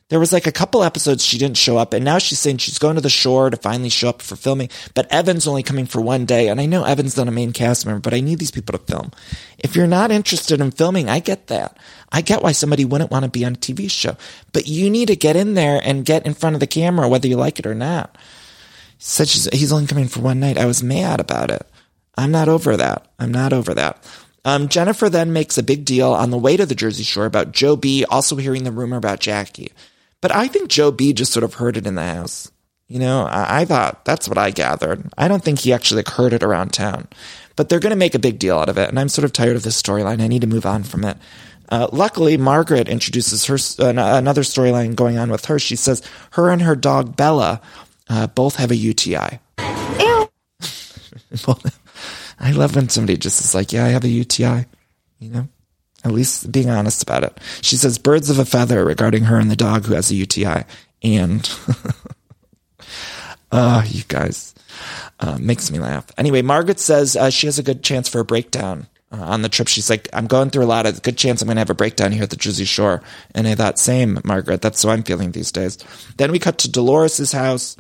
There 0.09 0.19
was 0.19 0.31
like 0.31 0.45
a 0.45 0.51
couple 0.51 0.83
episodes 0.83 1.25
she 1.25 1.39
didn't 1.39 1.57
show 1.57 1.77
up 1.77 1.91
and 1.91 2.05
now 2.05 2.19
she's 2.19 2.37
saying 2.37 2.57
she's 2.57 2.77
going 2.77 2.93
to 2.93 3.01
the 3.01 3.09
shore 3.09 3.49
to 3.49 3.57
finally 3.57 3.89
show 3.89 4.09
up 4.09 4.21
for 4.21 4.35
filming, 4.35 4.69
but 4.93 5.11
Evan's 5.11 5.47
only 5.47 5.63
coming 5.63 5.87
for 5.87 5.99
one 5.99 6.25
day. 6.25 6.47
And 6.47 6.61
I 6.61 6.67
know 6.67 6.83
Evan's 6.83 7.17
not 7.17 7.27
a 7.27 7.31
main 7.31 7.53
cast 7.53 7.87
member, 7.87 7.99
but 7.99 8.13
I 8.13 8.19
need 8.19 8.37
these 8.37 8.51
people 8.51 8.77
to 8.77 8.85
film. 8.85 9.11
If 9.57 9.75
you're 9.75 9.87
not 9.87 10.11
interested 10.11 10.61
in 10.61 10.69
filming, 10.69 11.09
I 11.09 11.19
get 11.19 11.47
that. 11.47 11.77
I 12.11 12.21
get 12.21 12.43
why 12.43 12.51
somebody 12.51 12.85
wouldn't 12.85 13.09
want 13.09 13.25
to 13.25 13.31
be 13.31 13.45
on 13.45 13.53
a 13.53 13.57
TV 13.57 13.89
show, 13.89 14.15
but 14.53 14.67
you 14.67 14.91
need 14.91 15.07
to 15.07 15.15
get 15.15 15.35
in 15.35 15.55
there 15.55 15.81
and 15.83 16.05
get 16.05 16.27
in 16.27 16.35
front 16.35 16.55
of 16.55 16.59
the 16.59 16.67
camera, 16.67 17.09
whether 17.09 17.27
you 17.27 17.37
like 17.37 17.57
it 17.57 17.65
or 17.65 17.75
not. 17.75 18.15
Such 18.99 19.29
said 19.29 19.53
he's 19.53 19.73
only 19.73 19.87
coming 19.87 20.07
for 20.07 20.21
one 20.21 20.39
night. 20.39 20.59
I 20.59 20.65
was 20.65 20.83
mad 20.83 21.19
about 21.19 21.49
it. 21.49 21.67
I'm 22.15 22.31
not 22.31 22.47
over 22.47 22.77
that. 22.77 23.07
I'm 23.17 23.31
not 23.31 23.53
over 23.53 23.73
that. 23.73 24.03
Um, 24.45 24.69
Jennifer 24.69 25.09
then 25.09 25.33
makes 25.33 25.57
a 25.57 25.63
big 25.63 25.83
deal 25.83 26.13
on 26.13 26.29
the 26.29 26.37
way 26.37 26.55
to 26.55 26.67
the 26.67 26.75
Jersey 26.75 27.03
Shore 27.03 27.25
about 27.25 27.51
Joe 27.51 27.75
B 27.75 28.05
also 28.05 28.35
hearing 28.35 28.63
the 28.63 28.71
rumor 28.71 28.97
about 28.97 29.19
Jackie. 29.19 29.71
But 30.25 30.35
I 30.35 30.47
think 30.47 30.69
Joe 30.69 30.89
B 30.89 31.13
just 31.13 31.31
sort 31.31 31.43
of 31.43 31.53
heard 31.53 31.77
it 31.77 31.85
in 31.85 31.93
the 31.93 32.03
house. 32.03 32.51
You 32.87 32.97
know, 32.97 33.25
I, 33.25 33.61
I 33.61 33.65
thought 33.65 34.05
that's 34.05 34.27
what 34.27 34.39
I 34.39 34.49
gathered. 34.49 35.07
I 35.19 35.27
don't 35.27 35.43
think 35.43 35.59
he 35.59 35.71
actually 35.71 35.97
like, 35.97 36.07
heard 36.07 36.33
it 36.33 36.41
around 36.41 36.73
town. 36.73 37.07
But 37.55 37.69
they're 37.69 37.79
going 37.79 37.91
to 37.91 37.95
make 37.95 38.15
a 38.15 38.19
big 38.19 38.39
deal 38.39 38.57
out 38.57 38.67
of 38.67 38.79
it. 38.79 38.89
And 38.89 38.99
I'm 38.99 39.07
sort 39.07 39.23
of 39.23 39.33
tired 39.33 39.55
of 39.55 39.61
this 39.61 39.79
storyline. 39.79 40.21
I 40.21 40.27
need 40.27 40.41
to 40.41 40.47
move 40.47 40.65
on 40.65 40.81
from 40.81 41.03
it. 41.03 41.15
Uh, 41.69 41.89
luckily, 41.91 42.37
Margaret 42.37 42.89
introduces 42.89 43.45
her 43.45 43.59
uh, 43.85 44.17
another 44.17 44.41
storyline 44.41 44.95
going 44.95 45.19
on 45.19 45.29
with 45.29 45.45
her. 45.45 45.59
She 45.59 45.75
says 45.75 46.01
her 46.31 46.49
and 46.49 46.63
her 46.63 46.75
dog 46.75 47.15
Bella 47.15 47.61
uh, 48.09 48.25
both 48.25 48.55
have 48.55 48.71
a 48.71 48.75
UTI. 48.75 49.37
Ew. 49.59 50.29
I 52.39 52.51
love 52.51 52.75
when 52.75 52.89
somebody 52.89 53.17
just 53.17 53.41
is 53.41 53.53
like, 53.53 53.71
"Yeah, 53.71 53.85
I 53.85 53.89
have 53.89 54.03
a 54.03 54.09
UTI," 54.09 54.65
you 55.19 55.29
know 55.29 55.47
at 56.05 56.11
least 56.11 56.51
being 56.51 56.69
honest 56.69 57.03
about 57.03 57.23
it. 57.23 57.37
She 57.61 57.75
says 57.75 57.97
birds 57.97 58.29
of 58.29 58.39
a 58.39 58.45
feather 58.45 58.85
regarding 58.85 59.23
her 59.25 59.37
and 59.37 59.49
the 59.49 59.55
dog 59.55 59.85
who 59.85 59.95
has 59.95 60.11
a 60.11 60.15
UTI. 60.15 60.63
And, 61.03 61.49
uh, 63.51 63.83
you 63.87 64.03
guys, 64.07 64.53
uh, 65.19 65.37
makes 65.39 65.71
me 65.71 65.79
laugh. 65.79 66.05
Anyway, 66.17 66.41
Margaret 66.41 66.79
says 66.79 67.15
uh, 67.15 67.29
she 67.29 67.47
has 67.47 67.59
a 67.59 67.63
good 67.63 67.83
chance 67.83 68.07
for 68.07 68.19
a 68.19 68.25
breakdown. 68.25 68.87
Uh, 69.11 69.21
on 69.21 69.41
the 69.41 69.49
trip, 69.49 69.67
she's 69.67 69.89
like, 69.89 70.09
I'm 70.13 70.27
going 70.27 70.49
through 70.49 70.63
a 70.63 70.67
lot. 70.67 70.85
Of 70.85 71.01
good 71.01 71.17
chance 71.17 71.41
I'm 71.41 71.47
going 71.47 71.55
to 71.55 71.61
have 71.61 71.69
a 71.69 71.75
breakdown 71.75 72.11
here 72.11 72.23
at 72.23 72.29
the 72.29 72.35
Jersey 72.35 72.65
Shore. 72.65 73.01
And 73.33 73.47
I 73.47 73.55
thought, 73.55 73.79
same, 73.79 74.19
Margaret. 74.23 74.61
That's 74.61 74.81
how 74.83 74.89
I'm 74.89 75.03
feeling 75.03 75.31
these 75.31 75.51
days. 75.51 75.77
Then 76.17 76.31
we 76.31 76.39
cut 76.39 76.57
to 76.59 76.71
Dolores's 76.71 77.31
house 77.31 77.77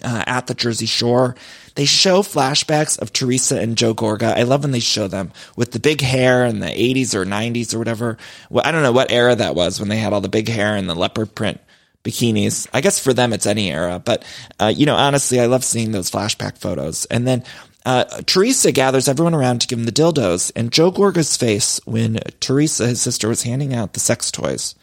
uh, 0.00 0.24
at 0.26 0.46
the 0.46 0.54
Jersey 0.54 0.86
Shore. 0.86 1.34
They 1.74 1.84
show 1.84 2.22
flashbacks 2.22 2.98
of 2.98 3.12
Teresa 3.12 3.60
and 3.60 3.76
Joe 3.76 3.94
Gorga. 3.94 4.36
I 4.36 4.42
love 4.42 4.62
when 4.62 4.72
they 4.72 4.80
show 4.80 5.08
them 5.08 5.32
with 5.56 5.72
the 5.72 5.80
big 5.80 6.00
hair 6.00 6.44
in 6.44 6.60
the 6.60 6.66
80s 6.66 7.14
or 7.14 7.24
90s 7.24 7.74
or 7.74 7.78
whatever. 7.78 8.18
Well, 8.50 8.62
I 8.64 8.72
don't 8.72 8.82
know 8.82 8.92
what 8.92 9.10
era 9.10 9.34
that 9.34 9.54
was 9.54 9.80
when 9.80 9.88
they 9.88 9.98
had 9.98 10.12
all 10.12 10.20
the 10.20 10.28
big 10.28 10.48
hair 10.48 10.76
and 10.76 10.88
the 10.88 10.94
leopard 10.94 11.34
print 11.34 11.60
bikinis. 12.04 12.68
I 12.72 12.80
guess 12.80 12.98
for 12.98 13.12
them 13.12 13.32
it's 13.32 13.46
any 13.46 13.70
era, 13.70 14.00
but 14.04 14.24
uh, 14.60 14.72
you 14.74 14.86
know, 14.86 14.96
honestly, 14.96 15.40
I 15.40 15.46
love 15.46 15.64
seeing 15.64 15.92
those 15.92 16.10
flashback 16.10 16.58
photos. 16.58 17.04
And 17.06 17.26
then 17.26 17.44
uh, 17.84 18.04
Teresa 18.26 18.72
gathers 18.72 19.08
everyone 19.08 19.34
around 19.34 19.60
to 19.60 19.66
give 19.66 19.78
him 19.78 19.86
the 19.86 19.92
dildos, 19.92 20.52
and 20.54 20.72
Joe 20.72 20.92
Gorga's 20.92 21.36
face 21.36 21.80
when 21.84 22.20
Teresa, 22.40 22.86
his 22.86 23.00
sister, 23.00 23.28
was 23.28 23.42
handing 23.42 23.74
out 23.74 23.92
the 23.92 24.00
sex 24.00 24.30
toys 24.30 24.74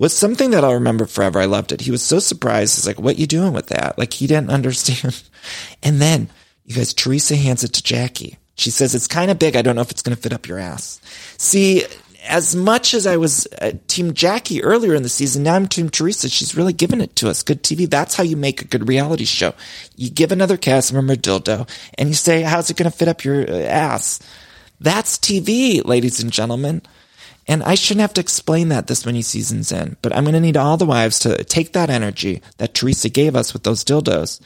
was 0.00 0.16
something 0.16 0.52
that 0.52 0.64
I'll 0.64 0.74
remember 0.74 1.04
forever. 1.04 1.38
I 1.38 1.44
loved 1.44 1.72
it. 1.72 1.82
He 1.82 1.90
was 1.90 2.02
so 2.02 2.18
surprised. 2.18 2.76
He's 2.76 2.86
like, 2.86 2.98
what 2.98 3.18
you 3.18 3.26
doing 3.26 3.52
with 3.52 3.66
that? 3.66 3.98
Like 3.98 4.14
he 4.14 4.26
didn't 4.26 4.50
understand. 4.60 5.22
And 5.82 6.00
then 6.00 6.30
you 6.64 6.74
guys, 6.74 6.94
Teresa 6.94 7.36
hands 7.36 7.64
it 7.64 7.74
to 7.74 7.82
Jackie. 7.82 8.38
She 8.54 8.70
says, 8.70 8.94
it's 8.94 9.06
kind 9.06 9.30
of 9.30 9.38
big. 9.38 9.56
I 9.56 9.62
don't 9.62 9.76
know 9.76 9.82
if 9.82 9.90
it's 9.90 10.02
going 10.02 10.16
to 10.16 10.22
fit 10.22 10.32
up 10.32 10.48
your 10.48 10.58
ass. 10.58 11.00
See, 11.36 11.84
as 12.26 12.56
much 12.56 12.94
as 12.94 13.06
I 13.06 13.16
was 13.16 13.46
uh, 13.60 13.72
Team 13.88 14.14
Jackie 14.14 14.62
earlier 14.62 14.94
in 14.94 15.02
the 15.02 15.08
season, 15.08 15.42
now 15.42 15.54
I'm 15.54 15.68
Team 15.68 15.90
Teresa. 15.90 16.28
She's 16.28 16.56
really 16.56 16.72
giving 16.72 17.00
it 17.00 17.16
to 17.16 17.28
us. 17.28 17.42
Good 17.42 17.62
TV. 17.62 17.88
That's 17.88 18.14
how 18.14 18.22
you 18.22 18.36
make 18.36 18.62
a 18.62 18.66
good 18.66 18.88
reality 18.88 19.24
show. 19.24 19.52
You 19.96 20.10
give 20.10 20.32
another 20.32 20.56
cast 20.56 20.92
member 20.92 21.14
dildo 21.14 21.68
and 21.98 22.08
you 22.08 22.14
say, 22.14 22.42
how's 22.42 22.70
it 22.70 22.76
going 22.76 22.90
to 22.90 22.96
fit 22.96 23.08
up 23.08 23.24
your 23.24 23.50
uh, 23.50 23.54
ass? 23.54 24.20
That's 24.80 25.18
TV, 25.18 25.84
ladies 25.84 26.22
and 26.22 26.32
gentlemen. 26.32 26.82
And 27.46 27.62
I 27.62 27.74
shouldn't 27.74 28.02
have 28.02 28.14
to 28.14 28.20
explain 28.20 28.68
that 28.68 28.86
this 28.86 29.06
many 29.06 29.22
seasons 29.22 29.72
in, 29.72 29.96
but 30.02 30.14
I'm 30.14 30.24
going 30.24 30.34
to 30.34 30.40
need 30.40 30.56
all 30.56 30.76
the 30.76 30.86
wives 30.86 31.18
to 31.20 31.42
take 31.44 31.72
that 31.72 31.90
energy 31.90 32.42
that 32.58 32.74
Teresa 32.74 33.08
gave 33.08 33.34
us 33.34 33.52
with 33.52 33.64
those 33.64 33.84
dildos 33.84 34.40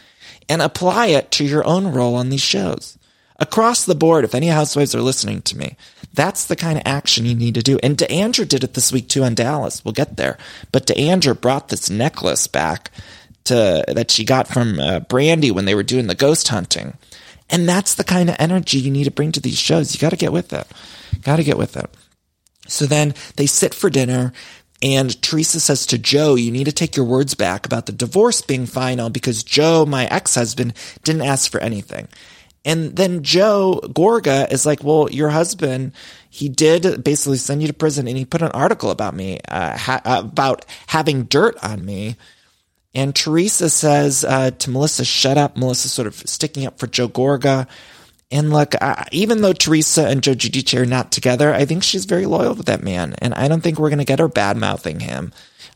and 0.48 0.62
apply 0.62 1.08
it 1.08 1.30
to 1.32 1.44
your 1.44 1.66
own 1.66 1.88
role 1.88 2.14
on 2.14 2.30
these 2.30 2.40
shows. 2.40 2.98
Across 3.38 3.84
the 3.84 3.96
board, 3.96 4.24
if 4.24 4.34
any 4.34 4.46
housewives 4.46 4.94
are 4.94 5.02
listening 5.02 5.42
to 5.42 5.58
me, 5.58 5.76
that's 6.12 6.46
the 6.46 6.56
kind 6.56 6.78
of 6.78 6.84
action 6.86 7.26
you 7.26 7.34
need 7.34 7.54
to 7.54 7.62
do. 7.62 7.78
And 7.82 7.96
D'Andra 7.96 8.46
did 8.46 8.62
it 8.62 8.74
this 8.74 8.92
week 8.92 9.08
too 9.08 9.24
on 9.24 9.34
Dallas. 9.34 9.84
We'll 9.84 9.92
get 9.92 10.16
there. 10.16 10.38
But 10.70 10.86
D'Andra 10.86 11.34
brought 11.34 11.68
this 11.68 11.90
necklace 11.90 12.46
back 12.46 12.92
to 13.44 13.84
that 13.88 14.10
she 14.10 14.24
got 14.24 14.46
from 14.46 14.78
uh, 14.78 15.00
Brandi 15.00 15.50
when 15.50 15.64
they 15.64 15.74
were 15.74 15.82
doing 15.82 16.06
the 16.06 16.14
ghost 16.14 16.48
hunting. 16.48 16.96
And 17.50 17.68
that's 17.68 17.96
the 17.96 18.04
kind 18.04 18.30
of 18.30 18.36
energy 18.38 18.78
you 18.78 18.90
need 18.90 19.04
to 19.04 19.10
bring 19.10 19.32
to 19.32 19.40
these 19.40 19.58
shows. 19.58 19.92
You 19.92 20.00
got 20.00 20.10
to 20.10 20.16
get 20.16 20.32
with 20.32 20.52
it. 20.52 20.66
Got 21.22 21.36
to 21.36 21.44
get 21.44 21.58
with 21.58 21.76
it. 21.76 21.90
So 22.66 22.86
then 22.86 23.14
they 23.36 23.46
sit 23.46 23.74
for 23.74 23.90
dinner. 23.90 24.32
And 24.82 25.20
Teresa 25.22 25.60
says 25.60 25.86
to 25.86 25.98
Joe, 25.98 26.34
you 26.34 26.50
need 26.50 26.64
to 26.64 26.72
take 26.72 26.96
your 26.96 27.06
words 27.06 27.34
back 27.34 27.64
about 27.64 27.86
the 27.86 27.92
divorce 27.92 28.42
being 28.42 28.66
final 28.66 29.08
because 29.08 29.42
Joe, 29.42 29.86
my 29.86 30.06
ex-husband, 30.06 30.74
didn't 31.04 31.22
ask 31.22 31.50
for 31.50 31.60
anything. 31.60 32.08
And 32.66 32.96
then 32.96 33.22
Joe 33.22 33.80
Gorga 33.84 34.50
is 34.50 34.64
like, 34.66 34.82
well, 34.82 35.10
your 35.10 35.30
husband, 35.30 35.92
he 36.30 36.48
did 36.48 37.04
basically 37.04 37.36
send 37.36 37.62
you 37.62 37.68
to 37.68 37.74
prison 37.74 38.08
and 38.08 38.16
he 38.16 38.24
put 38.24 38.42
an 38.42 38.50
article 38.52 38.90
about 38.90 39.14
me, 39.14 39.38
uh, 39.48 39.76
ha- 39.76 40.02
about 40.04 40.64
having 40.86 41.24
dirt 41.24 41.56
on 41.62 41.84
me. 41.84 42.16
And 42.94 43.14
Teresa 43.14 43.70
says 43.70 44.24
uh, 44.24 44.50
to 44.52 44.70
Melissa, 44.70 45.04
shut 45.04 45.36
up. 45.36 45.56
Melissa 45.56 45.88
sort 45.88 46.06
of 46.06 46.14
sticking 46.14 46.66
up 46.66 46.78
for 46.78 46.86
Joe 46.86 47.08
Gorga. 47.08 47.66
And 48.30 48.52
look, 48.52 48.74
uh, 48.80 49.04
even 49.12 49.42
though 49.42 49.52
Teresa 49.52 50.08
and 50.08 50.22
Joe 50.22 50.34
Giudice 50.34 50.78
are 50.78 50.86
not 50.86 51.12
together, 51.12 51.52
I 51.52 51.64
think 51.64 51.82
she's 51.82 52.04
very 52.04 52.26
loyal 52.26 52.56
to 52.56 52.62
that 52.64 52.82
man. 52.82 53.14
And 53.18 53.34
I 53.34 53.48
don't 53.48 53.60
think 53.60 53.78
we're 53.78 53.90
going 53.90 53.98
to 53.98 54.04
get 54.04 54.18
her 54.18 54.28
bad 54.28 54.56
mouthing 54.56 55.00
him 55.00 55.32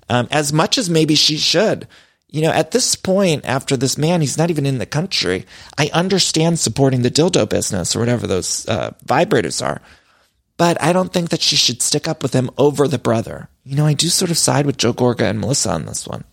um, 0.09 0.28
as 0.30 0.53
much 0.53 0.78
as 0.78 0.90
maybe 0.90 1.14
she 1.14 1.36
should. 1.36 1.86
You 2.30 2.42
know, 2.42 2.51
at 2.51 2.72
this 2.72 2.94
point, 2.94 3.46
after 3.46 3.76
this 3.76 3.96
man, 3.96 4.20
he's 4.20 4.36
not 4.36 4.51
even 4.51 4.66
in 4.66 4.78
the 4.78 4.86
country. 4.86 5.46
I 5.78 5.90
understand 5.94 6.59
supporting 6.59 7.03
the 7.03 7.11
dildo 7.11 7.49
business 7.49 7.96
or 7.96 8.01
whatever 8.01 8.26
those 8.26 8.68
uh, 8.68 8.92
vibrators 9.07 9.64
are. 9.64 9.80
But 10.59 10.82
I 10.82 10.92
don't 10.92 11.12
think 11.12 11.30
that 11.30 11.40
she 11.40 11.57
should 11.57 11.80
stick 11.80 12.09
up 12.09 12.22
with 12.22 12.34
him 12.34 12.51
over 12.59 12.88
the 12.88 12.99
brother. 12.99 13.49
You 13.64 13.76
know, 13.76 13.86
I 13.86 13.94
do 13.94 14.09
sort 14.09 14.30
of 14.30 14.36
side 14.36 14.66
with 14.66 14.76
Joe 14.76 14.92
Gorga 14.92 15.30
and 15.30 15.40
Melissa 15.40 15.70
on 15.70 15.86
this 15.86 16.07
one. 16.07 16.24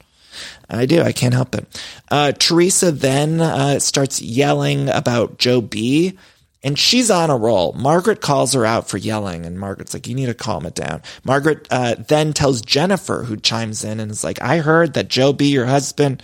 I 0.69 0.85
do. 0.85 1.01
I 1.01 1.11
can't 1.11 1.33
help 1.33 1.55
it. 1.55 1.65
Uh, 2.09 2.31
Teresa 2.31 2.91
then 2.91 3.41
uh, 3.41 3.79
starts 3.79 4.21
yelling 4.21 4.89
about 4.89 5.37
Joe 5.37 5.61
B. 5.61 6.17
And 6.63 6.79
she's 6.79 7.11
on 7.11 7.29
a 7.29 7.37
roll. 7.37 7.73
Margaret 7.73 8.21
calls 8.21 8.53
her 8.53 8.65
out 8.65 8.89
for 8.89 8.97
yelling, 8.97 9.45
and 9.45 9.59
Margaret's 9.59 9.93
like, 9.93 10.07
"You 10.07 10.15
need 10.15 10.25
to 10.25 10.33
calm 10.33 10.65
it 10.65 10.73
down." 10.73 11.03
Margaret 11.23 11.67
uh, 11.69 11.93
then 12.07 12.33
tells 12.33 12.59
Jennifer, 12.59 13.23
who 13.23 13.37
chimes 13.37 13.83
in 13.83 13.99
and 13.99 14.09
is 14.09 14.23
like, 14.23 14.41
"I 14.41 14.57
heard 14.57 14.95
that 14.95 15.07
Joe 15.07 15.31
B, 15.31 15.51
your 15.51 15.67
husband, 15.67 16.23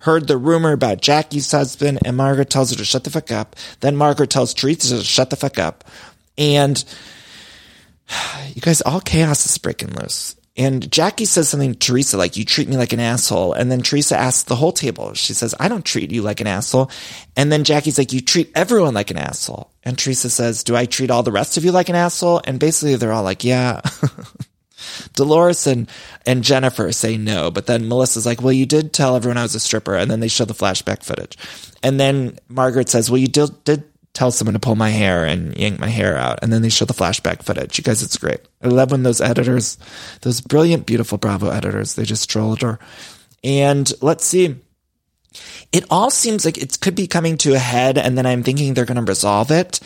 heard 0.00 0.26
the 0.26 0.36
rumor 0.36 0.72
about 0.72 1.00
Jackie's 1.00 1.50
husband," 1.50 2.00
and 2.04 2.18
Margaret 2.18 2.50
tells 2.50 2.68
her 2.70 2.76
to 2.76 2.84
shut 2.84 3.04
the 3.04 3.10
fuck 3.10 3.32
up. 3.32 3.56
Then 3.80 3.96
Margaret 3.96 4.28
tells 4.28 4.52
Teresa 4.52 4.98
to 4.98 5.02
shut 5.02 5.30
the 5.30 5.36
fuck 5.36 5.58
up, 5.58 5.84
and 6.36 6.84
you 8.54 8.60
guys, 8.60 8.82
all 8.82 9.00
chaos 9.00 9.46
is 9.46 9.56
breaking 9.56 9.94
loose. 9.94 10.36
And 10.58 10.90
Jackie 10.90 11.24
says 11.24 11.48
something 11.48 11.72
to 11.72 11.78
Teresa 11.78 12.18
like, 12.18 12.36
you 12.36 12.44
treat 12.44 12.68
me 12.68 12.76
like 12.76 12.92
an 12.92 12.98
asshole. 12.98 13.52
And 13.52 13.70
then 13.70 13.80
Teresa 13.80 14.18
asks 14.18 14.42
the 14.42 14.56
whole 14.56 14.72
table. 14.72 15.14
She 15.14 15.32
says, 15.32 15.54
I 15.60 15.68
don't 15.68 15.84
treat 15.84 16.10
you 16.10 16.20
like 16.20 16.40
an 16.40 16.48
asshole. 16.48 16.90
And 17.36 17.52
then 17.52 17.62
Jackie's 17.62 17.96
like, 17.96 18.12
you 18.12 18.20
treat 18.20 18.50
everyone 18.56 18.92
like 18.92 19.12
an 19.12 19.18
asshole. 19.18 19.70
And 19.84 19.96
Teresa 19.96 20.28
says, 20.28 20.64
do 20.64 20.74
I 20.74 20.84
treat 20.86 21.12
all 21.12 21.22
the 21.22 21.30
rest 21.30 21.56
of 21.56 21.64
you 21.64 21.70
like 21.70 21.88
an 21.88 21.94
asshole? 21.94 22.40
And 22.44 22.58
basically 22.58 22.96
they're 22.96 23.12
all 23.12 23.22
like, 23.22 23.44
yeah. 23.44 23.82
Dolores 25.14 25.68
and, 25.68 25.88
and 26.26 26.42
Jennifer 26.42 26.90
say 26.90 27.16
no, 27.16 27.52
but 27.52 27.66
then 27.66 27.88
Melissa's 27.88 28.26
like, 28.26 28.42
well, 28.42 28.52
you 28.52 28.66
did 28.66 28.92
tell 28.92 29.14
everyone 29.14 29.38
I 29.38 29.42
was 29.42 29.54
a 29.54 29.60
stripper. 29.60 29.94
And 29.94 30.10
then 30.10 30.18
they 30.18 30.28
show 30.28 30.44
the 30.44 30.54
flashback 30.54 31.04
footage. 31.04 31.38
And 31.84 32.00
then 32.00 32.36
Margaret 32.48 32.88
says, 32.88 33.08
well, 33.08 33.18
you 33.18 33.28
did, 33.28 33.62
did 33.62 33.84
tell 34.18 34.32
someone 34.32 34.54
to 34.54 34.58
pull 34.58 34.74
my 34.74 34.90
hair 34.90 35.24
and 35.24 35.56
yank 35.56 35.78
my 35.78 35.88
hair 35.88 36.16
out. 36.16 36.40
And 36.42 36.52
then 36.52 36.60
they 36.60 36.70
show 36.70 36.84
the 36.84 36.92
flashback 36.92 37.44
footage. 37.44 37.78
You 37.78 37.84
guys, 37.84 38.02
it's 38.02 38.18
great. 38.18 38.40
I 38.60 38.66
love 38.66 38.90
when 38.90 39.04
those 39.04 39.20
editors, 39.20 39.78
those 40.22 40.40
brilliant, 40.40 40.86
beautiful 40.86 41.18
Bravo 41.18 41.50
editors, 41.50 41.94
they 41.94 42.02
just 42.02 42.28
trolled 42.28 42.62
her. 42.62 42.80
And 43.44 43.90
let's 44.02 44.24
see. 44.24 44.56
It 45.70 45.84
all 45.88 46.10
seems 46.10 46.44
like 46.44 46.58
it 46.58 46.80
could 46.80 46.96
be 46.96 47.06
coming 47.06 47.36
to 47.38 47.54
a 47.54 47.60
head, 47.60 47.96
and 47.96 48.18
then 48.18 48.26
I'm 48.26 48.42
thinking 48.42 48.74
they're 48.74 48.84
going 48.84 49.04
to 49.04 49.08
resolve 49.08 49.52
it, 49.52 49.78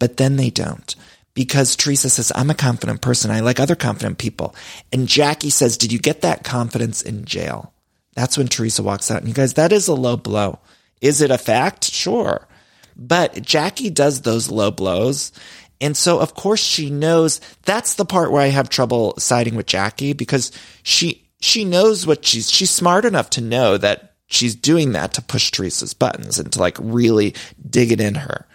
but 0.00 0.16
then 0.16 0.34
they 0.34 0.50
don't. 0.50 0.96
Because 1.34 1.76
Teresa 1.76 2.10
says, 2.10 2.32
I'm 2.34 2.50
a 2.50 2.54
confident 2.54 3.02
person. 3.02 3.30
I 3.30 3.38
like 3.40 3.60
other 3.60 3.76
confident 3.76 4.18
people. 4.18 4.56
And 4.92 5.06
Jackie 5.06 5.50
says, 5.50 5.76
Did 5.76 5.92
you 5.92 6.00
get 6.00 6.22
that 6.22 6.42
confidence 6.42 7.02
in 7.02 7.24
jail? 7.24 7.72
That's 8.14 8.36
when 8.36 8.48
Teresa 8.48 8.82
walks 8.82 9.12
out. 9.12 9.18
And 9.18 9.28
you 9.28 9.34
guys, 9.34 9.54
that 9.54 9.70
is 9.70 9.86
a 9.86 9.94
low 9.94 10.16
blow. 10.16 10.58
Is 11.00 11.20
it 11.20 11.30
a 11.30 11.38
fact? 11.38 11.84
Sure. 11.84 12.48
But 12.96 13.42
Jackie 13.42 13.90
does 13.90 14.22
those 14.22 14.50
low 14.50 14.70
blows 14.70 15.32
And 15.80 15.96
so, 15.96 16.18
of 16.18 16.34
course, 16.34 16.60
she 16.60 16.88
knows 16.88 17.40
that's 17.62 17.94
the 17.94 18.06
part 18.06 18.32
where 18.32 18.40
I 18.40 18.46
have 18.46 18.70
trouble 18.70 19.14
siding 19.18 19.56
with 19.56 19.66
Jackie 19.66 20.14
because 20.14 20.50
she, 20.82 21.28
she 21.40 21.64
knows 21.64 22.06
what 22.06 22.24
she's, 22.24 22.50
she's 22.50 22.70
smart 22.70 23.04
enough 23.04 23.28
to 23.30 23.42
know 23.42 23.76
that 23.76 24.14
she's 24.26 24.54
doing 24.54 24.92
that 24.92 25.12
to 25.14 25.22
push 25.22 25.50
Teresa's 25.50 25.92
buttons 25.94 26.38
and 26.38 26.50
to 26.52 26.58
like 26.58 26.78
really 26.80 27.34
dig 27.68 27.92
it 27.92 28.00
in 28.00 28.14
her. 28.14 28.46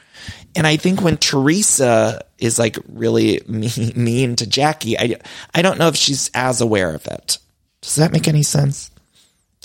And 0.56 0.68
I 0.68 0.78
think 0.78 1.02
when 1.02 1.18
Teresa 1.18 2.26
is 2.38 2.60
like 2.60 2.78
really 2.90 3.42
mean, 3.48 4.36
to 4.38 4.48
Jackie, 4.48 4.98
I, 4.98 5.18
I 5.54 5.62
don't 5.62 5.78
know 5.78 5.88
if 5.88 5.96
she's 5.96 6.30
as 6.34 6.62
aware 6.62 6.94
of 6.94 7.06
it. 7.06 7.38
Does 7.82 7.96
that 7.96 8.12
make 8.12 8.28
any 8.28 8.44
sense? 8.44 8.92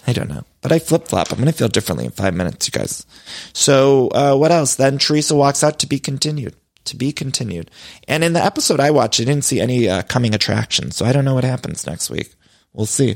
I 0.06 0.12
don't 0.12 0.28
know, 0.28 0.44
but 0.66 0.74
I 0.74 0.80
flip 0.80 1.06
flop. 1.06 1.30
I'm 1.30 1.38
going 1.38 1.46
to 1.46 1.52
feel 1.52 1.68
differently 1.68 2.06
in 2.06 2.10
five 2.10 2.34
minutes, 2.34 2.66
you 2.66 2.72
guys. 2.72 3.06
So, 3.52 4.08
uh, 4.08 4.34
what 4.34 4.50
else? 4.50 4.74
Then 4.74 4.98
Teresa 4.98 5.36
walks 5.36 5.62
out 5.62 5.78
to 5.78 5.86
be 5.86 6.00
continued. 6.00 6.56
To 6.86 6.96
be 6.96 7.12
continued. 7.12 7.70
And 8.08 8.24
in 8.24 8.32
the 8.32 8.44
episode 8.44 8.80
I 8.80 8.90
watched, 8.90 9.20
I 9.20 9.24
didn't 9.24 9.44
see 9.44 9.60
any 9.60 9.88
uh, 9.88 10.02
coming 10.02 10.34
attractions. 10.34 10.96
So 10.96 11.06
I 11.06 11.12
don't 11.12 11.24
know 11.24 11.34
what 11.36 11.44
happens 11.44 11.86
next 11.86 12.10
week. 12.10 12.34
We'll 12.72 12.86
see. 12.86 13.14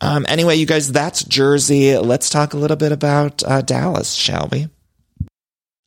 Um, 0.00 0.26
anyway, 0.28 0.56
you 0.56 0.66
guys, 0.66 0.90
that's 0.90 1.22
Jersey. 1.22 1.96
Let's 1.96 2.28
talk 2.28 2.54
a 2.54 2.58
little 2.58 2.76
bit 2.76 2.90
about 2.90 3.44
uh, 3.44 3.62
Dallas, 3.62 4.14
shall 4.14 4.48
we? 4.50 4.66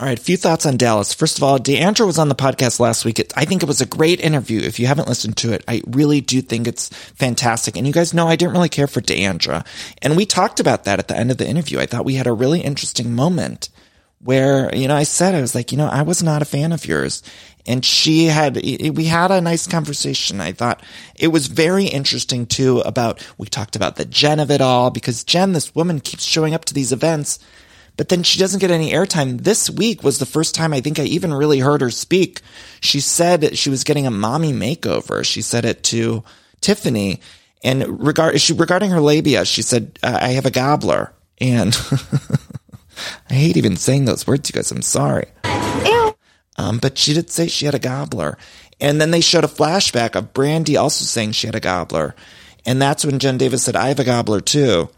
All 0.00 0.06
right, 0.06 0.18
a 0.18 0.22
few 0.22 0.38
thoughts 0.38 0.64
on 0.64 0.78
Dallas. 0.78 1.12
First 1.12 1.36
of 1.36 1.42
all, 1.42 1.58
D'Andra 1.58 2.06
was 2.06 2.16
on 2.16 2.30
the 2.30 2.34
podcast 2.34 2.80
last 2.80 3.04
week. 3.04 3.20
I 3.36 3.44
think 3.44 3.62
it 3.62 3.66
was 3.66 3.82
a 3.82 3.86
great 3.86 4.18
interview. 4.18 4.62
If 4.62 4.80
you 4.80 4.86
haven't 4.86 5.08
listened 5.08 5.36
to 5.36 5.52
it, 5.52 5.62
I 5.68 5.82
really 5.86 6.22
do 6.22 6.40
think 6.40 6.66
it's 6.66 6.88
fantastic. 6.88 7.76
And 7.76 7.86
you 7.86 7.92
guys 7.92 8.14
know 8.14 8.26
I 8.26 8.36
didn't 8.36 8.54
really 8.54 8.70
care 8.70 8.86
for 8.86 9.02
D'Andra. 9.02 9.62
And 10.00 10.16
we 10.16 10.24
talked 10.24 10.58
about 10.58 10.84
that 10.84 11.00
at 11.00 11.08
the 11.08 11.16
end 11.18 11.30
of 11.30 11.36
the 11.36 11.46
interview. 11.46 11.78
I 11.80 11.84
thought 11.84 12.06
we 12.06 12.14
had 12.14 12.26
a 12.26 12.32
really 12.32 12.62
interesting 12.62 13.14
moment 13.14 13.68
where, 14.20 14.74
you 14.74 14.88
know, 14.88 14.96
I 14.96 15.02
said, 15.02 15.34
I 15.34 15.42
was 15.42 15.54
like, 15.54 15.70
you 15.70 15.76
know, 15.76 15.88
I 15.88 16.00
was 16.00 16.22
not 16.22 16.40
a 16.40 16.46
fan 16.46 16.72
of 16.72 16.86
yours. 16.86 17.22
And 17.66 17.84
she 17.84 18.24
had, 18.24 18.56
we 18.56 19.04
had 19.04 19.30
a 19.30 19.42
nice 19.42 19.66
conversation. 19.66 20.40
I 20.40 20.52
thought 20.52 20.82
it 21.14 21.28
was 21.28 21.46
very 21.46 21.84
interesting 21.84 22.46
too 22.46 22.80
about, 22.80 23.22
we 23.36 23.48
talked 23.48 23.76
about 23.76 23.96
the 23.96 24.06
Jen 24.06 24.40
of 24.40 24.50
it 24.50 24.62
all 24.62 24.90
because 24.90 25.24
Jen, 25.24 25.52
this 25.52 25.74
woman 25.74 26.00
keeps 26.00 26.24
showing 26.24 26.54
up 26.54 26.64
to 26.64 26.74
these 26.74 26.90
events 26.90 27.38
but 28.00 28.08
then 28.08 28.22
she 28.22 28.38
doesn't 28.38 28.60
get 28.60 28.70
any 28.70 28.92
airtime. 28.92 29.42
This 29.42 29.68
week 29.68 30.02
was 30.02 30.16
the 30.16 30.24
first 30.24 30.54
time 30.54 30.72
I 30.72 30.80
think 30.80 30.98
I 30.98 31.02
even 31.02 31.34
really 31.34 31.58
heard 31.58 31.82
her 31.82 31.90
speak. 31.90 32.40
She 32.80 32.98
said 32.98 33.58
she 33.58 33.68
was 33.68 33.84
getting 33.84 34.06
a 34.06 34.10
mommy 34.10 34.54
makeover. 34.54 35.22
She 35.22 35.42
said 35.42 35.66
it 35.66 35.82
to 35.82 36.24
Tiffany. 36.62 37.20
And 37.62 38.02
regard, 38.02 38.40
she, 38.40 38.54
regarding 38.54 38.88
her 38.92 39.02
labia, 39.02 39.44
she 39.44 39.60
said, 39.60 39.98
I 40.02 40.28
have 40.28 40.46
a 40.46 40.50
gobbler. 40.50 41.12
And 41.42 41.76
I 43.28 43.34
hate 43.34 43.58
even 43.58 43.76
saying 43.76 44.06
those 44.06 44.26
words, 44.26 44.48
you 44.48 44.54
guys. 44.54 44.72
I'm 44.72 44.80
sorry. 44.80 45.26
Ew. 45.84 46.16
Um, 46.56 46.78
but 46.78 46.96
she 46.96 47.12
did 47.12 47.28
say 47.28 47.48
she 47.48 47.66
had 47.66 47.74
a 47.74 47.78
gobbler. 47.78 48.38
And 48.80 48.98
then 48.98 49.10
they 49.10 49.20
showed 49.20 49.44
a 49.44 49.46
flashback 49.46 50.16
of 50.16 50.32
Brandi 50.32 50.80
also 50.80 51.04
saying 51.04 51.32
she 51.32 51.48
had 51.48 51.54
a 51.54 51.60
gobbler. 51.60 52.14
And 52.64 52.80
that's 52.80 53.04
when 53.04 53.18
Jen 53.18 53.36
Davis 53.36 53.62
said, 53.62 53.76
I 53.76 53.88
have 53.88 54.00
a 54.00 54.04
gobbler 54.04 54.40
too. 54.40 54.88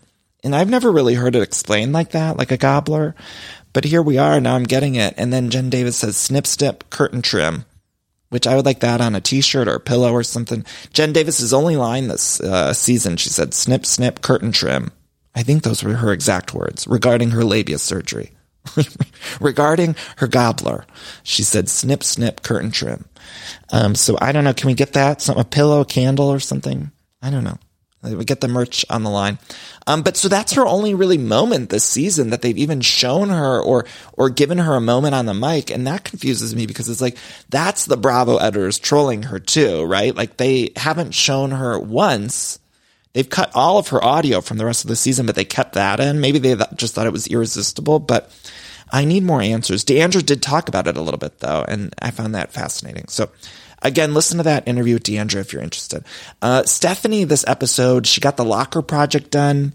And 0.43 0.55
I've 0.57 0.71
never 0.71 0.91
really 0.91 1.15
heard 1.15 1.37
it 1.37 1.43
explained 1.43 1.93
like 1.93 2.11
that, 2.11 2.37
like 2.37 2.51
a 2.51 2.57
gobbler. 2.57 3.15
But 3.73 3.85
here 3.85 4.03
we 4.03 4.19
are, 4.19 4.41
now 4.41 4.57
I'm 4.57 4.65
getting 4.65 4.97
it. 4.97 5.15
And 5.17 5.33
then 5.33 5.51
Jen 5.51 5.71
Davis 5.71 5.97
says, 5.97 6.17
snip, 6.17 6.47
snip, 6.47 6.91
curtain 6.91 7.23
trim, 7.23 7.65
which 8.29 8.47
I 8.47 8.57
would 8.57 8.67
like 8.67 8.81
that 8.81 9.01
on 9.01 9.15
a 9.15 9.21
t-shirt 9.21 9.69
or 9.69 9.77
a 9.77 9.81
pillow 9.81 10.13
or 10.13 10.23
something. 10.23 10.65
Jen 10.93 11.13
Davis's 11.13 11.55
only 11.55 11.77
line 11.77 12.09
this 12.09 12.41
uh, 12.41 12.75
season, 12.75 13.17
she 13.17 13.29
said, 13.31 13.55
snip, 13.55 13.87
snip, 13.87 14.21
curtain 14.21 14.53
trim. 14.53 14.91
I 15.35 15.43
think 15.43 15.63
those 15.63 15.83
were 15.83 15.95
her 15.95 16.13
exact 16.13 16.53
words 16.53 16.87
regarding 16.87 17.31
her 17.31 17.45
labia 17.45 17.79
surgery. 17.79 18.33
regarding 19.41 19.97
her 20.19 20.29
gobbler, 20.29 20.85
she 21.23 21.43
said, 21.43 21.69
snip, 21.69 22.05
snip, 22.05 22.43
curtain 22.43 22.71
trim. 22.71 23.07
Um, 23.71 23.95
so 23.95 24.19
I 24.21 24.33
don't 24.33 24.45
know. 24.45 24.55
Can 24.55 24.69
we 24.69 24.75
get 24.75 24.93
that? 24.93 25.21
Some, 25.21 25.39
a 25.39 25.45
pillow, 25.45 25.81
a 25.81 25.85
candle 25.85 26.29
or 26.29 26.41
something? 26.41 26.93
I 27.21 27.31
don't 27.31 27.45
know. 27.45 27.59
We 28.03 28.25
get 28.25 28.41
the 28.41 28.49
merch 28.49 28.85
on 28.91 29.05
the 29.05 29.11
line. 29.11 29.39
Um, 29.87 30.03
but 30.03 30.17
so 30.17 30.29
that's 30.29 30.55
her 30.55 30.67
only 30.67 30.95
really 30.95 31.19
moment 31.19 31.71
this 31.71 31.85
season 31.85 32.31
that 32.31 32.43
they've 32.43 32.59
even 32.59 32.81
shown 32.81 33.29
her 33.29 33.61
or, 33.61 33.87
or 34.15 34.29
given 34.29 34.59
her 34.59 34.75
a 34.75 34.81
moment 34.81 35.15
on 35.15 35.27
the 35.27 35.35
mic. 35.35 35.71
And 35.71 35.87
that 35.87 36.03
confuses 36.03 36.55
me 36.55 36.67
because 36.67 36.89
it's 36.89 37.01
like, 37.01 37.17
that's 37.49 37.85
the 37.87 37.97
Bravo 37.97 38.39
editors 38.39 38.81
trolling 38.81 39.25
her 39.25 39.39
too, 39.39 39.85
right? 39.85 40.15
Like 40.17 40.37
they 40.37 40.73
haven't 40.75 41.13
shown 41.13 41.53
her 41.53 41.79
once. 41.79 42.59
They've 43.13 43.29
cut 43.29 43.53
all 43.55 43.79
of 43.79 43.89
her 43.89 44.03
audio 44.03 44.41
from 44.41 44.59
the 44.59 44.65
rest 44.65 44.85
of 44.85 44.89
the 44.89 44.97
season, 44.97 45.27
but 45.27 45.37
they 45.37 45.45
kept 45.45 45.75
that 45.75 46.01
in. 46.01 46.21
Maybe 46.21 46.39
they 46.39 46.57
just 46.75 46.95
thought 46.95 47.07
it 47.07 47.13
was 47.13 47.29
irresistible, 47.29 48.01
but 48.01 48.33
I 48.91 49.05
need 49.05 49.23
more 49.23 49.41
answers. 49.41 49.85
D'Andra 49.85 50.23
did 50.23 50.43
talk 50.43 50.69
about 50.69 50.87
it 50.87 50.97
a 50.97 51.01
little 51.01 51.19
bit 51.19 51.39
though, 51.41 51.65
and 51.67 51.95
I 52.01 52.11
found 52.11 52.35
that 52.35 52.53
fascinating. 52.53 53.07
So 53.09 53.31
Again, 53.83 54.15
listen 54.15 54.39
to 54.39 54.45
that 54.45 54.67
interview 54.67 54.95
with 54.95 55.03
D'Andra 55.03 55.41
if 55.41 55.53
you're 55.53 55.63
interested. 55.63 56.05
Uh, 56.41 56.63
Stephanie, 56.65 57.25
this 57.25 57.45
episode, 57.47 58.07
she 58.07 58.21
got 58.21 58.37
the 58.37 58.45
locker 58.45 58.81
project 58.81 59.31
done. 59.31 59.75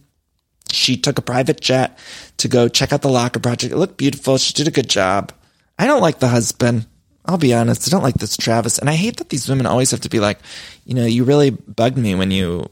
She 0.72 0.98
took 0.98 1.18
a 1.18 1.22
private 1.22 1.62
jet 1.62 1.98
to 2.38 2.48
go 2.48 2.68
check 2.68 2.92
out 2.92 3.02
the 3.02 3.10
locker 3.10 3.40
project. 3.40 3.74
It 3.74 3.78
looked 3.78 3.98
beautiful. 3.98 4.38
She 4.38 4.54
did 4.54 4.68
a 4.68 4.72
good 4.72 4.90
job. 4.90 5.32
I 5.78 5.88
don't 5.88 6.02
like 6.02 6.20
the 6.20 6.28
husband. 6.30 6.88
I'll 7.26 7.38
be 7.38 7.54
honest. 7.54 7.88
I 7.88 7.92
don't 7.92 8.04
like 8.04 8.16
this 8.16 8.38
Travis. 8.38 8.80
And 8.80 8.90
I 8.90 8.94
hate 8.94 9.18
that 9.18 9.30
these 9.30 9.50
women 9.50 9.66
always 9.66 9.92
have 9.92 10.02
to 10.02 10.10
be 10.10 10.20
like, 10.20 10.40
you 10.86 10.94
know, 10.94 11.06
you 11.06 11.26
really 11.26 11.50
bugged 11.50 11.98
me 11.98 12.16
when 12.16 12.32
you 12.32 12.70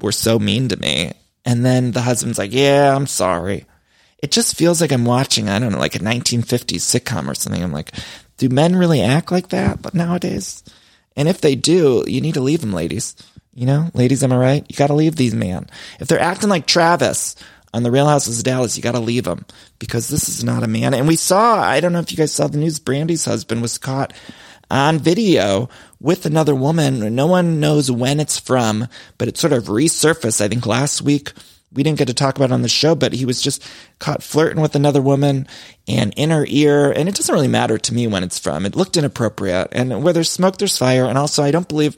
were 0.00 0.12
so 0.12 0.38
mean 0.38 0.68
to 0.68 0.76
me. 0.76 1.12
And 1.44 1.64
then 1.64 1.92
the 1.92 2.02
husband's 2.02 2.38
like, 2.38 2.52
yeah, 2.52 2.94
I'm 2.94 3.06
sorry. 3.06 3.64
It 4.22 4.30
just 4.30 4.56
feels 4.56 4.80
like 4.80 4.92
I'm 4.92 5.04
watching, 5.04 5.48
I 5.48 5.58
don't 5.58 5.72
know, 5.72 5.78
like 5.78 5.94
a 5.94 6.00
1950s 6.00 6.82
sitcom 6.82 7.28
or 7.28 7.34
something. 7.34 7.62
I'm 7.62 7.72
like, 7.72 7.92
do 8.38 8.48
men 8.48 8.74
really 8.74 9.02
act 9.02 9.30
like 9.30 9.48
that 9.48 9.94
nowadays? 9.94 10.64
And 11.16 11.28
if 11.28 11.40
they 11.40 11.56
do, 11.56 12.04
you 12.06 12.20
need 12.20 12.34
to 12.34 12.40
leave 12.40 12.60
them, 12.60 12.72
ladies. 12.72 13.16
You 13.54 13.66
know, 13.66 13.90
ladies, 13.92 14.22
am 14.22 14.32
I 14.32 14.36
right? 14.36 14.66
You 14.68 14.76
got 14.76 14.86
to 14.86 14.94
leave 14.94 15.16
these 15.16 15.34
men. 15.34 15.68
If 15.98 16.06
they're 16.06 16.20
acting 16.20 16.48
like 16.48 16.66
Travis 16.66 17.34
on 17.74 17.82
the 17.82 17.90
Real 17.90 18.06
Houses 18.06 18.38
of 18.38 18.44
Dallas, 18.44 18.76
you 18.76 18.82
got 18.84 18.92
to 18.92 19.00
leave 19.00 19.24
them 19.24 19.44
because 19.80 20.08
this 20.08 20.28
is 20.28 20.44
not 20.44 20.62
a 20.62 20.68
man. 20.68 20.94
And 20.94 21.08
we 21.08 21.16
saw, 21.16 21.60
I 21.60 21.80
don't 21.80 21.92
know 21.92 21.98
if 21.98 22.12
you 22.12 22.16
guys 22.16 22.32
saw 22.32 22.46
the 22.46 22.58
news, 22.58 22.78
Brandi's 22.78 23.24
husband 23.24 23.60
was 23.60 23.76
caught 23.76 24.12
on 24.70 24.98
video 24.98 25.68
with 26.00 26.24
another 26.24 26.54
woman. 26.54 27.14
No 27.16 27.26
one 27.26 27.58
knows 27.58 27.90
when 27.90 28.20
it's 28.20 28.38
from, 28.38 28.86
but 29.16 29.26
it 29.26 29.38
sort 29.38 29.52
of 29.52 29.64
resurfaced, 29.64 30.40
I 30.40 30.46
think 30.46 30.64
last 30.64 31.02
week. 31.02 31.32
We 31.72 31.82
didn't 31.82 31.98
get 31.98 32.08
to 32.08 32.14
talk 32.14 32.36
about 32.36 32.50
on 32.50 32.62
the 32.62 32.68
show, 32.68 32.94
but 32.94 33.12
he 33.12 33.26
was 33.26 33.42
just 33.42 33.62
caught 33.98 34.22
flirting 34.22 34.62
with 34.62 34.74
another 34.74 35.02
woman 35.02 35.46
and 35.86 36.14
in 36.16 36.30
her 36.30 36.46
ear. 36.48 36.90
And 36.90 37.08
it 37.08 37.14
doesn't 37.14 37.34
really 37.34 37.48
matter 37.48 37.76
to 37.76 37.94
me 37.94 38.06
when 38.06 38.24
it's 38.24 38.38
from. 38.38 38.64
It 38.64 38.74
looked 38.74 38.96
inappropriate. 38.96 39.68
And 39.72 40.02
where 40.02 40.14
there's 40.14 40.30
smoke, 40.30 40.56
there's 40.56 40.78
fire. 40.78 41.04
And 41.04 41.18
also, 41.18 41.42
I 41.42 41.50
don't 41.50 41.68
believe 41.68 41.96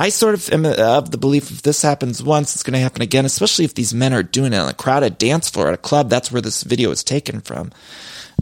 I 0.00 0.10
sort 0.10 0.34
of 0.34 0.48
am 0.52 0.64
of 0.64 1.10
the 1.10 1.18
belief 1.18 1.50
if 1.50 1.62
this 1.62 1.82
happens 1.82 2.22
once, 2.22 2.54
it's 2.54 2.62
going 2.62 2.74
to 2.74 2.78
happen 2.78 3.02
again, 3.02 3.24
especially 3.24 3.64
if 3.64 3.74
these 3.74 3.92
men 3.92 4.14
are 4.14 4.22
doing 4.22 4.52
it 4.52 4.58
on 4.58 4.68
a 4.68 4.74
crowded 4.74 5.18
dance 5.18 5.50
floor 5.50 5.66
at 5.66 5.74
a 5.74 5.78
club. 5.78 6.08
That's 6.08 6.30
where 6.30 6.40
this 6.40 6.62
video 6.62 6.92
is 6.92 7.02
taken 7.02 7.40
from. 7.40 7.72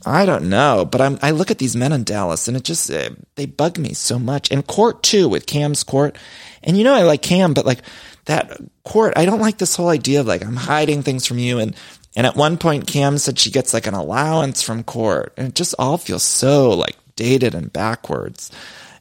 I 0.05 0.27
don't 0.27 0.51
know, 0.51 0.85
but 0.85 1.01
I'm, 1.01 1.19
I 1.23 1.31
look 1.31 1.51
at 1.51 1.57
these 1.57 1.75
men 1.75 1.93
in 1.93 2.05
Dallas 2.05 2.47
and 2.47 2.59
it 2.59 2.65
just, 2.65 2.91
uh, 2.91 3.09
they 3.37 3.47
bug 3.47 3.79
me 3.79 3.95
so 3.95 4.19
much. 4.19 4.53
And 4.53 4.67
Court 4.67 5.03
too, 5.03 5.31
with 5.31 5.47
Cam's 5.47 5.83
Court. 5.83 6.19
And 6.63 6.77
you 6.77 6.85
know, 6.85 6.93
I 6.93 7.05
like 7.05 7.23
Cam, 7.23 7.55
but 7.55 7.65
like 7.65 7.81
that 8.27 8.61
Court, 8.85 9.15
I 9.17 9.25
don't 9.25 9.41
like 9.41 9.59
this 9.59 9.75
whole 9.75 9.89
idea 9.89 10.21
of 10.21 10.27
like, 10.27 10.45
I'm 10.45 10.57
hiding 10.57 11.03
things 11.03 11.27
from 11.27 11.39
you. 11.39 11.59
And, 11.59 11.75
and 12.15 12.27
at 12.27 12.37
one 12.37 12.59
point, 12.59 12.87
Cam 12.87 13.19
said 13.19 13.39
she 13.39 13.51
gets 13.51 13.73
like 13.75 13.87
an 13.87 13.95
allowance 13.95 14.63
from 14.63 14.85
Court 14.85 15.33
and 15.37 15.49
it 15.49 15.55
just 15.55 15.75
all 15.79 15.99
feels 15.99 16.23
so 16.23 16.71
like 16.71 16.97
dated 17.17 17.55
and 17.55 17.73
backwards. 17.73 18.51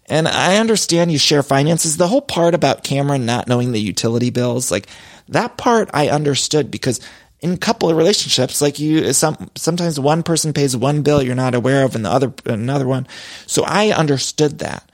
And 0.08 0.28
I 0.28 0.58
understand 0.58 1.12
you 1.12 1.18
share 1.18 1.44
finances. 1.44 1.98
The 1.98 2.08
whole 2.08 2.22
part 2.22 2.54
about 2.54 2.84
Kameron 2.84 3.24
not 3.24 3.48
knowing 3.48 3.72
the 3.72 3.82
utility 3.82 4.30
bills, 4.30 4.72
like 4.72 4.88
that 5.30 5.58
part 5.58 5.90
I 5.94 6.10
understood 6.10 6.70
because 6.70 7.00
in 7.42 7.54
a 7.54 7.58
couple 7.58 7.90
of 7.90 7.98
relationships, 7.98 8.62
like 8.62 8.80
you, 8.80 9.12
some, 9.14 9.50
sometimes 9.56 10.00
one 10.00 10.24
person 10.24 10.54
pays 10.54 10.78
one 10.78 11.02
bill 11.02 11.22
you're 11.22 11.36
not 11.36 11.56
aware 11.56 11.84
of 11.84 11.96
and 11.96 12.06
the 12.06 12.10
other, 12.10 12.34
another 12.46 12.88
one. 12.88 13.08
So 13.48 13.64
I 13.66 13.92
understood 13.92 14.60
that. 14.60 14.85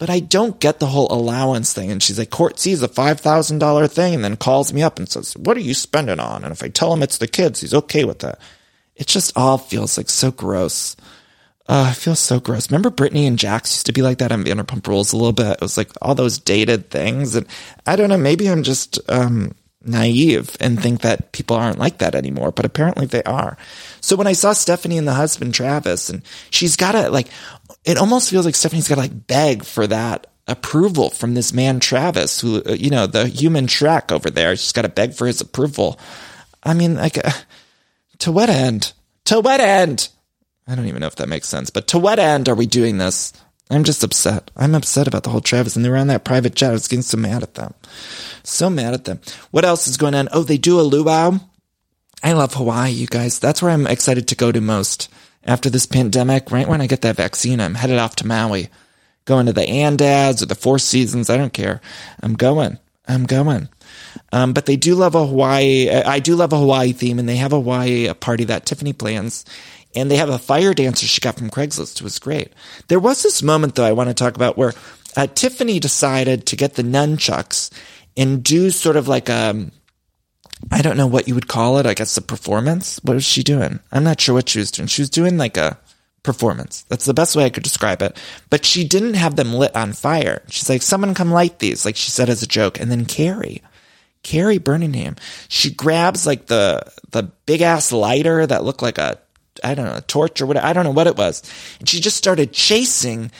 But 0.00 0.08
I 0.08 0.20
don't 0.20 0.58
get 0.58 0.80
the 0.80 0.86
whole 0.86 1.12
allowance 1.12 1.74
thing. 1.74 1.90
And 1.90 2.02
she's 2.02 2.18
like, 2.18 2.30
Court 2.30 2.58
sees 2.58 2.82
a 2.82 2.88
$5,000 2.88 3.92
thing 3.92 4.14
and 4.14 4.24
then 4.24 4.38
calls 4.38 4.72
me 4.72 4.82
up 4.82 4.98
and 4.98 5.06
says, 5.06 5.36
what 5.36 5.58
are 5.58 5.60
you 5.60 5.74
spending 5.74 6.18
on? 6.18 6.42
And 6.42 6.52
if 6.52 6.62
I 6.62 6.68
tell 6.68 6.94
him 6.94 7.02
it's 7.02 7.18
the 7.18 7.28
kids, 7.28 7.60
he's 7.60 7.74
okay 7.74 8.04
with 8.04 8.20
that. 8.20 8.40
It 8.96 9.06
just 9.06 9.36
all 9.36 9.58
feels 9.58 9.98
like 9.98 10.08
so 10.08 10.30
gross. 10.30 10.96
Uh, 11.68 11.88
I 11.90 11.92
feel 11.92 12.16
so 12.16 12.40
gross. 12.40 12.70
Remember 12.70 12.88
Brittany 12.88 13.26
and 13.26 13.38
Jax 13.38 13.72
used 13.72 13.86
to 13.86 13.92
be 13.92 14.00
like 14.00 14.16
that 14.18 14.32
on 14.32 14.42
Vanderpump 14.42 14.86
Rules 14.86 15.12
a 15.12 15.16
little 15.16 15.34
bit. 15.34 15.52
It 15.52 15.60
was 15.60 15.76
like 15.76 15.90
all 16.00 16.14
those 16.14 16.38
dated 16.38 16.88
things. 16.88 17.34
And 17.34 17.46
I 17.86 17.96
don't 17.96 18.08
know, 18.08 18.16
maybe 18.16 18.48
I'm 18.48 18.62
just, 18.62 18.98
um, 19.10 19.54
naive 19.82 20.56
and 20.60 20.80
think 20.80 21.00
that 21.00 21.32
people 21.32 21.56
aren't 21.56 21.78
like 21.78 21.98
that 21.98 22.14
anymore, 22.14 22.52
but 22.52 22.64
apparently 22.64 23.06
they 23.06 23.22
are. 23.24 23.56
So 24.00 24.16
when 24.16 24.26
I 24.26 24.32
saw 24.32 24.52
Stephanie 24.52 24.98
and 24.98 25.08
the 25.08 25.14
husband, 25.14 25.54
Travis, 25.54 26.10
and 26.10 26.22
she's 26.50 26.76
got 26.76 26.92
to 26.92 27.10
like, 27.10 27.28
it 27.84 27.98
almost 27.98 28.30
feels 28.30 28.44
like 28.44 28.54
Stephanie's 28.54 28.88
got 28.88 28.96
to 28.96 29.00
like 29.00 29.26
beg 29.26 29.64
for 29.64 29.86
that 29.86 30.26
approval 30.46 31.10
from 31.10 31.34
this 31.34 31.52
man, 31.52 31.80
Travis, 31.80 32.40
who, 32.40 32.62
uh, 32.64 32.72
you 32.72 32.90
know, 32.90 33.06
the 33.06 33.26
human 33.26 33.66
track 33.66 34.12
over 34.12 34.30
there. 34.30 34.56
She's 34.56 34.72
got 34.72 34.82
to 34.82 34.88
beg 34.88 35.14
for 35.14 35.26
his 35.26 35.40
approval. 35.40 35.98
I 36.62 36.74
mean, 36.74 36.96
like, 36.96 37.24
uh, 37.24 37.30
to 38.18 38.32
what 38.32 38.50
end? 38.50 38.92
To 39.26 39.40
what 39.40 39.60
end? 39.60 40.08
I 40.66 40.74
don't 40.74 40.86
even 40.86 41.00
know 41.00 41.06
if 41.06 41.16
that 41.16 41.28
makes 41.28 41.48
sense, 41.48 41.70
but 41.70 41.88
to 41.88 41.98
what 41.98 42.18
end 42.18 42.48
are 42.48 42.54
we 42.54 42.66
doing 42.66 42.98
this? 42.98 43.32
I'm 43.70 43.84
just 43.84 44.02
upset. 44.02 44.50
I'm 44.56 44.74
upset 44.74 45.06
about 45.06 45.22
the 45.22 45.30
whole 45.30 45.40
Travis 45.40 45.76
and 45.76 45.84
they 45.84 45.88
were 45.88 45.96
on 45.96 46.08
that 46.08 46.24
private 46.24 46.56
jet. 46.56 46.70
I 46.70 46.72
was 46.72 46.88
getting 46.88 47.02
so 47.02 47.16
mad 47.16 47.44
at 47.44 47.54
them. 47.54 47.72
So 48.42 48.68
mad 48.68 48.94
at 48.94 49.04
them. 49.04 49.20
What 49.52 49.64
else 49.64 49.86
is 49.86 49.96
going 49.96 50.14
on? 50.14 50.28
Oh, 50.32 50.42
they 50.42 50.58
do 50.58 50.80
a 50.80 50.82
luau. 50.82 51.38
I 52.22 52.32
love 52.32 52.54
Hawaii, 52.54 52.90
you 52.90 53.06
guys. 53.06 53.38
That's 53.38 53.62
where 53.62 53.70
I'm 53.70 53.86
excited 53.86 54.28
to 54.28 54.34
go 54.34 54.50
to 54.50 54.60
most. 54.60 55.08
After 55.50 55.68
this 55.68 55.84
pandemic, 55.84 56.52
right 56.52 56.68
when 56.68 56.80
I 56.80 56.86
get 56.86 57.00
that 57.00 57.16
vaccine, 57.16 57.60
I'm 57.60 57.74
headed 57.74 57.98
off 57.98 58.14
to 58.16 58.26
Maui. 58.26 58.68
Going 59.24 59.46
to 59.46 59.52
the 59.52 59.62
Andaz 59.62 60.40
or 60.40 60.46
the 60.46 60.54
Four 60.54 60.78
Seasons. 60.78 61.28
I 61.28 61.36
don't 61.36 61.52
care. 61.52 61.80
I'm 62.22 62.34
going. 62.34 62.78
I'm 63.08 63.24
going. 63.24 63.68
Um, 64.32 64.52
but 64.52 64.66
they 64.66 64.76
do 64.76 64.94
love 64.94 65.16
a 65.16 65.26
Hawaii. 65.26 65.90
I 65.90 66.20
do 66.20 66.36
love 66.36 66.52
a 66.52 66.58
Hawaii 66.58 66.92
theme, 66.92 67.18
and 67.18 67.28
they 67.28 67.34
have 67.34 67.52
a 67.52 67.56
Hawaii 67.56 68.14
party 68.14 68.44
that 68.44 68.64
Tiffany 68.64 68.92
plans 68.92 69.44
and 69.94 70.08
they 70.08 70.16
have 70.16 70.28
a 70.28 70.38
fire 70.38 70.72
dancer 70.72 71.04
she 71.06 71.20
got 71.20 71.36
from 71.36 71.50
Craigslist. 71.50 71.96
It 71.96 72.02
was 72.02 72.20
great. 72.20 72.52
There 72.86 73.00
was 73.00 73.24
this 73.24 73.42
moment 73.42 73.74
though 73.74 73.84
I 73.84 73.92
want 73.92 74.08
to 74.08 74.14
talk 74.14 74.36
about 74.36 74.56
where 74.56 74.72
uh, 75.16 75.26
Tiffany 75.26 75.80
decided 75.80 76.46
to 76.46 76.56
get 76.56 76.74
the 76.74 76.82
nunchucks 76.82 77.72
and 78.16 78.44
do 78.44 78.70
sort 78.70 78.96
of 78.96 79.08
like 79.08 79.28
a, 79.28 79.50
um, 79.50 79.72
I 80.70 80.82
don't 80.82 80.96
know 80.96 81.06
what 81.06 81.28
you 81.28 81.34
would 81.34 81.48
call 81.48 81.78
it. 81.78 81.86
I 81.86 81.94
guess 81.94 82.16
a 82.16 82.22
performance. 82.22 83.00
What 83.02 83.14
was 83.14 83.24
she 83.24 83.42
doing? 83.42 83.80
I'm 83.92 84.04
not 84.04 84.20
sure 84.20 84.34
what 84.34 84.48
she 84.48 84.58
was 84.58 84.70
doing. 84.70 84.88
She 84.88 85.02
was 85.02 85.10
doing 85.10 85.36
like 85.36 85.56
a 85.56 85.78
performance. 86.22 86.82
That's 86.88 87.06
the 87.06 87.14
best 87.14 87.34
way 87.34 87.44
I 87.44 87.50
could 87.50 87.62
describe 87.62 88.02
it. 88.02 88.16
But 88.50 88.64
she 88.64 88.84
didn't 88.86 89.14
have 89.14 89.36
them 89.36 89.54
lit 89.54 89.74
on 89.74 89.92
fire. 89.92 90.42
She's 90.48 90.68
like, 90.68 90.82
someone 90.82 91.14
come 91.14 91.30
light 91.30 91.58
these, 91.58 91.84
like 91.84 91.96
she 91.96 92.10
said 92.10 92.28
as 92.28 92.42
a 92.42 92.46
joke. 92.46 92.78
And 92.78 92.90
then 92.90 93.06
Kary, 93.06 93.62
Kary 94.22 94.58
Brittingham, 94.58 95.18
she 95.48 95.72
grabs 95.72 96.26
like 96.26 96.46
the, 96.46 96.82
the 97.10 97.24
big 97.46 97.62
ass 97.62 97.90
lighter 97.90 98.46
that 98.46 98.64
looked 98.64 98.82
like 98.82 98.98
a 98.98 99.18
I 99.62 99.74
don't 99.74 99.86
know, 99.86 99.96
a 99.96 100.02
torch 100.02 100.40
or 100.40 100.46
what, 100.46 100.56
I 100.56 100.72
don't 100.72 100.84
know 100.84 100.90
what 100.90 101.06
it 101.06 101.16
was. 101.16 101.42
And 101.78 101.88
she 101.88 102.00
just 102.00 102.16
started 102.16 102.52
chasing 102.52 103.30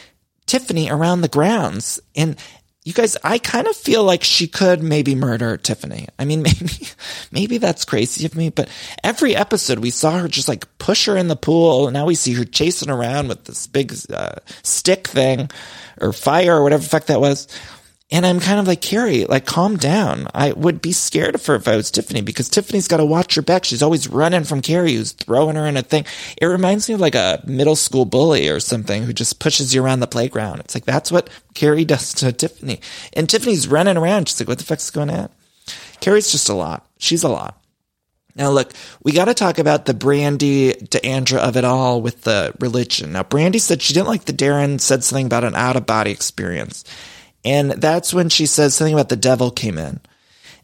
Tiffany 0.46 0.90
around 0.90 1.20
the 1.20 1.28
grounds. 1.28 2.00
And 2.14 2.36
you 2.84 2.94
guys, 2.94 3.16
I 3.22 3.38
kind 3.38 3.66
of 3.66 3.76
feel 3.76 4.04
like 4.04 4.24
she 4.24 4.46
could 4.46 4.82
maybe 4.82 5.14
murder 5.14 5.58
Tiffany. 5.58 6.08
I 6.18 6.24
mean, 6.24 6.42
maybe, 6.42 6.88
maybe 7.30 7.58
that's 7.58 7.84
crazy 7.84 8.24
of 8.24 8.34
me, 8.34 8.48
but 8.48 8.68
every 9.04 9.36
episode 9.36 9.78
we 9.80 9.90
saw 9.90 10.18
her 10.18 10.28
just 10.28 10.48
like 10.48 10.66
push 10.78 11.06
her 11.06 11.16
in 11.16 11.28
the 11.28 11.36
pool. 11.36 11.88
And 11.88 11.94
now 11.94 12.06
we 12.06 12.14
see 12.14 12.32
her 12.34 12.44
chasing 12.44 12.90
around 12.90 13.28
with 13.28 13.44
this 13.44 13.66
big 13.66 13.94
uh, 14.10 14.36
stick 14.62 15.08
thing 15.08 15.50
or 16.00 16.12
fire 16.12 16.56
or 16.56 16.62
whatever 16.62 16.82
the 16.82 16.88
fuck 16.88 17.06
that 17.06 17.20
was. 17.20 17.48
And 18.12 18.26
I'm 18.26 18.40
kind 18.40 18.58
of 18.58 18.66
like, 18.66 18.80
Kary, 18.80 19.24
like, 19.24 19.46
calm 19.46 19.76
down. 19.76 20.26
I 20.34 20.50
would 20.50 20.82
be 20.82 20.90
scared 20.90 21.36
of 21.36 21.46
her 21.46 21.54
if 21.54 21.68
I 21.68 21.76
was 21.76 21.92
Tiffany 21.92 22.22
because 22.22 22.48
Tiffany's 22.48 22.88
got 22.88 22.96
to 22.96 23.04
watch 23.04 23.36
her 23.36 23.42
back. 23.42 23.64
She's 23.64 23.84
always 23.84 24.08
running 24.08 24.42
from 24.42 24.62
Kary 24.62 24.94
who's 24.94 25.12
throwing 25.12 25.54
her 25.54 25.64
in 25.66 25.76
a 25.76 25.82
thing. 25.82 26.04
It 26.36 26.46
reminds 26.46 26.88
me 26.88 26.94
of 26.94 27.00
like 27.00 27.14
a 27.14 27.40
middle 27.46 27.76
school 27.76 28.04
bully 28.04 28.48
or 28.48 28.58
something 28.58 29.04
who 29.04 29.12
just 29.12 29.38
pushes 29.38 29.72
you 29.72 29.84
around 29.84 30.00
the 30.00 30.08
playground. 30.08 30.58
It's 30.58 30.74
like, 30.74 30.86
that's 30.86 31.12
what 31.12 31.30
Kary 31.54 31.84
does 31.86 32.12
to 32.14 32.32
Tiffany. 32.32 32.80
And 33.12 33.28
Tiffany's 33.28 33.68
running 33.68 33.96
around. 33.96 34.28
She's 34.28 34.40
like, 34.40 34.48
what 34.48 34.58
the 34.58 34.64
fuck's 34.64 34.90
going 34.90 35.10
on? 35.10 35.28
Kary's 36.00 36.32
just 36.32 36.48
a 36.48 36.54
lot. 36.54 36.86
She's 36.98 37.22
a 37.22 37.28
lot. 37.28 37.62
Now, 38.34 38.50
look, 38.50 38.72
we 39.02 39.12
got 39.12 39.26
to 39.26 39.34
talk 39.34 39.58
about 39.58 39.84
the 39.84 39.94
Brandi 39.94 40.88
D'Andra 40.88 41.40
of 41.40 41.56
it 41.56 41.64
all 41.64 42.00
with 42.00 42.22
the 42.22 42.54
religion. 42.58 43.12
Now, 43.12 43.22
Brandi 43.22 43.60
said 43.60 43.82
she 43.82 43.92
didn't 43.92 44.08
like 44.08 44.24
the 44.24 44.32
Darren 44.32 44.80
said 44.80 45.04
something 45.04 45.26
about 45.26 45.44
an 45.44 45.54
out 45.54 45.76
of 45.76 45.86
body 45.86 46.10
experience. 46.10 46.84
And 47.44 47.72
that's 47.72 48.12
when 48.12 48.28
she 48.28 48.46
says 48.46 48.74
something 48.74 48.94
about 48.94 49.08
the 49.08 49.16
devil 49.16 49.50
came 49.50 49.78
in. 49.78 50.00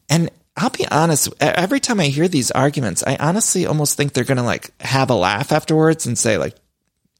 And 0.08 0.30
I'll 0.56 0.70
be 0.70 0.86
honest, 0.88 1.32
every 1.40 1.80
time 1.80 2.00
I 2.00 2.06
hear 2.06 2.28
these 2.28 2.50
arguments, 2.50 3.02
I 3.06 3.16
honestly 3.16 3.66
almost 3.66 3.96
think 3.96 4.12
they're 4.12 4.24
going 4.24 4.36
to 4.38 4.42
like 4.42 4.72
have 4.80 5.10
a 5.10 5.14
laugh 5.14 5.52
afterwards 5.52 6.06
and 6.06 6.16
say 6.18 6.38
like 6.38 6.54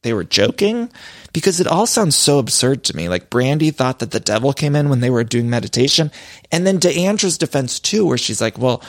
they 0.01 0.13
were 0.13 0.23
joking 0.23 0.91
because 1.33 1.59
it 1.59 1.67
all 1.67 1.85
sounds 1.85 2.15
so 2.15 2.39
absurd 2.39 2.83
to 2.85 2.95
me. 2.95 3.09
Like 3.09 3.29
Brandi 3.29 3.73
thought 3.73 3.99
that 3.99 4.11
the 4.11 4.19
devil 4.19 4.53
came 4.53 4.75
in 4.75 4.89
when 4.89 5.01
they 5.01 5.09
were 5.09 5.23
doing 5.23 5.49
meditation. 5.49 6.11
And 6.51 6.65
then 6.65 6.79
D'Andra's 6.79 7.37
defense 7.37 7.79
too, 7.79 8.05
where 8.05 8.17
she's 8.17 8.41
like, 8.41 8.57
well, 8.57 8.81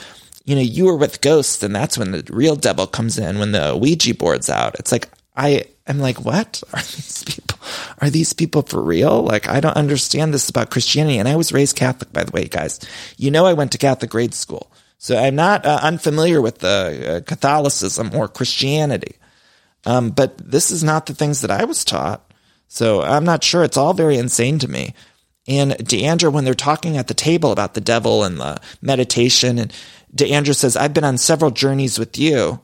you 0.45 0.55
know, 0.55 0.61
you 0.61 0.85
were 0.85 0.97
with 0.97 1.21
ghosts 1.21 1.61
and 1.61 1.75
that's 1.75 1.97
when 1.97 2.11
the 2.11 2.27
real 2.31 2.55
devil 2.55 2.87
comes 2.87 3.19
in 3.19 3.37
when 3.37 3.51
the 3.51 3.77
Ouija 3.79 4.15
board's 4.15 4.49
out. 4.49 4.79
It's 4.79 4.91
like, 4.91 5.09
I 5.35 5.65
am 5.89 5.99
like, 5.99 6.23
what 6.23 6.61
are 6.73 6.81
these 6.81 7.23
people? 7.23 7.59
Are 7.99 8.09
these 8.09 8.33
people 8.33 8.61
for 8.61 8.81
real? 8.81 9.21
Like, 9.23 9.47
I 9.47 9.59
don't 9.59 9.75
understand 9.75 10.33
this 10.33 10.49
about 10.49 10.71
Christianity. 10.71 11.17
And 11.17 11.27
I 11.27 11.35
was 11.35 11.51
raised 11.51 11.75
Catholic, 11.75 12.13
by 12.13 12.23
the 12.23 12.31
way, 12.31 12.45
guys. 12.45 12.79
You 13.17 13.31
know, 13.31 13.45
I 13.45 13.53
went 13.53 13.71
to 13.73 13.77
Catholic 13.77 14.11
grade 14.11 14.33
school. 14.33 14.71
So 14.97 15.17
I'm 15.17 15.35
not 15.35 15.65
uh, 15.65 15.79
unfamiliar 15.81 16.41
with 16.41 16.59
the 16.59 17.17
uh, 17.17 17.21
Catholicism 17.21 18.11
or 18.13 18.27
Christianity. 18.27 19.15
Um, 19.85 20.09
but 20.09 20.37
this 20.37 20.71
is 20.71 20.83
not 20.83 21.05
the 21.05 21.13
things 21.13 21.41
that 21.41 21.51
I 21.51 21.63
was 21.63 21.85
taught. 21.85 22.33
So 22.67 23.01
I'm 23.01 23.23
not 23.23 23.43
sure. 23.43 23.63
It's 23.63 23.77
all 23.77 23.93
very 23.93 24.17
insane 24.17 24.59
to 24.59 24.67
me. 24.67 24.93
And 25.47 25.75
D'Andra, 25.77 26.29
when 26.29 26.43
they're 26.43 26.53
talking 26.53 26.97
at 26.97 27.07
the 27.07 27.13
table 27.13 27.51
about 27.51 27.73
the 27.73 27.81
devil 27.81 28.23
and 28.23 28.39
the 28.39 28.59
meditation, 28.81 29.57
and 29.57 29.73
D'Andra 30.13 30.53
says, 30.53 30.77
I've 30.77 30.93
been 30.93 31.03
on 31.03 31.17
several 31.17 31.49
journeys 31.49 31.97
with 31.97 32.17
you. 32.17 32.59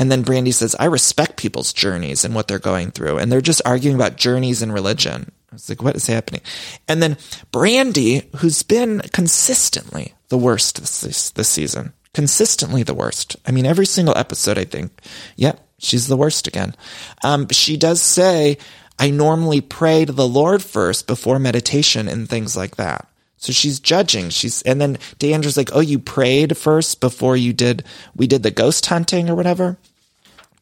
And 0.00 0.10
then 0.10 0.24
Brandi 0.24 0.54
says, 0.54 0.74
I 0.80 0.86
respect 0.86 1.36
people's 1.36 1.74
journeys 1.74 2.24
and 2.24 2.34
what 2.34 2.48
they're 2.48 2.58
going 2.58 2.90
through. 2.90 3.18
And 3.18 3.30
they're 3.30 3.42
just 3.42 3.60
arguing 3.66 3.96
about 3.96 4.16
journeys 4.16 4.62
and 4.62 4.72
religion. 4.72 5.30
I 5.52 5.54
was 5.54 5.68
like, 5.68 5.82
what 5.82 5.94
is 5.94 6.06
happening? 6.06 6.40
And 6.88 7.02
then 7.02 7.16
Brandi, 7.52 8.34
who's 8.36 8.62
been 8.62 9.00
consistently 9.12 10.14
the 10.30 10.38
worst 10.38 10.78
this, 10.80 11.30
this 11.32 11.48
season, 11.50 11.92
consistently 12.14 12.82
the 12.82 12.94
worst. 12.94 13.36
I 13.44 13.50
mean, 13.50 13.66
every 13.66 13.84
single 13.84 14.16
episode, 14.16 14.56
I 14.56 14.64
think, 14.64 14.90
yep, 15.36 15.68
she's 15.76 16.08
the 16.08 16.16
worst 16.16 16.46
again. 16.46 16.74
Um, 17.22 17.46
she 17.50 17.76
does 17.76 18.00
say, 18.00 18.56
I 18.98 19.10
normally 19.10 19.60
pray 19.60 20.06
to 20.06 20.12
the 20.12 20.26
Lord 20.26 20.62
first 20.62 21.06
before 21.08 21.38
meditation 21.38 22.08
and 22.08 22.26
things 22.26 22.56
like 22.56 22.76
that. 22.76 23.06
So 23.36 23.52
she's 23.52 23.80
judging. 23.80 24.30
She's, 24.30 24.62
and 24.62 24.80
then 24.80 24.98
D'Andra's 25.18 25.58
like, 25.58 25.70
Oh, 25.74 25.80
you 25.80 25.98
prayed 25.98 26.56
first 26.56 27.00
before 27.00 27.36
you 27.36 27.52
did, 27.52 27.84
we 28.16 28.26
did 28.26 28.42
the 28.42 28.50
ghost 28.50 28.86
hunting 28.86 29.28
or 29.28 29.34
whatever. 29.34 29.76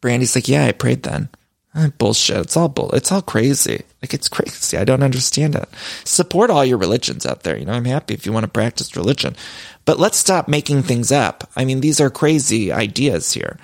Brandi's 0.00 0.34
like, 0.34 0.48
Yeah, 0.48 0.66
I 0.66 0.72
prayed 0.72 1.02
then. 1.02 1.28
Eh, 1.74 1.90
bullshit. 1.98 2.38
It's 2.38 2.56
all 2.56 2.68
bull. 2.68 2.90
It's 2.92 3.12
all 3.12 3.22
crazy. 3.22 3.82
Like 4.02 4.14
it's 4.14 4.28
crazy. 4.28 4.76
I 4.76 4.84
don't 4.84 5.02
understand 5.02 5.54
it. 5.54 5.68
Support 6.04 6.50
all 6.50 6.64
your 6.64 6.78
religions 6.78 7.26
out 7.26 7.42
there. 7.42 7.56
You 7.56 7.66
know, 7.66 7.72
I'm 7.72 7.84
happy 7.84 8.14
if 8.14 8.24
you 8.26 8.32
want 8.32 8.44
to 8.44 8.50
practice 8.50 8.96
religion, 8.96 9.36
but 9.84 9.98
let's 9.98 10.18
stop 10.18 10.48
making 10.48 10.82
things 10.82 11.12
up. 11.12 11.48
I 11.54 11.64
mean, 11.64 11.80
these 11.80 12.00
are 12.00 12.10
crazy 12.10 12.72
ideas 12.72 13.32
here. 13.32 13.58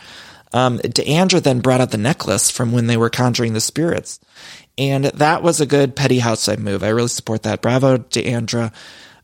Um, 0.53 0.76
D'Andra 0.78 1.41
then 1.41 1.61
brought 1.61 1.80
out 1.80 1.91
the 1.91 1.99
necklace 1.99 2.51
from 2.51 2.70
when 2.70 2.87
they 2.87 2.97
were 2.97 3.11
conjuring 3.11 3.55
the 3.55 3.61
spirits. 3.61 4.20
And 4.78 5.07
that 5.07 5.43
was 5.43 5.61
a 5.61 5.66
good 5.66 5.97
petty 5.97 6.20
housewife 6.20 6.61
move. 6.61 6.85
I 6.85 6.89
really 6.91 7.09
support 7.09 7.43
that. 7.43 7.61
Bravo, 7.61 7.99
D'Andra. 7.99 8.72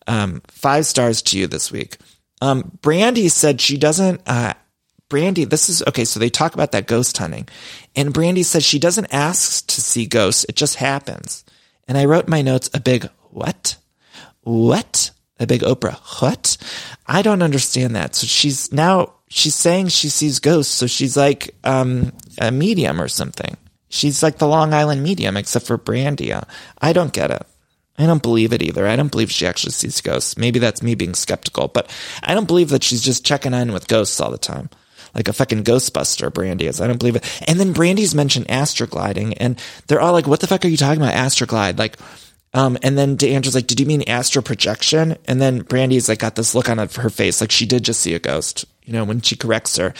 Um, 0.09 0.43
five 0.49 0.87
stars 0.87 1.23
to 1.23 1.39
you 1.39 1.47
this 1.47 1.71
week. 1.71 1.99
Um, 2.43 2.79
Brandi 2.83 3.31
said 3.31 3.61
she 3.61 3.77
doesn't, 3.77 4.23
uh, 4.27 4.55
Brandi, 5.11 5.49
this 5.49 5.69
is 5.69 5.83
okay. 5.87 6.07
So 6.07 6.19
they 6.19 6.31
talk 6.31 6.55
about 6.55 6.73
that 6.73 6.87
ghost 6.87 7.19
hunting 7.19 7.49
and 7.95 8.15
Brandi 8.15 8.45
says 8.45 8.65
she 8.65 8.79
doesn't 8.79 9.13
ask 9.13 9.67
to 9.67 9.81
see 9.81 10.07
ghosts. 10.07 10.47
It 10.49 10.57
just 10.57 10.77
happens. 10.77 11.45
And 11.87 11.99
I 11.99 12.07
wrote 12.07 12.29
my 12.29 12.41
notes 12.41 12.71
a 12.73 12.81
big 12.81 13.11
what? 13.31 13.77
What? 14.43 15.11
A 15.39 15.47
big 15.47 15.63
Oprah. 15.63 15.99
What? 16.23 16.57
I 17.07 17.23
don't 17.23 17.43
understand 17.43 17.97
that. 17.97 18.15
So 18.15 18.27
she's 18.27 18.73
now, 18.73 19.15
she's 19.29 19.55
saying 19.55 19.89
she 19.89 20.09
sees 20.09 20.39
ghosts. 20.39 20.73
So 20.73 20.87
she's 20.87 21.17
like, 21.17 21.55
um, 21.65 22.13
a 22.39 22.51
medium 22.51 23.01
or 23.01 23.09
something. 23.09 23.57
She's 23.89 24.23
like 24.23 24.39
the 24.39 24.47
Long 24.47 24.73
Island 24.73 25.03
medium, 25.03 25.37
except 25.37 25.67
for 25.67 25.77
Brandi. 25.77 26.45
I 26.81 26.93
don't 26.93 27.13
get 27.13 27.33
it. 27.33 27.45
I 27.99 28.07
don't 28.07 28.23
believe 28.23 28.53
it 28.53 28.63
either. 28.63 28.87
I 28.87 28.97
don't 28.97 29.11
believe 29.11 29.31
she 29.31 29.47
actually 29.47 29.73
sees 29.73 30.01
ghosts. 30.01 30.39
Maybe 30.39 30.59
that's 30.59 30.83
me 30.83 30.95
being 30.95 31.15
skeptical, 31.15 31.69
but 31.69 31.91
I 32.23 32.35
don't 32.35 32.47
believe 32.47 32.71
that 32.71 32.85
she's 32.85 33.03
just 33.03 33.27
checking 33.27 33.53
in 33.53 33.73
with 33.73 33.89
ghosts 33.89 34.21
all 34.21 34.31
the 34.31 34.39
time. 34.39 34.71
Like 35.15 35.29
a 35.29 35.33
fucking 35.33 35.65
Ghostbuster, 35.65 36.31
Brandi 36.31 36.63
is. 36.63 36.81
I 36.81 36.87
don't 36.87 36.99
believe 36.99 37.17
it. 37.17 37.45
And 37.47 37.59
then 37.59 37.75
Brandi's 37.75 38.15
mentioned 38.15 38.49
astrogliding, 38.49 39.35
and 39.39 39.61
they're 39.87 40.01
all 40.01 40.13
like, 40.13 40.27
what 40.27 40.41
the 40.41 40.47
fuck 40.47 40.65
are 40.65 40.69
you 40.69 40.77
talking 40.77 41.03
about, 41.03 41.15
astroglide? 41.15 41.79
Like, 41.79 41.97
um, 42.53 42.77
and 42.83 42.99
then 42.99 43.17
D'Andra's 43.17 43.55
like, 43.55 43.67
did 43.67 43.79
you 43.79 43.87
mean 43.87 44.03
astral 44.09 44.43
projection? 44.43 45.17
And 45.27 45.41
then 45.41 45.63
Brandi's 45.63 46.09
like, 46.09 46.19
got 46.19 46.35
this 46.35 46.55
look 46.55 46.69
on 46.69 46.79
her 46.79 47.11
face, 47.11 47.41
like 47.41 47.51
she 47.51 47.67
did 47.67 47.85
just 47.85 48.01
see 48.01 48.15
a 48.15 48.19
ghost 48.19 48.65
you 48.91 48.97
know, 48.97 49.05
when 49.05 49.21
she 49.21 49.37
corrects 49.37 49.77
her. 49.77 49.95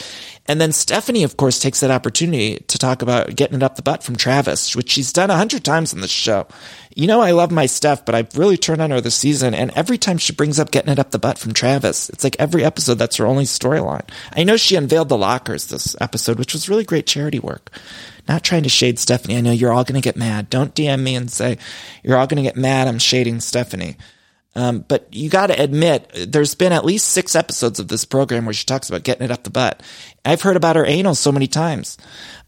And 0.47 0.59
then 0.59 0.73
Stephanie, 0.73 1.23
of 1.23 1.37
course, 1.37 1.59
takes 1.59 1.79
that 1.79 1.91
opportunity 1.91 2.57
to 2.67 2.77
talk 2.77 3.01
about 3.01 3.33
getting 3.37 3.55
it 3.55 3.63
up 3.63 3.77
the 3.77 3.81
butt 3.81 4.03
from 4.03 4.17
Travis, 4.17 4.75
which 4.75 4.91
she's 4.91 5.13
done 5.13 5.29
a 5.29 5.37
hundred 5.37 5.63
times 5.63 5.93
in 5.93 6.01
the 6.01 6.09
show. 6.09 6.45
You 6.93 7.07
know, 7.07 7.21
I 7.21 7.31
love 7.31 7.51
my 7.51 7.67
Steph, 7.67 8.03
but 8.03 8.15
I've 8.15 8.37
really 8.37 8.57
turned 8.57 8.81
on 8.81 8.91
her 8.91 8.99
this 8.99 9.15
season. 9.15 9.53
And 9.53 9.71
every 9.77 9.97
time 9.97 10.17
she 10.17 10.33
brings 10.33 10.59
up 10.59 10.71
getting 10.71 10.91
it 10.91 10.99
up 10.99 11.11
the 11.11 11.19
butt 11.19 11.37
from 11.37 11.53
Travis, 11.53 12.09
it's 12.09 12.25
like 12.25 12.35
every 12.37 12.65
episode, 12.65 12.95
that's 12.95 13.15
her 13.15 13.25
only 13.25 13.45
storyline. 13.45 14.05
I 14.33 14.43
know 14.43 14.57
she 14.57 14.75
unveiled 14.75 15.07
the 15.07 15.17
lockers 15.17 15.67
this 15.67 15.95
episode, 16.01 16.37
which 16.37 16.51
was 16.51 16.67
really 16.67 16.83
great 16.83 17.07
charity 17.07 17.39
work. 17.39 17.71
Not 18.27 18.43
trying 18.43 18.63
to 18.63 18.69
shade 18.69 18.99
Stephanie. 18.99 19.37
I 19.37 19.41
know 19.41 19.53
you're 19.53 19.71
all 19.71 19.85
going 19.85 20.01
to 20.01 20.05
get 20.05 20.17
mad. 20.17 20.49
Don't 20.49 20.75
DM 20.75 21.01
me 21.01 21.15
and 21.15 21.31
say 21.31 21.57
you're 22.03 22.17
all 22.17 22.27
going 22.27 22.43
to 22.43 22.49
get 22.49 22.57
mad. 22.57 22.89
I'm 22.89 22.99
shading 22.99 23.39
Stephanie. 23.39 23.95
Um, 24.53 24.83
but 24.87 25.07
you 25.11 25.29
got 25.29 25.47
to 25.47 25.61
admit, 25.61 26.11
there's 26.27 26.55
been 26.55 26.73
at 26.73 26.83
least 26.83 27.07
six 27.07 27.35
episodes 27.35 27.79
of 27.79 27.87
this 27.87 28.03
program 28.03 28.45
where 28.45 28.53
she 28.53 28.65
talks 28.65 28.89
about 28.89 29.03
getting 29.03 29.23
it 29.23 29.31
up 29.31 29.43
the 29.43 29.49
butt. 29.49 29.81
I've 30.25 30.41
heard 30.41 30.57
about 30.57 30.75
her 30.75 30.85
anal 30.85 31.15
so 31.15 31.31
many 31.31 31.47
times. 31.47 31.97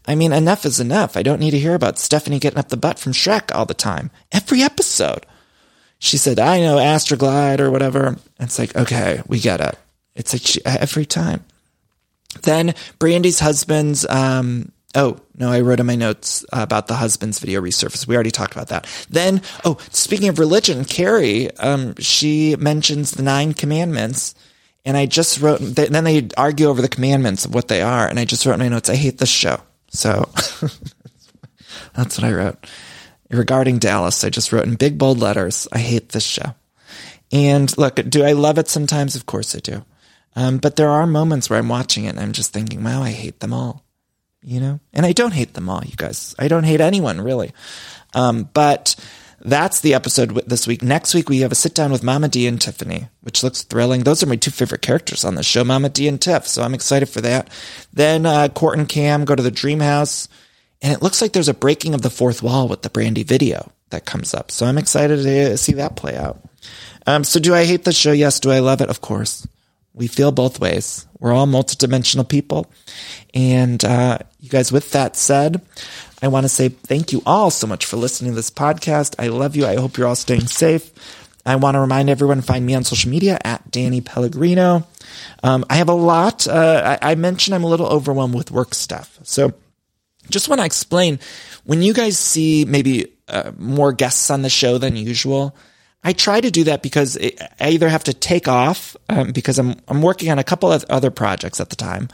I 0.06 0.14
mean, 0.14 0.32
enough 0.32 0.66
is 0.66 0.80
enough. 0.80 1.16
I 1.16 1.22
don't 1.22 1.40
need 1.40 1.52
to 1.52 1.58
hear 1.58 1.74
about 1.74 1.98
Stephanie 1.98 2.38
getting 2.38 2.58
up 2.58 2.68
the 2.68 2.76
butt 2.76 2.98
from 2.98 3.12
Shrek 3.12 3.54
all 3.54 3.64
the 3.64 3.72
time. 3.72 4.10
Every 4.32 4.62
episode. 4.62 5.24
She 5.98 6.18
said, 6.18 6.38
I 6.38 6.60
know 6.60 6.76
Astroglide 6.76 7.60
or 7.60 7.70
whatever. 7.70 8.08
And 8.08 8.20
it's 8.38 8.58
like, 8.58 8.76
okay, 8.76 9.22
we 9.26 9.40
get 9.40 9.62
it. 9.62 9.78
It's 10.14 10.34
like 10.34 10.42
she, 10.42 10.60
every 10.66 11.06
time. 11.06 11.44
Then 12.42 12.74
Brandi's 12.98 13.40
husband's, 13.40 14.04
um, 14.10 14.72
Oh, 14.94 15.18
no, 15.36 15.50
I 15.50 15.60
wrote 15.60 15.80
in 15.80 15.86
my 15.86 15.96
notes 15.96 16.44
about 16.52 16.86
the 16.86 16.94
husband's 16.94 17.40
video 17.40 17.60
resurface. 17.60 18.06
We 18.06 18.14
already 18.14 18.30
talked 18.30 18.52
about 18.52 18.68
that. 18.68 18.86
Then, 19.10 19.42
oh, 19.64 19.78
speaking 19.90 20.28
of 20.28 20.38
religion, 20.38 20.84
Kary, 20.84 21.50
um, 21.56 21.96
she 21.96 22.54
mentions 22.56 23.10
the 23.10 23.24
nine 23.24 23.54
commandments. 23.54 24.34
And 24.84 24.96
I 24.96 25.06
just 25.06 25.40
wrote, 25.40 25.58
then 25.60 26.04
they 26.04 26.28
argue 26.36 26.66
over 26.66 26.80
the 26.80 26.88
commandments 26.88 27.44
of 27.44 27.54
what 27.54 27.68
they 27.68 27.82
are. 27.82 28.06
And 28.06 28.20
I 28.20 28.24
just 28.24 28.46
wrote 28.46 28.54
in 28.54 28.60
my 28.60 28.68
notes, 28.68 28.88
I 28.88 28.94
hate 28.94 29.18
this 29.18 29.30
show. 29.30 29.60
So 29.88 30.28
that's 31.94 32.18
what 32.18 32.24
I 32.24 32.32
wrote. 32.32 32.66
Regarding 33.30 33.78
Dallas, 33.78 34.22
I 34.22 34.30
just 34.30 34.52
wrote 34.52 34.66
in 34.66 34.76
big 34.76 34.98
bold 34.98 35.18
letters, 35.18 35.66
I 35.72 35.78
hate 35.78 36.10
this 36.10 36.24
show. 36.24 36.54
And 37.32 37.76
look, 37.76 37.96
do 38.08 38.22
I 38.22 38.32
love 38.32 38.58
it 38.58 38.68
sometimes? 38.68 39.16
Of 39.16 39.26
course 39.26 39.56
I 39.56 39.58
do. 39.58 39.84
Um, 40.36 40.58
but 40.58 40.76
there 40.76 40.90
are 40.90 41.06
moments 41.06 41.48
where 41.48 41.58
I'm 41.58 41.68
watching 41.68 42.04
it 42.04 42.10
and 42.10 42.20
I'm 42.20 42.32
just 42.32 42.52
thinking, 42.52 42.84
wow, 42.84 43.02
I 43.02 43.10
hate 43.10 43.40
them 43.40 43.52
all 43.52 43.83
you 44.44 44.60
know? 44.60 44.80
And 44.92 45.04
I 45.06 45.12
don't 45.12 45.32
hate 45.32 45.54
them 45.54 45.68
all, 45.68 45.82
you 45.84 45.96
guys. 45.96 46.34
I 46.38 46.48
don't 46.48 46.64
hate 46.64 46.80
anyone, 46.80 47.20
really. 47.20 47.52
Um, 48.14 48.48
but 48.52 48.94
that's 49.40 49.80
the 49.80 49.94
episode 49.94 50.34
this 50.46 50.66
week. 50.66 50.82
Next 50.82 51.14
week, 51.14 51.28
we 51.28 51.40
have 51.40 51.52
a 51.52 51.56
sit 51.56 51.74
down 51.74 51.92
with 51.92 52.02
Mama 52.02 52.28
D 52.28 52.46
and 52.46 52.60
Tiffany, 52.60 53.08
which 53.20 53.42
looks 53.42 53.62
thrilling. 53.62 54.02
Those 54.02 54.22
are 54.22 54.26
my 54.26 54.36
two 54.36 54.50
favorite 54.50 54.82
characters 54.82 55.24
on 55.24 55.34
the 55.34 55.42
show, 55.42 55.64
Mama 55.64 55.88
D 55.88 56.08
and 56.08 56.20
Tiff. 56.20 56.46
So 56.46 56.62
I'm 56.62 56.74
excited 56.74 57.08
for 57.08 57.20
that. 57.22 57.50
Then 57.92 58.26
uh, 58.26 58.48
Court 58.48 58.78
and 58.78 58.88
Cam 58.88 59.24
go 59.24 59.34
to 59.34 59.42
the 59.42 59.50
dream 59.50 59.80
house, 59.80 60.28
and 60.80 60.92
it 60.92 61.02
looks 61.02 61.20
like 61.20 61.32
there's 61.32 61.48
a 61.48 61.54
breaking 61.54 61.94
of 61.94 62.02
the 62.02 62.10
fourth 62.10 62.42
wall 62.42 62.68
with 62.68 62.82
the 62.82 62.90
Brandi 62.90 63.24
video 63.24 63.70
that 63.90 64.06
comes 64.06 64.34
up. 64.34 64.50
So 64.50 64.66
I'm 64.66 64.78
excited 64.78 65.22
to 65.22 65.56
see 65.56 65.74
that 65.74 65.96
play 65.96 66.16
out. 66.16 66.40
Um, 67.06 67.24
so 67.24 67.38
do 67.38 67.54
I 67.54 67.64
hate 67.64 67.84
the 67.84 67.92
show? 67.92 68.12
Yes. 68.12 68.40
Do 68.40 68.50
I 68.50 68.60
love 68.60 68.80
it? 68.80 68.88
Of 68.88 69.00
course. 69.00 69.46
We 69.92 70.06
feel 70.06 70.32
both 70.32 70.58
ways. 70.58 71.06
We're 71.24 71.32
all 71.32 71.46
multidimensional 71.46 72.28
people. 72.28 72.70
And 73.32 73.82
uh, 73.82 74.18
you 74.40 74.50
guys, 74.50 74.70
with 74.70 74.90
that 74.90 75.16
said, 75.16 75.62
I 76.20 76.28
want 76.28 76.44
to 76.44 76.50
say 76.50 76.68
thank 76.68 77.12
you 77.12 77.22
all 77.24 77.50
so 77.50 77.66
much 77.66 77.86
for 77.86 77.96
listening 77.96 78.32
to 78.32 78.36
this 78.36 78.50
podcast. 78.50 79.14
I 79.18 79.28
love 79.28 79.56
you. 79.56 79.64
I 79.64 79.76
hope 79.76 79.96
you're 79.96 80.06
all 80.06 80.16
staying 80.16 80.48
safe. 80.48 80.92
I 81.46 81.56
want 81.56 81.76
to 81.76 81.80
remind 81.80 82.10
everyone 82.10 82.42
find 82.42 82.66
me 82.66 82.74
on 82.74 82.84
social 82.84 83.10
media 83.10 83.38
at 83.42 83.70
Danny 83.70 84.02
Pellegrino. 84.02 84.86
Um, 85.42 85.64
I 85.70 85.76
have 85.76 85.88
a 85.88 85.94
lot. 85.94 86.46
Uh, 86.46 86.98
I, 87.00 87.12
I 87.12 87.14
mentioned 87.14 87.54
I'm 87.54 87.64
a 87.64 87.68
little 87.68 87.86
overwhelmed 87.86 88.34
with 88.34 88.50
work 88.50 88.74
stuff. 88.74 89.18
So 89.22 89.54
just 90.28 90.50
want 90.50 90.60
to 90.60 90.66
explain 90.66 91.20
when 91.64 91.80
you 91.80 91.94
guys 91.94 92.18
see 92.18 92.66
maybe 92.66 93.14
uh, 93.28 93.52
more 93.56 93.94
guests 93.94 94.30
on 94.30 94.42
the 94.42 94.50
show 94.50 94.76
than 94.76 94.94
usual, 94.94 95.56
I 96.04 96.12
try 96.12 96.40
to 96.40 96.50
do 96.50 96.64
that 96.64 96.82
because 96.82 97.16
I 97.18 97.70
either 97.70 97.88
have 97.88 98.04
to 98.04 98.14
take 98.14 98.46
off 98.46 98.94
um, 99.08 99.32
because 99.32 99.58
I'm 99.58 99.76
I'm 99.88 100.02
working 100.02 100.30
on 100.30 100.38
a 100.38 100.44
couple 100.44 100.70
of 100.70 100.84
other 100.90 101.10
projects 101.10 101.60
at 101.60 101.70
the 101.70 101.76
time, 101.76 102.08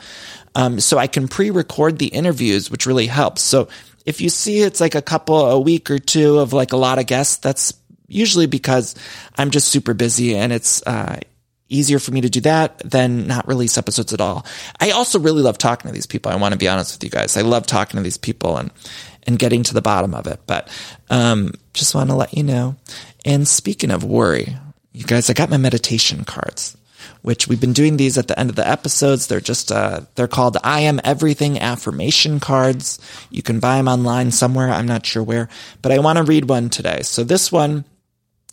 um, 0.55 0.79
so 0.79 0.97
I 0.97 1.09
can 1.09 1.27
pre-record 1.27 1.99
the 1.99 2.07
interviews, 2.07 2.71
which 2.71 2.87
really 2.87 3.07
helps. 3.07 3.43
So 3.43 3.69
if 4.07 4.21
you 4.21 4.31
see 4.31 4.61
it's 4.61 4.81
like 4.81 4.95
a 4.95 5.03
couple 5.03 5.45
a 5.45 5.61
week 5.61 5.91
or 5.91 5.99
two 5.99 6.39
of 6.39 6.53
like 6.53 6.73
a 6.73 6.77
lot 6.77 6.99
of 6.99 7.07
guests, 7.07 7.37
that's 7.37 7.75
usually 8.07 8.47
because 8.47 8.95
I'm 9.37 9.51
just 9.51 9.69
super 9.69 9.95
busy 9.95 10.37
and 10.37 10.53
it's 10.53 10.85
uh, 10.87 11.19
easier 11.69 11.99
for 11.99 12.11
me 12.11 12.21
to 12.21 12.29
do 12.29 12.41
that 12.43 12.79
than 12.79 13.27
not 13.27 13.47
release 13.49 13.79
episodes 13.79 14.13
at 14.13 14.21
all. 14.21 14.45
I 14.81 14.91
also 14.91 15.19
really 15.19 15.43
love 15.43 15.59
talking 15.59 15.89
to 15.89 15.95
these 15.95 16.07
people. 16.07 16.31
I 16.31 16.37
want 16.37 16.53
to 16.53 16.59
be 16.59 16.69
honest 16.69 16.95
with 16.95 17.05
you 17.05 17.11
guys. 17.11 17.37
I 17.37 17.43
love 17.43 17.67
talking 17.67 17.97
to 17.97 18.03
these 18.03 18.19
people 18.19 18.57
and 18.57 18.71
and 19.27 19.39
getting 19.39 19.63
to 19.63 19.75
the 19.75 19.83
bottom 19.83 20.15
of 20.15 20.27
it. 20.27 20.41
But 20.47 20.69
um, 21.11 21.53
just 21.75 21.95
want 21.95 22.11
to 22.11 22.17
let 22.17 22.35
you 22.35 22.43
know. 22.43 22.77
And 23.25 23.47
speaking 23.47 23.91
of 23.91 24.05
worry, 24.05 24.57
you 24.93 25.05
guys, 25.05 25.31
I 25.31 25.35
got 25.35 25.51
my 25.51 25.57
meditation 25.57 26.25
cards, 26.25 26.77
which 27.23 27.47
we've 27.49 27.61
been 27.61 27.73
doing 27.73 27.97
these 27.97 28.19
at 28.19 28.29
the 28.29 28.39
end 28.39 28.51
of 28.51 28.57
the 28.57 28.69
episodes. 28.69 29.27
They're 29.27 29.41
just, 29.41 29.71
uh, 29.71 30.03
they're 30.15 30.29
called 30.29 30.57
I 30.65 30.81
am 30.81 31.01
everything 31.05 31.59
affirmation 31.59 32.41
cards. 32.41 32.99
You 33.31 33.43
can 33.43 33.61
buy 33.61 33.77
them 33.77 33.89
online 33.89 34.31
somewhere. 34.31 34.71
I'm 34.71 34.87
not 34.87 35.07
sure 35.07 35.23
where, 35.23 35.49
but 35.83 35.93
I 35.93 35.99
want 35.99 36.19
to 36.19 36.25
read 36.25 36.49
one 36.49 36.71
today. 36.71 37.03
So 37.03 37.25
this 37.25 37.53
one 37.53 37.85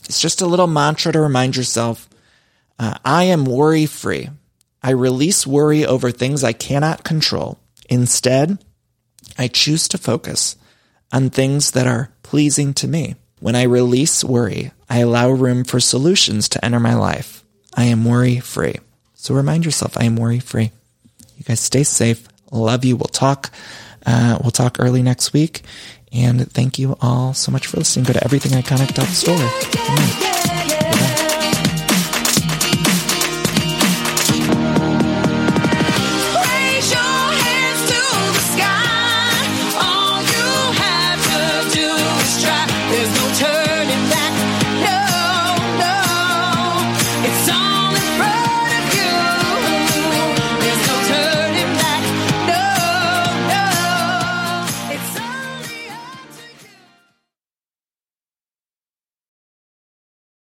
is 0.08 0.20
just 0.20 0.42
a 0.42 0.48
little 0.48 0.68
mantra 0.68 1.12
to 1.12 1.20
remind 1.20 1.56
yourself. 1.56 2.10
Uh, 2.78 2.98
I 3.04 3.24
am 3.24 3.46
worry 3.46 3.86
free. 3.86 4.30
I 4.84 4.92
release 4.92 5.48
worry 5.48 5.86
over 5.86 6.12
things 6.12 6.44
I 6.44 6.54
cannot 6.54 7.04
control. 7.04 7.60
Instead, 7.90 8.64
I 9.38 9.48
choose 9.48 9.88
to 9.90 9.98
focus 9.98 10.56
on 11.12 11.30
things 11.30 11.72
that 11.72 11.88
are 11.88 12.12
pleasing 12.22 12.74
to 12.76 12.88
me. 12.88 13.16
When 13.40 13.56
I 13.56 13.64
release 13.64 14.24
worry, 14.24 14.72
I 14.90 15.00
allow 15.00 15.30
room 15.30 15.64
for 15.64 15.80
solutions 15.80 16.50
to 16.50 16.66
enter 16.66 16.80
my 16.80 16.96
life. 16.96 17.44
I 17.76 17.86
am 17.86 18.06
worry 18.06 18.40
free. 18.40 18.78
So 19.14 19.36
remind 19.36 19.66
yourself, 19.66 19.98
I 19.98 20.06
am 20.06 20.16
worry 20.16 20.40
free. 20.40 20.72
You 21.38 21.44
guys 21.44 21.60
stay 21.60 21.84
safe. 21.84 22.28
Love 22.52 22.86
you. 22.86 22.96
We'll 22.96 23.06
talk. 23.06 23.52
Uh, 24.06 24.40
we'll 24.42 24.52
talk 24.52 24.78
early 24.80 25.04
next 25.04 25.34
week. 25.34 25.62
And 26.12 26.52
thank 26.52 26.80
you 26.80 26.98
all 27.02 27.34
so 27.34 27.52
much 27.52 27.68
for 27.68 27.78
listening. 27.78 28.06
Go 28.06 28.14
to 28.14 28.20
everythingiconic.store. 28.20 29.36
Amen. 29.92 30.37